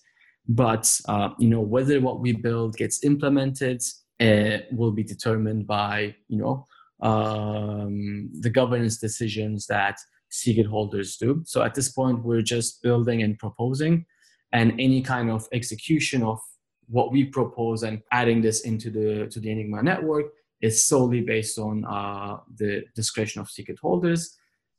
But 0.48 0.86
uh, 1.10 1.30
you 1.38 1.50
know 1.50 1.60
whether 1.60 2.00
what 2.00 2.22
we 2.22 2.32
build 2.32 2.78
gets 2.78 3.04
implemented 3.04 3.84
will 4.20 4.92
be 4.92 5.04
determined 5.04 5.68
by 5.68 6.16
you 6.28 6.38
know 6.38 6.68
um, 7.02 8.30
the 8.40 8.50
governance 8.50 8.98
decisions 8.98 9.68
that 9.68 9.98
secret 10.30 10.68
holders 10.68 11.18
do. 11.18 11.42
So 11.46 11.64
at 11.64 11.74
this 11.74 11.90
point, 11.92 12.24
we're 12.24 12.42
just 12.42 12.82
building 12.82 13.24
and 13.24 13.38
proposing, 13.38 14.06
and 14.52 14.72
any 14.80 15.02
kind 15.02 15.30
of 15.30 15.48
execution 15.52 16.24
of 16.24 16.40
what 16.88 17.12
we 17.12 17.26
propose 17.26 17.84
and 17.84 18.02
adding 18.12 18.42
this 18.42 18.62
into 18.62 18.90
the 18.90 19.28
to 19.28 19.40
the 19.40 19.50
Enigma 19.50 19.84
network 19.84 20.26
is 20.62 20.86
solely 20.86 21.22
based 21.22 21.60
on 21.60 21.86
uh, 21.86 22.38
the 22.56 22.84
discretion 22.96 23.42
of 23.42 23.50
secret 23.50 23.78
holders, 23.82 24.38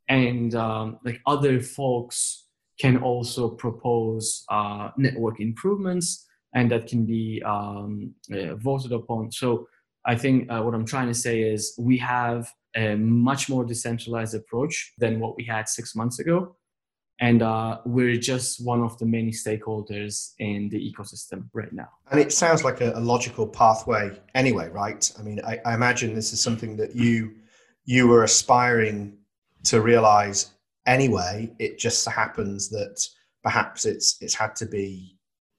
and 0.08 0.54
um, 0.54 0.98
like 1.04 1.20
other 1.26 1.60
folks 1.60 2.44
can 2.78 2.98
also 2.98 3.48
propose 3.48 4.44
uh, 4.50 4.90
network 4.96 5.40
improvements 5.40 6.25
and 6.56 6.70
that 6.70 6.86
can 6.86 7.04
be 7.04 7.42
um, 7.44 8.14
uh, 8.32 8.54
voted 8.56 8.90
upon. 8.90 9.30
So 9.30 9.68
I 10.06 10.16
think 10.16 10.50
uh, 10.50 10.62
what 10.62 10.74
I'm 10.74 10.86
trying 10.86 11.08
to 11.08 11.14
say 11.14 11.42
is 11.42 11.74
we 11.78 11.98
have 11.98 12.50
a 12.74 12.96
much 12.96 13.50
more 13.50 13.64
decentralized 13.64 14.34
approach 14.34 14.94
than 14.98 15.20
what 15.20 15.36
we 15.36 15.44
had 15.44 15.68
six 15.68 15.94
months 15.94 16.18
ago. 16.18 16.56
And 17.20 17.42
uh, 17.42 17.80
we're 17.84 18.16
just 18.16 18.64
one 18.64 18.82
of 18.82 18.98
the 18.98 19.06
many 19.06 19.32
stakeholders 19.32 20.32
in 20.38 20.68
the 20.70 20.78
ecosystem 20.78 21.48
right 21.52 21.72
now. 21.72 21.88
And 22.10 22.20
it 22.20 22.32
sounds 22.32 22.64
like 22.64 22.80
a, 22.80 22.92
a 22.94 23.00
logical 23.00 23.46
pathway 23.46 24.18
anyway, 24.34 24.68
right? 24.68 25.10
I 25.18 25.22
mean, 25.22 25.40
I, 25.46 25.60
I 25.64 25.74
imagine 25.74 26.14
this 26.14 26.32
is 26.32 26.40
something 26.40 26.76
that 26.78 26.96
you 26.96 27.34
you 27.84 28.08
were 28.08 28.24
aspiring 28.24 29.16
to 29.64 29.80
realize 29.80 30.52
anyway. 30.86 31.54
It 31.58 31.78
just 31.78 32.06
happens 32.08 32.68
that 32.70 33.06
perhaps 33.42 33.86
it's 33.86 34.16
it's 34.20 34.34
had 34.34 34.54
to 34.56 34.66
be 34.66 35.15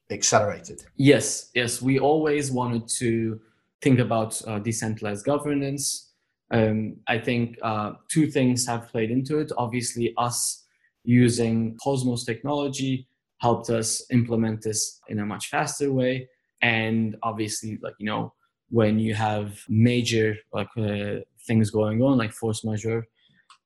accelerated. 0.09 0.83
Yes, 0.95 1.51
yes. 1.53 1.81
We 1.81 1.99
always 1.99 2.51
wanted 2.51 2.87
to 2.99 3.39
think 3.81 3.99
about 3.99 4.41
uh, 4.47 4.59
decentralized 4.59 5.25
governance. 5.25 6.11
Um, 6.51 6.97
I 7.07 7.19
think 7.19 7.57
uh, 7.61 7.93
two 8.09 8.27
things 8.27 8.65
have 8.67 8.87
played 8.87 9.11
into 9.11 9.39
it. 9.39 9.51
Obviously, 9.57 10.13
us 10.17 10.65
using 11.03 11.77
Cosmos 11.83 12.23
technology 12.25 13.07
helped 13.39 13.69
us 13.69 14.05
implement 14.11 14.61
this 14.61 14.99
in 15.09 15.19
a 15.19 15.25
much 15.25 15.47
faster 15.47 15.91
way. 15.91 16.27
And 16.61 17.15
obviously, 17.21 17.77
like, 17.81 17.93
you 17.99 18.05
know, 18.05 18.33
when 18.69 18.99
you 18.99 19.13
have 19.13 19.59
major 19.69 20.35
like 20.53 20.69
uh, 20.77 21.21
things 21.45 21.69
going 21.69 22.01
on, 22.01 22.17
like 22.17 22.33
force 22.33 22.63
majeure, 22.63 23.07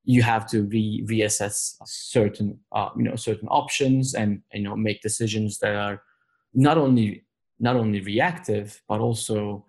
you 0.03 0.23
have 0.23 0.49
to 0.49 0.63
re- 0.63 1.05
reassess 1.09 1.75
certain, 1.85 2.59
uh, 2.71 2.89
you 2.97 3.03
know, 3.03 3.15
certain 3.15 3.47
options 3.47 4.13
and, 4.13 4.41
you 4.53 4.63
know, 4.63 4.75
make 4.75 5.01
decisions 5.01 5.59
that 5.59 5.75
are 5.75 6.01
not 6.53 6.77
only 6.77 7.23
not 7.59 7.75
only 7.75 8.01
reactive 8.01 8.81
but 8.87 8.99
also 8.99 9.65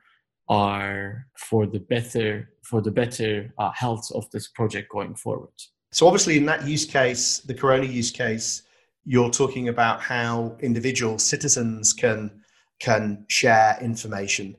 are 0.48 1.26
for 1.36 1.66
the 1.66 1.78
better 1.78 2.50
for 2.62 2.80
the 2.80 2.90
better 2.90 3.52
uh, 3.58 3.70
health 3.72 4.10
of 4.14 4.30
this 4.30 4.48
project 4.48 4.90
going 4.90 5.14
forward. 5.14 5.52
So 5.92 6.06
obviously, 6.06 6.38
in 6.38 6.46
that 6.46 6.66
use 6.66 6.86
case, 6.86 7.38
the 7.38 7.54
Corona 7.54 7.84
use 7.84 8.10
case, 8.10 8.62
you're 9.04 9.30
talking 9.30 9.68
about 9.68 10.00
how 10.00 10.56
individual 10.60 11.18
citizens 11.18 11.92
can 11.92 12.42
can 12.80 13.24
share 13.28 13.78
information. 13.80 14.56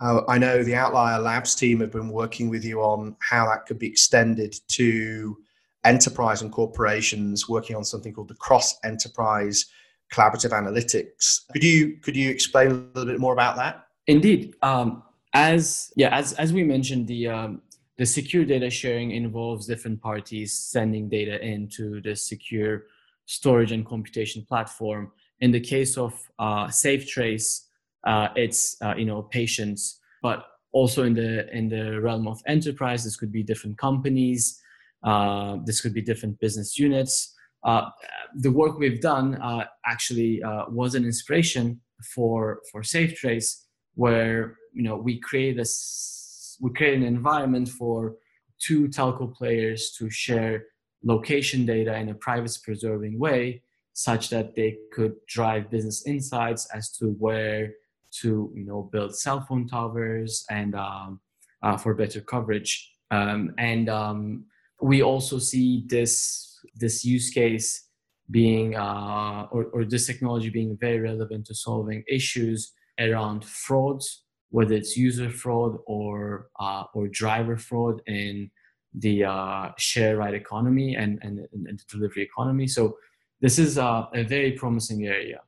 Uh, 0.00 0.22
I 0.28 0.36
know 0.38 0.62
the 0.62 0.74
Outlier 0.74 1.20
Labs 1.20 1.54
team 1.54 1.80
have 1.80 1.92
been 1.92 2.08
working 2.08 2.48
with 2.48 2.64
you 2.64 2.80
on 2.80 3.16
how 3.20 3.46
that 3.46 3.66
could 3.66 3.78
be 3.78 3.86
extended 3.86 4.54
to 4.68 5.36
enterprise 5.84 6.42
and 6.42 6.50
corporations, 6.50 7.48
working 7.48 7.76
on 7.76 7.84
something 7.84 8.12
called 8.12 8.28
the 8.28 8.34
cross 8.34 8.78
enterprise 8.84 9.66
collaborative 10.12 10.50
analytics. 10.50 11.40
Could 11.52 11.64
you 11.64 11.96
could 12.02 12.16
you 12.16 12.30
explain 12.30 12.70
a 12.70 12.74
little 12.98 13.12
bit 13.12 13.20
more 13.20 13.32
about 13.32 13.56
that? 13.56 13.86
Indeed. 14.06 14.54
Um, 14.62 15.02
as 15.34 15.92
yeah, 15.96 16.14
as 16.16 16.34
as 16.34 16.52
we 16.52 16.62
mentioned, 16.62 17.08
the 17.08 17.28
um, 17.28 17.62
the 17.98 18.06
secure 18.06 18.44
data 18.44 18.68
sharing 18.70 19.12
involves 19.12 19.66
different 19.66 20.00
parties 20.00 20.52
sending 20.54 21.08
data 21.08 21.42
into 21.44 22.00
the 22.02 22.14
secure 22.14 22.84
storage 23.26 23.72
and 23.72 23.86
computation 23.86 24.44
platform. 24.44 25.12
In 25.40 25.50
the 25.50 25.60
case 25.60 25.96
of 25.96 26.12
uh, 26.38 26.66
SafeTrace, 26.66 27.66
uh, 28.04 28.28
it's 28.36 28.76
uh, 28.82 28.94
you 28.96 29.06
know 29.06 29.22
patients, 29.22 30.00
but 30.22 30.46
also 30.72 31.04
in 31.04 31.14
the 31.14 31.54
in 31.56 31.68
the 31.68 32.00
realm 32.00 32.28
of 32.28 32.42
enterprise, 32.46 33.04
this 33.04 33.16
could 33.16 33.32
be 33.32 33.42
different 33.42 33.78
companies, 33.78 34.60
uh, 35.02 35.56
this 35.64 35.80
could 35.80 35.94
be 35.94 36.02
different 36.02 36.38
business 36.40 36.78
units. 36.78 37.34
Uh, 37.64 37.90
the 38.36 38.50
work 38.50 38.78
we've 38.78 39.00
done 39.00 39.36
uh, 39.36 39.64
actually 39.86 40.40
was 40.68 40.94
an 40.94 41.04
inspiration 41.04 41.80
for 42.14 42.60
for 42.70 42.82
SafeTrace, 42.82 43.62
where 43.94 44.58
you 44.72 44.82
know 44.82 44.96
we 44.96 45.20
create 45.20 45.56
this 45.56 46.58
we 46.60 46.70
create 46.72 46.94
an 46.94 47.02
environment 47.02 47.68
for 47.68 48.16
two 48.58 48.88
telco 48.88 49.32
players 49.34 49.90
to 49.98 50.08
share 50.10 50.64
location 51.02 51.66
data 51.66 51.94
in 51.96 52.08
a 52.10 52.14
privacy 52.14 52.60
preserving 52.64 53.18
way 53.18 53.62
such 53.92 54.30
that 54.30 54.54
they 54.54 54.78
could 54.92 55.14
drive 55.26 55.70
business 55.70 56.06
insights 56.06 56.66
as 56.74 56.90
to 56.90 57.10
where 57.18 57.72
to 58.10 58.52
you 58.54 58.64
know 58.64 58.88
build 58.92 59.14
cell 59.16 59.44
phone 59.48 59.66
towers 59.66 60.44
and 60.50 60.74
um, 60.74 61.20
uh, 61.62 61.76
for 61.76 61.94
better 61.94 62.20
coverage. 62.20 62.92
Um, 63.10 63.54
and 63.58 63.88
um, 63.88 64.44
we 64.80 65.02
also 65.02 65.38
see 65.38 65.84
this 65.86 66.51
this 66.74 67.04
use 67.04 67.30
case 67.30 67.88
being 68.30 68.76
uh, 68.76 69.46
or, 69.50 69.66
or 69.72 69.84
this 69.84 70.06
technology 70.06 70.50
being 70.50 70.76
very 70.80 71.00
relevant 71.00 71.46
to 71.46 71.54
solving 71.54 72.02
issues 72.08 72.72
around 72.98 73.44
frauds 73.44 74.22
whether 74.52 74.74
it's 74.74 74.96
user 74.96 75.30
fraud 75.30 75.78
or 75.86 76.48
uh, 76.60 76.84
or 76.94 77.08
driver 77.08 77.56
fraud 77.56 78.00
in 78.06 78.50
the 78.94 79.24
uh, 79.24 79.70
share 79.78 80.18
ride 80.18 80.34
economy 80.34 80.94
and, 80.94 81.18
and, 81.22 81.40
and 81.52 81.78
the 81.78 81.84
delivery 81.90 82.22
economy. 82.22 82.66
So 82.68 82.98
this 83.40 83.58
is 83.58 83.78
a, 83.78 84.08
a 84.14 84.22
very 84.22 84.52
promising 84.52 85.06
area. 85.06 85.40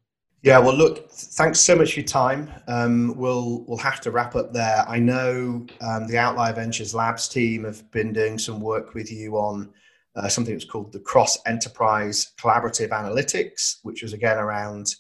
Yeah, 0.43 0.59
well, 0.59 0.75
look, 0.75 1.11
thanks 1.11 1.61
so 1.61 1.77
much 1.77 1.93
for 1.93 2.01
your 2.01 2.07
time. 2.07 2.51
Um, 2.67 3.15
we'll 3.17 3.65
we'll 3.67 3.79
have 3.79 4.01
to 4.03 4.11
wrap 4.11 4.35
up 4.35 4.53
there. 4.53 4.85
I 4.89 4.99
know 4.99 5.67
um, 5.81 6.07
the 6.07 6.19
Outlier 6.19 6.55
Ventures 6.55 6.95
Labs 6.95 7.29
team 7.29 7.65
have 7.65 7.91
been 7.93 8.13
doing 8.13 8.39
some 8.39 8.61
work 8.61 8.95
with 8.95 9.13
you 9.13 9.37
on 9.37 9.71
uh, 10.17 10.29
something 10.29 10.55
that's 10.55 10.65
called 10.65 10.93
the 10.93 11.01
Cross 11.01 11.39
Enterprise 11.47 12.33
Collaborative 12.39 12.91
Analytics, 12.91 13.79
which 13.83 14.03
was 14.03 14.13
again 14.13 14.39
around 14.39 14.95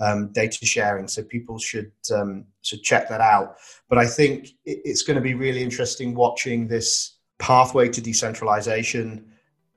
um, 0.00 0.30
data 0.32 0.64
sharing. 0.64 1.08
So 1.08 1.22
people 1.22 1.58
should 1.58 1.90
um, 2.14 2.44
should 2.62 2.82
check 2.82 3.08
that 3.08 3.20
out. 3.20 3.56
But 3.88 3.98
I 3.98 4.06
think 4.06 4.50
it's 4.64 5.02
going 5.02 5.16
to 5.16 5.22
be 5.22 5.34
really 5.34 5.62
interesting 5.62 6.14
watching 6.14 6.68
this 6.68 7.16
pathway 7.38 7.88
to 7.88 8.00
decentralization, 8.00 9.24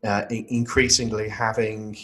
uh, 0.03 0.23
increasingly 0.29 1.29
having 1.29 1.97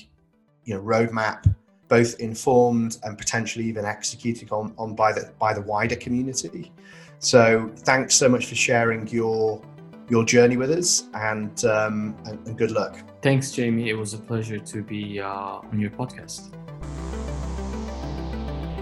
you 0.63 0.75
know 0.75 0.81
roadmap 0.81 1.53
both 1.87 2.19
informed 2.19 2.97
and 3.03 3.17
potentially 3.17 3.65
even 3.65 3.85
executed 3.85 4.51
on, 4.51 4.73
on 4.77 4.93
by 4.93 5.11
the 5.11 5.31
by 5.39 5.53
the 5.53 5.61
wider 5.61 5.95
community. 5.95 6.71
So 7.19 7.71
thanks 7.77 8.15
so 8.15 8.29
much 8.29 8.45
for 8.45 8.55
sharing 8.55 9.07
your 9.07 9.61
your 10.09 10.23
journey 10.23 10.57
with 10.57 10.71
us 10.71 11.03
and, 11.13 11.65
um, 11.65 12.15
and, 12.25 12.47
and 12.47 12.57
good 12.57 12.71
luck. 12.71 12.97
Thanks, 13.21 13.51
Jamie. 13.51 13.89
It 13.89 13.93
was 13.93 14.13
a 14.13 14.17
pleasure 14.17 14.59
to 14.59 14.83
be 14.83 15.19
uh, 15.19 15.27
on 15.27 15.79
your 15.79 15.91
podcast. 15.91 16.53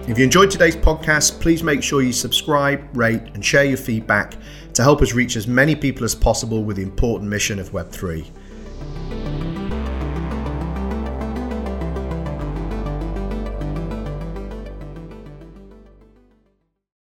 If 0.08 0.20
you 0.20 0.24
enjoyed 0.24 0.52
today's 0.52 0.76
podcast, 0.76 1.42
please 1.42 1.64
make 1.64 1.82
sure 1.82 2.04
you 2.04 2.14
subscribe, 2.14 2.96
rate, 2.96 3.24
and 3.34 3.44
share 3.44 3.64
your 3.64 3.78
feedback 3.78 4.36
to 4.74 4.84
help 4.84 5.02
us 5.02 5.14
reach 5.14 5.36
as 5.36 5.48
many 5.48 5.76
people 5.76 6.04
as 6.04 6.14
possible 6.14 6.64
with 6.64 6.78
the 6.78 6.84
important 6.84 7.28
mission 7.28 7.58
of 7.58 7.72
Web3. 7.72 8.30